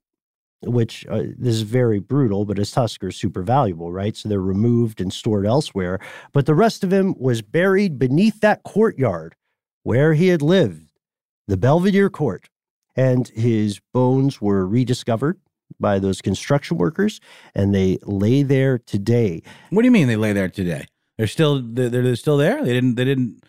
which 0.66 1.06
uh, 1.10 1.24
this 1.36 1.56
is 1.56 1.62
very 1.62 1.98
brutal, 1.98 2.44
but 2.44 2.56
his 2.56 2.70
tusks 2.70 3.04
are 3.04 3.10
super 3.10 3.42
valuable, 3.42 3.92
right? 3.92 4.16
So 4.16 4.28
they're 4.28 4.40
removed 4.40 5.00
and 5.00 5.12
stored 5.12 5.46
elsewhere. 5.46 5.98
But 6.32 6.46
the 6.46 6.54
rest 6.54 6.82
of 6.82 6.92
him 6.92 7.14
was 7.18 7.42
buried 7.42 7.98
beneath 7.98 8.40
that 8.40 8.62
courtyard 8.62 9.36
where 9.82 10.14
he 10.14 10.28
had 10.28 10.42
lived, 10.42 10.88
the 11.46 11.56
Belvedere 11.56 12.10
Court. 12.10 12.48
And 12.96 13.28
his 13.28 13.80
bones 13.92 14.40
were 14.40 14.66
rediscovered 14.66 15.40
by 15.80 15.98
those 15.98 16.20
construction 16.20 16.76
workers, 16.76 17.20
and 17.54 17.74
they 17.74 17.98
lay 18.02 18.42
there 18.42 18.78
today. 18.78 19.42
What 19.70 19.82
do 19.82 19.86
you 19.86 19.92
mean 19.92 20.06
they 20.06 20.16
lay 20.16 20.32
there 20.32 20.48
today? 20.48 20.86
They're 21.18 21.26
still 21.26 21.60
they're, 21.62 21.88
they're 21.88 22.16
still 22.16 22.36
there. 22.36 22.64
They 22.64 22.72
didn't 22.72 22.94
they 22.96 23.04
didn't 23.04 23.42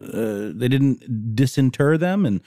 uh, 0.00 0.52
they 0.54 0.68
didn't 0.68 1.34
disinter 1.34 1.98
them 1.98 2.26
and 2.26 2.40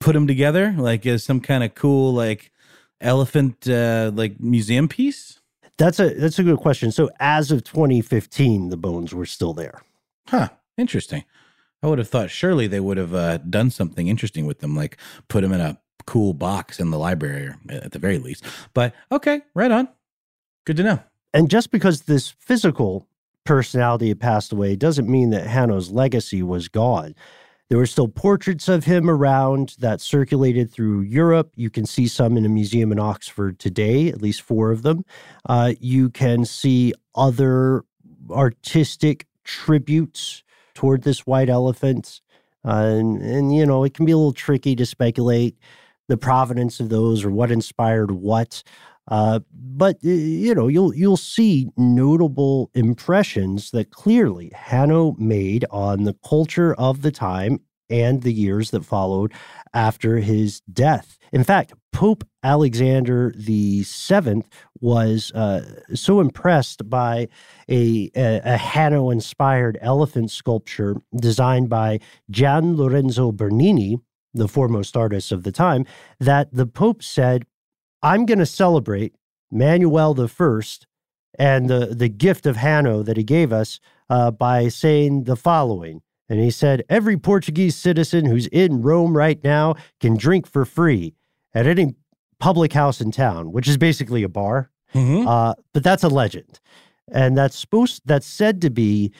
put 0.00 0.12
them 0.12 0.26
together 0.26 0.74
like 0.76 1.06
as 1.06 1.24
some 1.24 1.40
kind 1.40 1.64
of 1.64 1.74
cool 1.74 2.12
like 2.12 2.52
elephant 3.00 3.68
uh, 3.68 4.10
like 4.14 4.40
museum 4.40 4.88
piece? 4.88 5.40
That's 5.78 5.98
a 5.98 6.14
that's 6.14 6.38
a 6.38 6.42
good 6.42 6.58
question. 6.58 6.92
So 6.92 7.10
as 7.20 7.50
of 7.50 7.64
2015, 7.64 8.70
the 8.70 8.76
bones 8.76 9.14
were 9.14 9.26
still 9.26 9.54
there. 9.54 9.82
Huh. 10.28 10.48
Interesting. 10.76 11.24
I 11.84 11.86
would 11.86 11.98
have 11.98 12.08
thought 12.08 12.30
surely 12.30 12.66
they 12.66 12.80
would 12.80 12.96
have 12.96 13.14
uh, 13.14 13.36
done 13.36 13.68
something 13.70 14.08
interesting 14.08 14.46
with 14.46 14.60
them, 14.60 14.74
like 14.74 14.96
put 15.28 15.42
them 15.42 15.52
in 15.52 15.60
a 15.60 15.78
cool 16.06 16.32
box 16.32 16.80
in 16.80 16.90
the 16.90 16.98
library, 16.98 17.48
or 17.48 17.58
at 17.68 17.92
the 17.92 17.98
very 17.98 18.18
least. 18.18 18.42
But 18.72 18.94
okay, 19.12 19.42
right 19.52 19.70
on. 19.70 19.88
Good 20.64 20.78
to 20.78 20.82
know. 20.82 21.00
And 21.34 21.50
just 21.50 21.70
because 21.70 22.02
this 22.02 22.30
physical 22.30 23.06
personality 23.44 24.08
had 24.08 24.18
passed 24.18 24.50
away 24.50 24.76
doesn't 24.76 25.10
mean 25.10 25.28
that 25.30 25.46
Hanno's 25.46 25.90
legacy 25.90 26.42
was 26.42 26.68
gone. 26.68 27.14
There 27.68 27.76
were 27.76 27.84
still 27.84 28.08
portraits 28.08 28.66
of 28.66 28.84
him 28.84 29.10
around 29.10 29.76
that 29.80 30.00
circulated 30.00 30.70
through 30.70 31.02
Europe. 31.02 31.52
You 31.54 31.68
can 31.68 31.84
see 31.84 32.08
some 32.08 32.38
in 32.38 32.46
a 32.46 32.48
museum 32.48 32.92
in 32.92 32.98
Oxford 32.98 33.58
today, 33.58 34.08
at 34.08 34.22
least 34.22 34.40
four 34.40 34.70
of 34.70 34.84
them. 34.84 35.04
Uh, 35.46 35.74
you 35.80 36.08
can 36.08 36.46
see 36.46 36.94
other 37.14 37.84
artistic 38.30 39.26
tributes 39.44 40.44
toward 40.74 41.02
this 41.02 41.26
white 41.26 41.48
elephant. 41.48 42.20
Uh, 42.64 42.96
and, 42.98 43.22
and, 43.22 43.54
you 43.54 43.66
know, 43.66 43.84
it 43.84 43.94
can 43.94 44.06
be 44.06 44.12
a 44.12 44.16
little 44.16 44.32
tricky 44.32 44.74
to 44.76 44.86
speculate 44.86 45.56
the 46.08 46.16
provenance 46.16 46.80
of 46.80 46.88
those 46.88 47.24
or 47.24 47.30
what 47.30 47.50
inspired 47.50 48.10
what. 48.10 48.62
Uh, 49.08 49.40
but 49.52 50.02
you 50.02 50.54
know, 50.54 50.66
you'll 50.66 50.94
you'll 50.94 51.16
see 51.18 51.68
notable 51.76 52.70
impressions 52.74 53.70
that 53.70 53.90
clearly 53.90 54.50
Hanno 54.54 55.14
made 55.18 55.66
on 55.70 56.04
the 56.04 56.14
culture 56.26 56.74
of 56.74 57.02
the 57.02 57.10
time 57.10 57.60
and 57.90 58.22
the 58.22 58.32
years 58.32 58.70
that 58.70 58.84
followed 58.84 59.32
after 59.72 60.18
his 60.18 60.60
death. 60.72 61.18
In 61.32 61.44
fact, 61.44 61.72
Pope 61.92 62.24
Alexander 62.42 63.32
the 63.36 63.82
Seventh 63.82 64.48
was 64.80 65.32
uh, 65.32 65.80
so 65.94 66.20
impressed 66.20 66.88
by 66.88 67.28
a, 67.68 68.10
a, 68.14 68.40
a 68.44 68.56
Hanno-inspired 68.56 69.78
elephant 69.80 70.30
sculpture 70.30 70.96
designed 71.14 71.68
by 71.68 72.00
Gian 72.30 72.76
Lorenzo 72.76 73.32
Bernini, 73.32 73.98
the 74.32 74.48
foremost 74.48 74.96
artist 74.96 75.32
of 75.32 75.42
the 75.42 75.52
time, 75.52 75.86
that 76.20 76.52
the 76.52 76.66
Pope 76.66 77.02
said, 77.02 77.44
I'm 78.02 78.26
going 78.26 78.38
to 78.38 78.46
celebrate 78.46 79.14
Manuel 79.50 80.14
the 80.14 80.28
First 80.28 80.86
and 81.38 81.68
the, 81.68 81.86
the 81.86 82.08
gift 82.08 82.46
of 82.46 82.56
Hanno 82.56 83.02
that 83.02 83.16
he 83.16 83.24
gave 83.24 83.52
us 83.52 83.80
uh, 84.08 84.30
by 84.30 84.68
saying 84.68 85.24
the 85.24 85.36
following. 85.36 86.02
And 86.28 86.40
he 86.40 86.50
said, 86.50 86.84
Every 86.88 87.16
Portuguese 87.16 87.76
citizen 87.76 88.26
who's 88.26 88.46
in 88.48 88.82
Rome 88.82 89.16
right 89.16 89.42
now 89.44 89.74
can 90.00 90.16
drink 90.16 90.46
for 90.46 90.64
free 90.64 91.14
at 91.54 91.66
any 91.66 91.94
public 92.38 92.72
house 92.72 93.00
in 93.00 93.10
town, 93.10 93.52
which 93.52 93.68
is 93.68 93.76
basically 93.76 94.22
a 94.22 94.28
bar. 94.28 94.70
Mm-hmm. 94.94 95.26
Uh, 95.26 95.54
but 95.72 95.82
that's 95.82 96.02
a 96.02 96.08
legend. 96.08 96.60
And 97.12 97.36
that's 97.36 97.58
supposed, 97.58 98.02
that's 98.04 98.26
said 98.26 98.62
to 98.62 98.70
be 98.70 99.12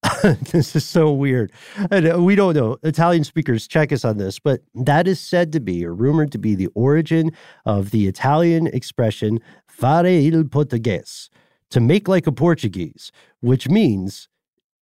this 0.22 0.76
is 0.76 0.84
so 0.84 1.12
weird. 1.12 1.52
And 1.90 2.24
we 2.24 2.34
don't 2.36 2.54
know. 2.54 2.76
Italian 2.82 3.24
speakers 3.24 3.66
check 3.66 3.92
us 3.92 4.04
on 4.04 4.18
this, 4.18 4.38
but 4.38 4.60
that 4.74 5.08
is 5.08 5.18
said 5.20 5.52
to 5.52 5.60
be 5.60 5.84
or 5.84 5.92
rumored 5.92 6.30
to 6.32 6.38
be 6.38 6.54
the 6.54 6.68
origin 6.74 7.32
of 7.64 7.90
the 7.90 8.06
Italian 8.06 8.68
expression 8.68 9.40
fare 9.66 10.06
il 10.06 10.44
portuguese, 10.44 11.30
to 11.70 11.80
make 11.80 12.06
like 12.06 12.26
a 12.26 12.32
Portuguese, 12.32 13.10
which 13.40 13.68
means 13.68 14.28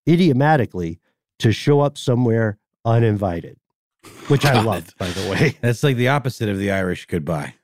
idiomatically 0.09 1.01
to 1.41 1.53
show 1.53 1.81
up 1.81 1.99
somewhere 1.99 2.59
uninvited, 2.85 3.59
which 4.29 4.45
I 4.45 4.61
love, 4.63 4.95
by 4.99 5.09
the 5.09 5.31
way. 5.31 5.57
That's 5.63 5.83
like 5.83 5.97
the 5.97 6.09
opposite 6.09 6.49
of 6.49 6.59
the 6.59 6.71
Irish 6.71 7.07
goodbye. 7.07 7.55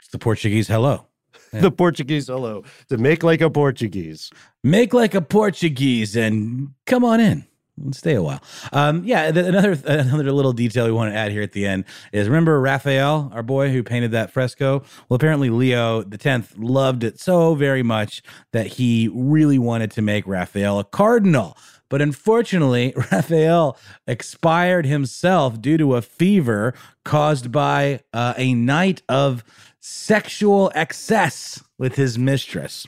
It's 0.00 0.08
the 0.08 0.18
Portuguese 0.18 0.68
hello. 0.68 1.04
Yeah. 1.52 1.60
The 1.62 1.70
Portuguese 1.70 2.26
hello 2.26 2.64
to 2.90 2.98
make 2.98 3.22
like 3.22 3.40
a 3.40 3.48
Portuguese. 3.48 4.30
Make 4.62 4.92
like 4.92 5.14
a 5.14 5.22
Portuguese 5.22 6.14
and 6.14 6.74
come 6.84 7.04
on 7.06 7.20
in 7.20 7.46
and 7.82 7.94
stay 7.94 8.14
a 8.14 8.22
while. 8.22 8.42
Um, 8.72 9.02
yeah, 9.04 9.30
th- 9.30 9.46
another 9.46 9.72
another 9.86 10.30
little 10.32 10.52
detail 10.52 10.84
we 10.84 10.92
want 10.92 11.12
to 11.12 11.16
add 11.18 11.32
here 11.32 11.42
at 11.42 11.52
the 11.52 11.66
end 11.66 11.84
is 12.12 12.28
remember 12.28 12.60
Raphael, 12.60 13.30
our 13.32 13.42
boy 13.42 13.70
who 13.70 13.82
painted 13.82 14.10
that 14.10 14.30
fresco. 14.30 14.82
Well, 15.08 15.16
apparently 15.16 15.48
Leo 15.48 16.02
the 16.02 16.18
tenth 16.18 16.56
loved 16.58 17.02
it 17.02 17.18
so 17.18 17.54
very 17.54 17.82
much 17.82 18.22
that 18.52 18.66
he 18.66 19.08
really 19.14 19.58
wanted 19.58 19.90
to 19.92 20.02
make 20.02 20.26
Raphael 20.26 20.78
a 20.78 20.84
cardinal. 20.84 21.56
But 21.88 22.02
unfortunately, 22.02 22.92
Raphael 23.12 23.78
expired 24.06 24.86
himself 24.86 25.60
due 25.60 25.78
to 25.78 25.96
a 25.96 26.02
fever 26.02 26.74
caused 27.04 27.50
by 27.50 28.00
uh, 28.12 28.34
a 28.36 28.54
night 28.54 29.02
of 29.08 29.42
sexual 29.80 30.70
excess 30.74 31.62
with 31.78 31.94
his 31.94 32.18
mistress, 32.18 32.86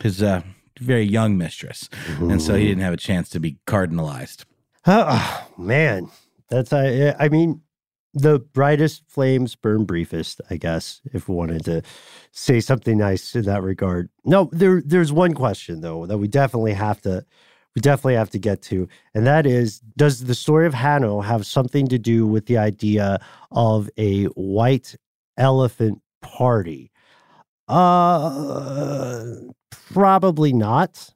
his 0.00 0.22
uh, 0.22 0.42
very 0.78 1.04
young 1.04 1.36
mistress, 1.36 1.88
and 2.20 2.40
so 2.40 2.54
he 2.54 2.68
didn't 2.68 2.82
have 2.82 2.94
a 2.94 2.98
chance 2.98 3.28
to 3.30 3.40
be 3.40 3.58
cardinalized. 3.66 4.44
Oh, 4.86 5.48
man, 5.58 6.08
that's 6.48 6.72
I. 6.72 7.14
I 7.18 7.28
mean, 7.28 7.62
the 8.14 8.38
brightest 8.38 9.02
flames 9.08 9.54
burn 9.54 9.84
briefest. 9.84 10.40
I 10.50 10.56
guess 10.56 11.00
if 11.12 11.28
we 11.28 11.34
wanted 11.34 11.64
to 11.66 11.82
say 12.30 12.60
something 12.60 12.98
nice 12.98 13.34
in 13.34 13.42
that 13.42 13.62
regard. 13.62 14.10
No, 14.24 14.48
there. 14.52 14.82
There's 14.84 15.12
one 15.12 15.34
question 15.34 15.80
though 15.80 16.06
that 16.06 16.18
we 16.18 16.28
definitely 16.28 16.74
have 16.74 17.00
to. 17.02 17.24
Definitely 17.78 18.14
have 18.14 18.30
to 18.30 18.38
get 18.38 18.62
to, 18.62 18.88
and 19.14 19.26
that 19.26 19.46
is: 19.46 19.80
Does 19.96 20.24
the 20.24 20.34
story 20.34 20.66
of 20.66 20.74
Hanno 20.74 21.20
have 21.20 21.46
something 21.46 21.86
to 21.88 21.98
do 21.98 22.26
with 22.26 22.46
the 22.46 22.58
idea 22.58 23.20
of 23.50 23.88
a 23.98 24.24
white 24.26 24.96
elephant 25.36 26.00
party? 26.22 26.90
Uh, 27.68 29.34
probably 29.92 30.52
not. 30.52 31.14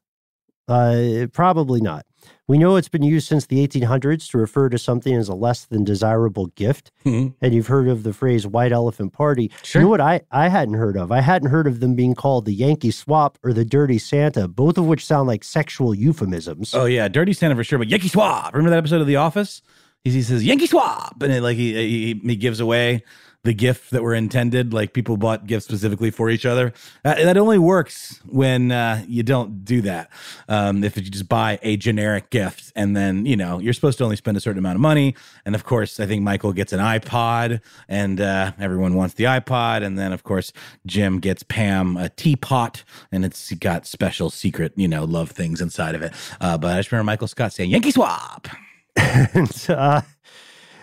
Uh, 0.69 1.27
probably 1.33 1.81
not. 1.81 2.05
We 2.49 2.59
know 2.59 2.77
it's 2.77 2.89
been 2.89 3.03
used 3.05 3.29
since 3.29 3.47
the 3.47 3.67
1800s 3.67 4.29
to 4.33 4.39
refer 4.39 4.69
to 4.69 4.77
something 4.79 5.15
as 5.15 5.29
a 5.29 5.35
less 5.35 5.65
than 5.65 5.85
desirable 5.85 6.47
gift. 6.49 6.91
Mhm. 7.07 7.35
And 7.41 7.55
you've 7.55 7.69
heard 7.69 7.87
of 7.89 8.03
the 8.03 8.13
phrase 8.13 8.47
white 8.47 8.73
elephant 8.73 9.13
party. 9.13 9.51
Sure. 9.63 9.81
You 9.81 9.87
know 9.87 9.91
what 9.91 10.01
I, 10.01 10.23
I 10.31 10.49
hadn't 10.49 10.75
heard 10.75 10.97
of? 10.97 11.13
I 11.13 11.21
hadn't 11.21 11.51
heard 11.51 11.67
of 11.69 11.81
them 11.81 11.95
being 11.95 12.15
called 12.15 12.45
the 12.45 12.53
Yankee 12.53 12.91
swap 12.91 13.39
or 13.45 13.53
the 13.53 13.65
dirty 13.65 13.99
Santa, 13.99 14.49
both 14.49 14.77
of 14.77 14.87
which 14.87 15.07
sound 15.07 15.29
like 15.29 15.45
sexual 15.45 15.95
euphemisms. 15.95 16.75
Oh 16.75 16.85
yeah, 16.87 17.07
Dirty 17.09 17.33
Santa 17.33 17.55
for 17.55 17.65
sure. 17.65 17.79
But 17.79 17.89
Yankee 17.89 18.09
Swap. 18.09 18.53
Remember 18.53 18.71
that 18.71 18.79
episode 18.79 19.01
of 19.01 19.07
The 19.07 19.17
Office? 19.17 19.63
He, 20.05 20.11
he 20.11 20.23
says 20.23 20.45
Yankee 20.45 20.67
Swap, 20.67 21.23
and 21.23 21.33
it, 21.33 21.43
like 21.43 21.57
he, 21.57 21.75
he 21.75 22.21
he 22.25 22.37
gives 22.37 22.59
away 22.59 23.05
the 23.45 23.53
gift 23.53 23.91
that 23.91 24.03
were 24.03 24.15
intended. 24.15 24.73
Like 24.73 24.93
people 24.93 25.17
bought 25.17 25.47
gifts 25.47 25.67
specifically 25.67 26.11
for 26.11 26.31
each 26.31 26.47
other. 26.47 26.73
That, 27.03 27.19
that 27.19 27.37
only 27.37 27.59
works 27.59 28.21
when 28.27 28.71
uh, 28.71 29.05
you 29.09 29.23
don't 29.23 29.65
do 29.65 29.81
that. 29.83 30.11
Um, 30.49 30.85
if 30.85 30.97
you 30.97 31.03
just 31.03 31.29
buy 31.29 31.59
a 31.63 31.77
generic 31.77 32.31
gift, 32.31 32.73
and 32.77 32.97
then 32.97 33.27
you 33.27 33.37
know 33.37 33.59
you're 33.59 33.73
supposed 33.73 33.99
to 33.99 34.05
only 34.05 34.17
spend 34.17 34.37
a 34.37 34.41
certain 34.41 34.59
amount 34.59 34.77
of 34.77 34.81
money. 34.81 35.15
And 35.45 35.55
of 35.55 35.65
course, 35.65 35.99
I 35.99 36.07
think 36.07 36.23
Michael 36.23 36.53
gets 36.53 36.73
an 36.73 36.81
iPod, 36.81 37.61
and 37.89 38.21
uh, 38.21 38.53
everyone 38.59 38.95
wants 38.95 39.15
the 39.15 39.25
iPod. 39.25 39.85
And 39.85 39.99
then 39.99 40.13
of 40.13 40.23
course 40.23 40.53
Jim 40.87 41.19
gets 41.19 41.43
Pam 41.43 41.97
a 41.97 42.09
teapot, 42.09 42.85
and 43.11 43.25
it's 43.25 43.53
got 43.55 43.87
special 43.87 44.31
secret 44.31 44.73
you 44.77 44.89
know 44.89 45.05
love 45.05 45.31
things 45.31 45.61
inside 45.61 45.95
of 45.95 46.03
it. 46.03 46.13
Uh, 46.41 46.57
but 46.59 46.75
I 46.75 46.79
just 46.79 46.93
remember 46.93 47.07
Michael 47.07 47.29
Scott 47.29 47.53
saying 47.53 47.71
Yankee 47.71 47.91
Swap. 47.91 48.47
and, 48.97 49.67
uh, 49.71 50.03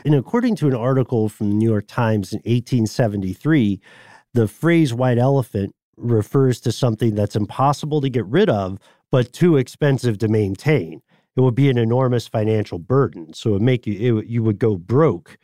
and 0.09 0.17
according 0.17 0.55
to 0.55 0.67
an 0.67 0.73
article 0.73 1.29
from 1.29 1.49
the 1.49 1.55
New 1.55 1.69
York 1.69 1.85
Times 1.85 2.33
in 2.33 2.37
1873, 2.37 3.79
the 4.33 4.47
phrase 4.47 4.91
white 4.91 5.19
elephant 5.19 5.75
refers 5.97 6.59
to 6.61 6.71
something 6.71 7.13
that's 7.13 7.35
impossible 7.35 8.01
to 8.01 8.09
get 8.09 8.25
rid 8.25 8.49
of, 8.49 8.79
but 9.11 9.31
too 9.31 9.55
expensive 9.55 10.17
to 10.17 10.27
maintain. 10.27 11.03
It 11.35 11.41
would 11.41 11.53
be 11.53 11.69
an 11.69 11.77
enormous 11.77 12.27
financial 12.27 12.79
burden. 12.79 13.35
So 13.35 13.53
it 13.53 13.61
make 13.61 13.85
you, 13.85 14.17
it, 14.17 14.25
you 14.25 14.41
would 14.41 14.57
go 14.57 14.77
broke 14.77 15.37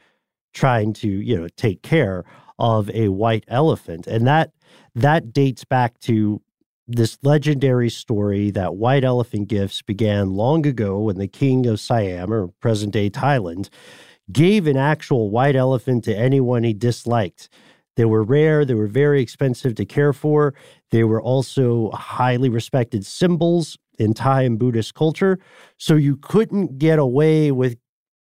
trying 0.51 0.93
to, 0.93 1.07
you 1.07 1.39
know, 1.39 1.47
take 1.55 1.84
care 1.84 2.26
of 2.57 2.89
a 2.89 3.09
white 3.09 3.43
elephant. 3.47 4.07
And 4.07 4.26
that, 4.26 4.51
that 4.95 5.32
dates 5.32 5.63
back 5.63 5.99
to 5.99 6.41
this 6.88 7.20
legendary 7.22 7.91
story 7.91 8.49
that 8.49 8.78
white 8.78 9.03
elephant 9.03 9.47
gifts 9.47 9.84
began 9.84 10.34
long 10.34 10.66
ago 10.66 10.97
when 11.01 11.20
the 11.20 11.28
king 11.28 11.68
of 11.68 11.80
Siam, 11.80 12.34
or 12.34 12.47
present 12.47 12.93
day 12.93 13.11
Thailand, 13.11 13.70
gave 14.32 14.67
an 14.67 14.78
actual 14.78 15.30
white 15.30 15.55
elephant 15.55 16.03
to 16.05 16.15
anyone 16.15 16.63
he 16.63 16.73
disliked. 16.73 17.49
They 17.95 18.05
were 18.05 18.23
rare, 18.23 18.65
they 18.65 18.73
were 18.73 18.88
very 18.88 19.21
expensive 19.21 19.76
to 19.76 19.86
care 19.86 20.13
for. 20.13 20.53
They 20.91 21.03
were 21.03 21.21
also 21.21 21.91
highly 21.91 22.49
respected 22.49 23.05
symbols 23.05 23.78
in 23.97 24.13
Thai 24.13 24.43
and 24.43 24.59
Buddhist 24.59 24.93
culture. 24.93 25.39
So 25.78 25.95
you 25.95 26.17
couldn't 26.17 26.78
get 26.78 26.99
away 26.99 27.51
with 27.51 27.78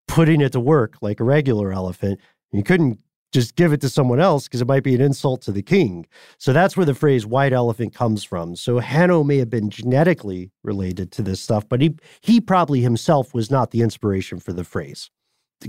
putting 0.07 0.41
it 0.41 0.53
to 0.53 0.61
work 0.61 0.97
like 1.01 1.19
a 1.19 1.25
regular 1.25 1.73
elephant. 1.73 2.21
You 2.53 2.63
couldn't 2.63 3.01
just 3.33 3.57
give 3.57 3.73
it 3.73 3.81
to 3.81 3.89
someone 3.89 4.21
else 4.21 4.45
because 4.45 4.61
it 4.61 4.69
might 4.69 4.85
be 4.85 4.95
an 4.95 5.01
insult 5.01 5.43
to 5.43 5.51
the 5.51 5.63
king. 5.63 6.07
So 6.39 6.53
that's 6.53 6.77
where 6.77 6.87
the 6.87 6.95
phrase 6.95 7.27
white 7.27 7.53
elephant 7.53 7.93
comes 7.93 8.23
from. 8.23 8.55
So 8.55 8.79
Hanno 8.79 9.25
may 9.25 9.39
have 9.39 9.51
been 9.51 9.71
genetically 9.71 10.53
related 10.63 11.11
to 11.13 11.23
this 11.23 11.41
stuff, 11.41 11.69
but 11.69 11.81
he 11.81 11.97
he 12.21 12.41
probably 12.41 12.81
himself 12.81 13.35
was 13.35 13.51
not 13.51 13.73
the 13.73 13.83
inspiration 13.83 14.39
for 14.39 14.53
the 14.53 14.63
phrase. 14.63 15.11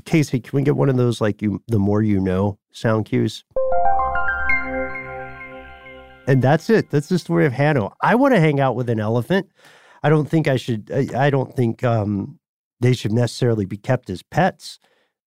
Casey, 0.01 0.39
can 0.39 0.55
we 0.55 0.63
get 0.63 0.75
one 0.75 0.89
of 0.89 0.97
those 0.97 1.21
like 1.21 1.41
you 1.41 1.61
the 1.67 1.79
more 1.79 2.01
you 2.01 2.19
know 2.19 2.59
sound 2.71 3.05
cues? 3.05 3.43
And 6.27 6.41
that's 6.41 6.69
it. 6.69 6.89
That's 6.89 7.07
the 7.07 7.19
story 7.19 7.45
of 7.45 7.53
Hanno. 7.53 7.93
I 8.01 8.15
want 8.15 8.33
to 8.33 8.39
hang 8.39 8.59
out 8.59 8.75
with 8.75 8.89
an 8.89 8.99
elephant. 8.99 9.47
I 10.01 10.09
don't 10.09 10.29
think 10.29 10.47
I 10.47 10.55
should 10.55 10.91
I, 10.93 11.27
I 11.27 11.29
don't 11.29 11.55
think 11.55 11.83
um 11.83 12.39
they 12.79 12.93
should 12.93 13.13
necessarily 13.13 13.65
be 13.65 13.77
kept 13.77 14.09
as 14.09 14.21
pets. 14.23 14.79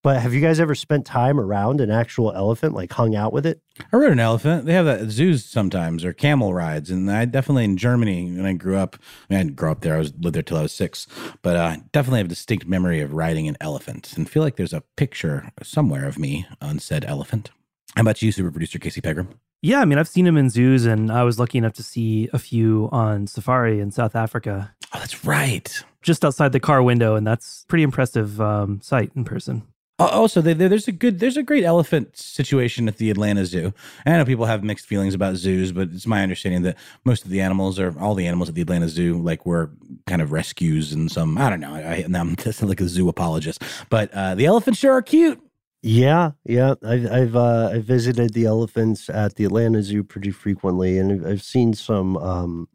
But 0.03 0.21
have 0.21 0.33
you 0.33 0.41
guys 0.41 0.61
ever 0.61 0.75
spent 0.77 1.05
time 1.05 1.41
around 1.41 1.81
an 1.81 1.91
actual 1.91 2.33
elephant, 2.33 2.73
like 2.75 2.93
hung 2.93 3.17
out 3.17 3.33
with 3.33 3.45
it? 3.45 3.61
I 3.93 3.97
rode 3.97 4.13
an 4.13 4.21
elephant. 4.21 4.65
They 4.65 4.73
have 4.73 4.87
that 4.87 5.01
at 5.01 5.11
zoos 5.11 5.45
sometimes 5.45 6.05
or 6.05 6.13
camel 6.13 6.55
rides. 6.55 6.91
And 6.91 7.11
I 7.11 7.25
definitely 7.25 7.65
in 7.65 7.77
Germany 7.77 8.31
when 8.31 8.47
I 8.47 8.53
grew 8.53 8.77
up, 8.77 8.97
I, 9.29 9.35
mean, 9.35 9.41
I 9.41 9.43
didn't 9.43 9.57
grow 9.57 9.73
up 9.73 9.81
there. 9.81 9.97
I 9.97 9.99
was 9.99 10.13
lived 10.21 10.37
there 10.37 10.43
till 10.43 10.57
I 10.59 10.63
was 10.63 10.73
six, 10.73 11.09
but 11.43 11.57
uh, 11.57 11.77
definitely 11.93 12.19
have 12.19 12.27
a 12.27 12.31
distinct 12.31 12.67
memory 12.67 13.01
of 13.01 13.13
riding 13.13 13.49
an 13.49 13.57
elephant 13.61 14.13
and 14.17 14.31
feel 14.31 14.43
like 14.43 14.55
there's 14.57 14.73
a 14.73 14.83
picture 14.97 15.51
somewhere 15.65 16.07
of 16.07 16.19
me 16.19 16.47
on 16.61 16.79
said 16.79 17.05
elephant. 17.05 17.51
How 17.97 18.03
about 18.03 18.23
you, 18.23 18.31
super 18.31 18.53
producer 18.53 18.79
Casey 18.79 19.01
Pegram? 19.01 19.29
Yeah, 19.63 19.81
I 19.81 19.85
mean, 19.85 19.99
I've 19.99 20.07
seen 20.07 20.25
him 20.27 20.37
in 20.37 20.51
zoos, 20.51 20.87
and 20.87 21.11
I 21.11 21.25
was 21.25 21.41
lucky 21.41 21.59
enough 21.59 21.73
to 21.73 21.83
see 21.83 22.29
a 22.33 22.39
few 22.39 22.89
on 22.93 23.27
safari 23.27 23.81
in 23.81 23.91
South 23.91 24.15
Africa, 24.15 24.73
Oh, 24.95 25.01
that's 25.01 25.25
right. 25.25 25.83
just 26.03 26.25
outside 26.25 26.53
the 26.53 26.61
car 26.61 26.81
window, 26.85 27.17
and 27.17 27.27
that's 27.27 27.65
pretty 27.69 27.83
impressive 27.83 28.41
um, 28.41 28.81
sight 28.81 29.11
in 29.17 29.25
person. 29.25 29.65
Oh, 30.01 30.07
Also, 30.07 30.41
they, 30.41 30.53
there's 30.53 30.87
a 30.87 30.93
good, 30.93 31.19
there's 31.19 31.37
a 31.37 31.43
great 31.43 31.65
elephant 31.65 32.17
situation 32.17 32.87
at 32.87 32.99
the 32.99 33.11
Atlanta 33.11 33.45
Zoo. 33.45 33.73
I 34.07 34.11
know 34.11 34.25
people 34.25 34.47
have 34.47 34.63
mixed 34.63 34.87
feelings 34.87 35.13
about 35.15 35.35
zoos, 35.37 35.73
but 35.73 35.89
it's 35.93 36.07
my 36.07 36.23
understanding 36.23 36.63
that 36.63 36.77
most 37.05 37.25
of 37.25 37.31
the 37.31 37.41
animals, 37.41 37.81
or 37.81 37.95
all 37.99 38.15
the 38.15 38.27
animals 38.27 38.49
at 38.49 38.55
the 38.55 38.63
Atlanta 38.63 38.89
Zoo, 38.89 39.19
like 39.21 39.45
were 39.45 39.71
kind 40.07 40.23
of 40.23 40.31
rescues 40.31 40.93
and 40.93 41.11
some. 41.11 41.37
I 41.37 41.51
don't 41.51 41.61
know. 41.61 41.75
I, 41.75 42.05
I'm 42.15 42.37
just 42.45 42.63
like 42.63 42.81
a 42.81 42.87
zoo 42.89 43.09
apologist, 43.09 43.63
but 43.91 44.13
uh, 44.15 44.35
the 44.37 44.47
elephants 44.47 44.79
sure 44.79 44.93
are 44.93 45.03
cute. 45.03 45.41
Yeah, 45.83 46.33
yeah. 46.45 46.75
I've 46.85 47.11
I've 47.11 47.37
uh, 47.37 47.71
I 47.73 47.79
visited 47.79 48.35
the 48.35 48.47
elephants 48.47 49.09
at 49.09 49.35
the 49.37 49.45
Atlanta 49.45 49.83
Zoo 49.83 50.03
pretty 50.05 50.31
frequently, 50.33 50.99
and 50.99 51.13
I've- 51.13 51.31
I've 51.33 51.43
seen 51.43 51.73
some 51.75 52.17
um, 52.19 52.69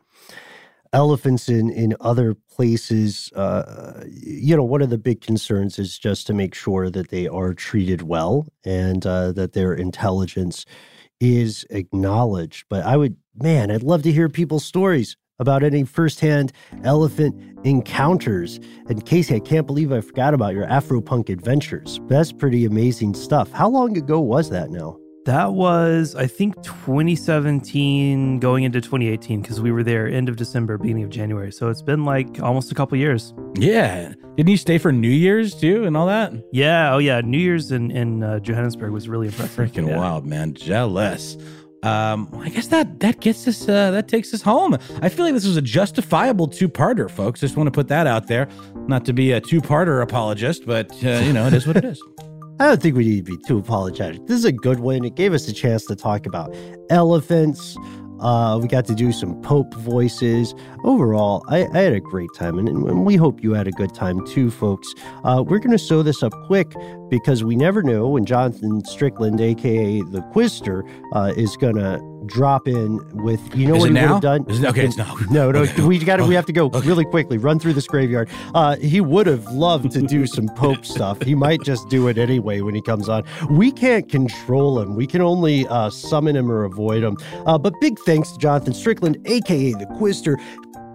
elephants 0.94 1.50
in 1.50 1.70
in 1.72 1.96
other 2.00 2.34
places. 2.34 3.32
Uh, 3.34 4.04
you 4.06 4.56
know, 4.56 4.64
one 4.64 4.82
of 4.82 4.90
the 4.90 4.98
big 4.98 5.22
concerns 5.22 5.80
is 5.80 5.98
just 5.98 6.28
to 6.28 6.34
make 6.34 6.56
sure 6.56 6.90
that 6.90 7.10
they 7.10 7.28
are 7.28 7.54
treated 7.54 8.04
well 8.04 8.48
and 8.64 9.06
uh, 9.06 9.32
that 9.34 9.54
their 9.54 9.74
intelligence 9.74 10.66
is 11.20 11.66
acknowledged. 11.70 12.66
But 12.70 12.86
I 12.86 12.98
would, 12.98 13.18
man, 13.36 13.72
I'd 13.72 13.84
love 13.84 14.04
to 14.04 14.12
hear 14.12 14.30
people's 14.30 14.66
stories 14.66 15.18
about 15.40 15.64
any 15.64 15.84
firsthand 15.84 16.52
elephant 16.84 17.36
encounters. 17.66 18.60
And 18.88 19.06
Casey, 19.06 19.36
I 19.36 19.40
can't 19.40 19.66
believe 19.66 19.92
I 19.92 20.02
forgot 20.02 20.34
about 20.34 20.54
your 20.54 20.66
Afro 20.66 21.02
punk 21.02 21.30
adventures. 21.30 22.00
That's 22.08 22.32
pretty 22.32 22.66
amazing 22.66 23.16
stuff. 23.16 23.52
How 23.52 23.70
long 23.70 23.98
ago 23.98 24.20
was 24.20 24.50
that 24.52 24.70
now? 24.70 24.98
That 25.26 25.54
was, 25.54 26.16
I 26.16 26.28
think, 26.28 26.62
2017 26.64 28.40
going 28.40 28.64
into 28.66 28.82
2018, 28.82 29.42
because 29.42 29.62
we 29.62 29.72
were 29.72 29.82
there 29.84 30.08
end 30.08 30.28
of 30.28 30.36
December, 30.36 30.78
beginning 30.78 31.04
of 31.04 31.10
January. 31.10 31.52
So 31.52 31.70
it's 31.70 31.82
been 31.82 32.04
like 32.04 32.42
almost 32.42 32.72
a 32.72 32.76
couple 32.76 32.98
years. 32.98 33.34
Yeah. 33.56 34.14
Didn't 34.36 34.50
you 34.50 34.58
stay 34.58 34.78
for 34.78 34.92
New 34.92 35.08
Year's 35.10 35.56
too 35.56 35.86
and 35.86 35.96
all 35.96 36.08
that? 36.08 36.34
Yeah. 36.52 36.94
Oh, 36.94 36.98
yeah. 36.98 37.22
New 37.22 37.38
Year's 37.38 37.72
in, 37.72 37.90
in 37.92 38.22
uh, 38.24 38.40
Johannesburg 38.40 38.92
was 38.92 39.08
really 39.08 39.28
impressive. 39.28 39.72
Freaking 39.72 39.88
Yeah. 39.88 39.98
wild, 39.98 40.26
man. 40.26 40.54
Jealous. 40.56 41.38
Um, 41.84 42.30
I 42.40 42.48
guess 42.50 42.68
that 42.68 43.02
that 43.02 43.20
gets 43.20 43.46
us 43.46 43.68
uh, 43.68 43.92
that 43.92 44.08
takes 44.08 44.34
us 44.34 44.42
home. 44.42 44.78
I 45.02 45.10
feel 45.10 45.26
like 45.26 45.34
this 45.34 45.46
was 45.46 45.58
a 45.58 45.62
justifiable 45.62 46.48
two-parter, 46.48 47.12
folks. 47.12 47.42
Just 47.42 47.58
want 47.58 47.68
to 47.68 47.72
put 47.72 47.90
that 47.90 48.08
out 48.08 48.28
there. 48.28 48.48
Not 48.88 49.04
to 49.04 49.12
be 49.14 49.34
a 49.34 49.42
two-parter 49.42 50.02
apologist, 50.02 50.66
but 50.66 50.92
uh, 51.04 51.10
you 51.26 51.34
know, 51.34 51.46
it 51.46 51.54
is 51.54 51.68
what 51.68 51.76
it 51.76 51.84
is. 51.86 52.02
I 52.64 52.68
don't 52.68 52.82
think 52.82 52.96
we 52.96 53.04
need 53.04 53.26
to 53.26 53.36
be 53.36 53.44
too 53.44 53.58
apologetic. 53.58 54.26
This 54.26 54.38
is 54.38 54.46
a 54.46 54.52
good 54.54 54.80
one. 54.80 55.04
It 55.04 55.16
gave 55.16 55.34
us 55.34 55.50
a 55.50 55.54
chance 55.54 55.86
to 55.88 55.98
talk 55.98 56.26
about 56.26 56.56
elephants. 56.90 57.76
Uh, 58.22 58.58
we 58.62 58.70
got 58.70 58.86
to 58.86 58.96
do 58.96 59.12
some 59.12 59.42
Pope 59.42 59.74
voices. 59.74 60.56
Overall, 60.86 61.44
I, 61.50 61.68
I 61.74 61.80
had 61.80 61.92
a 61.92 62.00
great 62.00 62.30
time, 62.38 62.58
and, 62.58 62.70
and 62.70 63.06
we 63.06 63.18
hope 63.18 63.44
you 63.44 63.52
had 63.54 63.68
a 63.68 63.72
good 63.72 63.94
time 63.94 64.26
too, 64.28 64.50
folks. 64.50 64.88
Uh, 65.26 65.44
we're 65.46 65.60
going 65.60 65.72
to 65.72 65.78
sew 65.78 66.04
this 66.04 66.24
up 66.24 66.32
quick 66.46 66.74
because 67.10 67.44
we 67.44 67.58
never 67.58 67.84
know 67.84 68.08
when 68.08 68.24
Jonathan 68.24 68.86
Strickland, 68.86 69.42
aka 69.42 70.00
the 70.00 70.22
Quister, 70.34 70.90
uh, 71.12 71.34
is 71.36 71.58
going 71.58 71.76
to 71.76 72.00
drop 72.26 72.68
in 72.68 73.00
with 73.24 73.40
you 73.56 73.68
know 73.68 73.76
Is 73.76 73.82
what 73.82 73.90
he 73.90 73.94
would 73.94 74.02
have 74.02 74.22
done? 74.22 74.46
It- 74.48 74.64
okay, 74.66 74.86
it's 74.86 74.98
no. 74.98 75.16
No, 75.30 75.52
no, 75.52 75.60
Okay. 75.62 75.84
we 75.84 76.00
got. 76.00 76.22
We 76.28 76.36
have 76.36 76.46
to 76.46 76.54
go 76.54 76.66
Okay. 76.68 76.88
really 76.88 77.06
quickly. 77.06 77.38
Run 77.38 77.60
through 77.60 77.74
this 77.74 77.88
graveyard. 77.88 78.30
Uh, 78.54 78.76
he 78.78 79.02
would 79.02 79.28
have 79.28 79.46
loved 79.52 79.92
to 79.92 80.02
do 80.02 80.26
some 80.28 80.48
Pope 80.56 80.86
stuff. 80.96 81.22
He 81.22 81.36
might 81.36 81.62
just 81.64 81.90
do 81.90 82.08
it 82.08 82.18
anyway 82.18 82.62
when 82.62 82.76
he 82.76 82.82
comes 82.82 83.10
on. 83.10 83.24
We 83.50 83.72
can't 83.72 84.08
control 84.10 84.80
him. 84.80 84.96
We 84.96 85.08
can 85.08 85.22
only 85.22 85.68
uh, 85.68 85.90
summon 85.90 86.36
him 86.36 86.52
or 86.52 86.64
avoid 86.64 87.04
him. 87.04 87.18
Uh, 87.46 87.58
but 87.58 87.74
big 87.82 87.98
thanks 88.00 88.32
to 88.32 88.38
Jonathan 88.40 88.74
Strickland, 88.74 89.18
aka 89.26 89.72
the 89.74 89.86
Quister. 90.00 90.36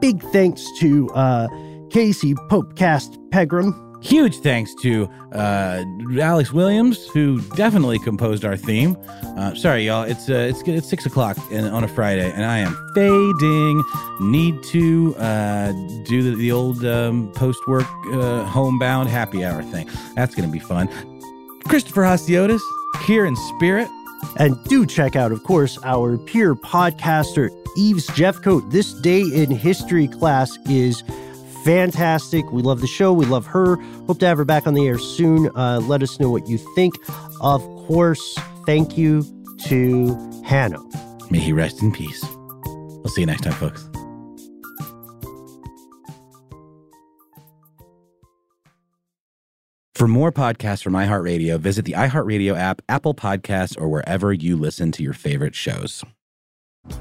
Big 0.00 0.22
thanks 0.32 0.64
to 0.78 1.08
uh, 1.10 1.48
Casey 1.90 2.34
Popecast 2.50 3.16
Pegram. 3.30 3.74
Huge 4.00 4.38
thanks 4.38 4.74
to 4.76 5.08
uh, 5.32 5.82
Alex 6.20 6.52
Williams, 6.52 7.08
who 7.08 7.40
definitely 7.56 7.98
composed 7.98 8.44
our 8.44 8.56
theme. 8.56 8.96
Uh, 9.36 9.54
sorry, 9.54 9.86
y'all. 9.86 10.04
It's 10.04 10.30
uh, 10.30 10.34
it's 10.34 10.62
it's 10.62 10.88
six 10.88 11.04
o'clock 11.04 11.36
in, 11.50 11.64
on 11.64 11.82
a 11.82 11.88
Friday, 11.88 12.30
and 12.30 12.44
I 12.44 12.58
am 12.58 12.76
fading. 12.94 13.82
Need 14.20 14.62
to 14.64 15.16
uh, 15.16 15.72
do 16.04 16.22
the, 16.22 16.36
the 16.36 16.52
old 16.52 16.84
um, 16.84 17.32
post 17.32 17.60
work 17.66 17.86
uh, 18.12 18.44
homebound 18.44 19.08
happy 19.08 19.44
hour 19.44 19.62
thing. 19.62 19.88
That's 20.14 20.34
gonna 20.34 20.48
be 20.48 20.60
fun. 20.60 20.88
Christopher 21.64 22.02
Hasiotis 22.02 22.60
here 23.04 23.26
in 23.26 23.36
spirit. 23.36 23.88
And 24.36 24.62
do 24.64 24.84
check 24.84 25.14
out, 25.14 25.30
of 25.30 25.44
course, 25.44 25.78
our 25.84 26.18
peer 26.18 26.56
podcaster, 26.56 27.50
Eves 27.76 28.08
Jeffcoat. 28.08 28.70
This 28.72 28.92
day 28.94 29.20
in 29.20 29.50
history 29.50 30.08
class 30.08 30.56
is 30.66 31.02
fantastic. 31.64 32.50
We 32.52 32.62
love 32.62 32.80
the 32.80 32.86
show. 32.86 33.12
We 33.12 33.26
love 33.26 33.46
her. 33.46 33.76
Hope 34.06 34.18
to 34.20 34.26
have 34.26 34.38
her 34.38 34.44
back 34.44 34.66
on 34.66 34.74
the 34.74 34.86
air 34.86 34.98
soon. 34.98 35.50
Uh, 35.54 35.80
let 35.80 36.02
us 36.02 36.18
know 36.20 36.30
what 36.30 36.48
you 36.48 36.58
think. 36.74 36.94
Of 37.40 37.62
course, 37.86 38.38
thank 38.66 38.98
you 38.98 39.24
to 39.66 40.42
Hanno. 40.44 40.88
May 41.30 41.38
he 41.38 41.52
rest 41.52 41.82
in 41.82 41.92
peace. 41.92 42.24
We'll 42.64 43.08
see 43.08 43.22
you 43.22 43.26
next 43.26 43.42
time, 43.42 43.52
folks. 43.54 43.88
For 49.94 50.06
more 50.06 50.30
podcasts 50.30 50.80
from 50.80 50.92
iHeartRadio, 50.92 51.58
visit 51.58 51.84
the 51.84 51.94
iHeartRadio 51.94 52.56
app, 52.56 52.80
Apple 52.88 53.14
Podcasts, 53.14 53.76
or 53.80 53.88
wherever 53.88 54.32
you 54.32 54.56
listen 54.56 54.92
to 54.92 55.02
your 55.02 55.12
favorite 55.12 55.56
shows. 55.56 56.04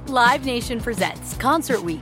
Live 0.08 0.46
Nation 0.46 0.80
presents 0.80 1.36
Concert 1.36 1.84
Week. 1.84 2.02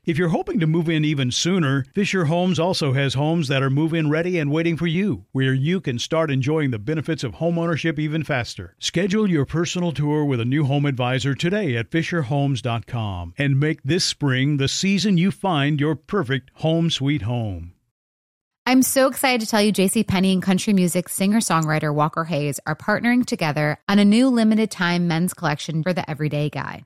If 0.03 0.17
you're 0.17 0.29
hoping 0.29 0.59
to 0.59 0.65
move 0.65 0.89
in 0.89 1.05
even 1.05 1.29
sooner, 1.29 1.85
Fischer 1.93 2.25
Homes 2.25 2.57
also 2.57 2.93
has 2.93 3.13
homes 3.13 3.49
that 3.49 3.61
are 3.61 3.69
move 3.69 3.93
in 3.93 4.09
ready 4.09 4.39
and 4.39 4.49
waiting 4.49 4.75
for 4.75 4.87
you, 4.87 5.25
where 5.31 5.53
you 5.53 5.79
can 5.79 5.99
start 5.99 6.31
enjoying 6.31 6.71
the 6.71 6.79
benefits 6.79 7.23
of 7.23 7.33
homeownership 7.33 7.99
even 7.99 8.23
faster. 8.23 8.75
Schedule 8.79 9.29
your 9.29 9.45
personal 9.45 9.91
tour 9.91 10.25
with 10.25 10.39
a 10.39 10.45
new 10.45 10.63
home 10.65 10.87
advisor 10.87 11.35
today 11.35 11.77
at 11.77 11.91
FischerHomes.com 11.91 13.35
and 13.37 13.59
make 13.59 13.83
this 13.83 14.03
spring 14.03 14.57
the 14.57 14.67
season 14.67 15.19
you 15.19 15.29
find 15.29 15.79
your 15.79 15.93
perfect 15.93 16.49
home 16.55 16.89
sweet 16.89 17.21
home. 17.21 17.73
I'm 18.65 18.81
so 18.81 19.07
excited 19.07 19.41
to 19.41 19.47
tell 19.47 19.61
you 19.61 19.71
JC 19.71 20.07
Penney 20.07 20.33
and 20.33 20.41
country 20.41 20.73
music 20.73 21.09
singer-songwriter 21.09 21.93
Walker 21.93 22.23
Hayes 22.23 22.59
are 22.65 22.75
partnering 22.75 23.23
together 23.23 23.77
on 23.87 23.99
a 23.99 24.05
new 24.05 24.29
limited 24.29 24.71
time 24.71 25.07
men's 25.07 25.35
collection 25.35 25.83
for 25.83 25.93
the 25.93 26.09
everyday 26.09 26.49
guy. 26.49 26.85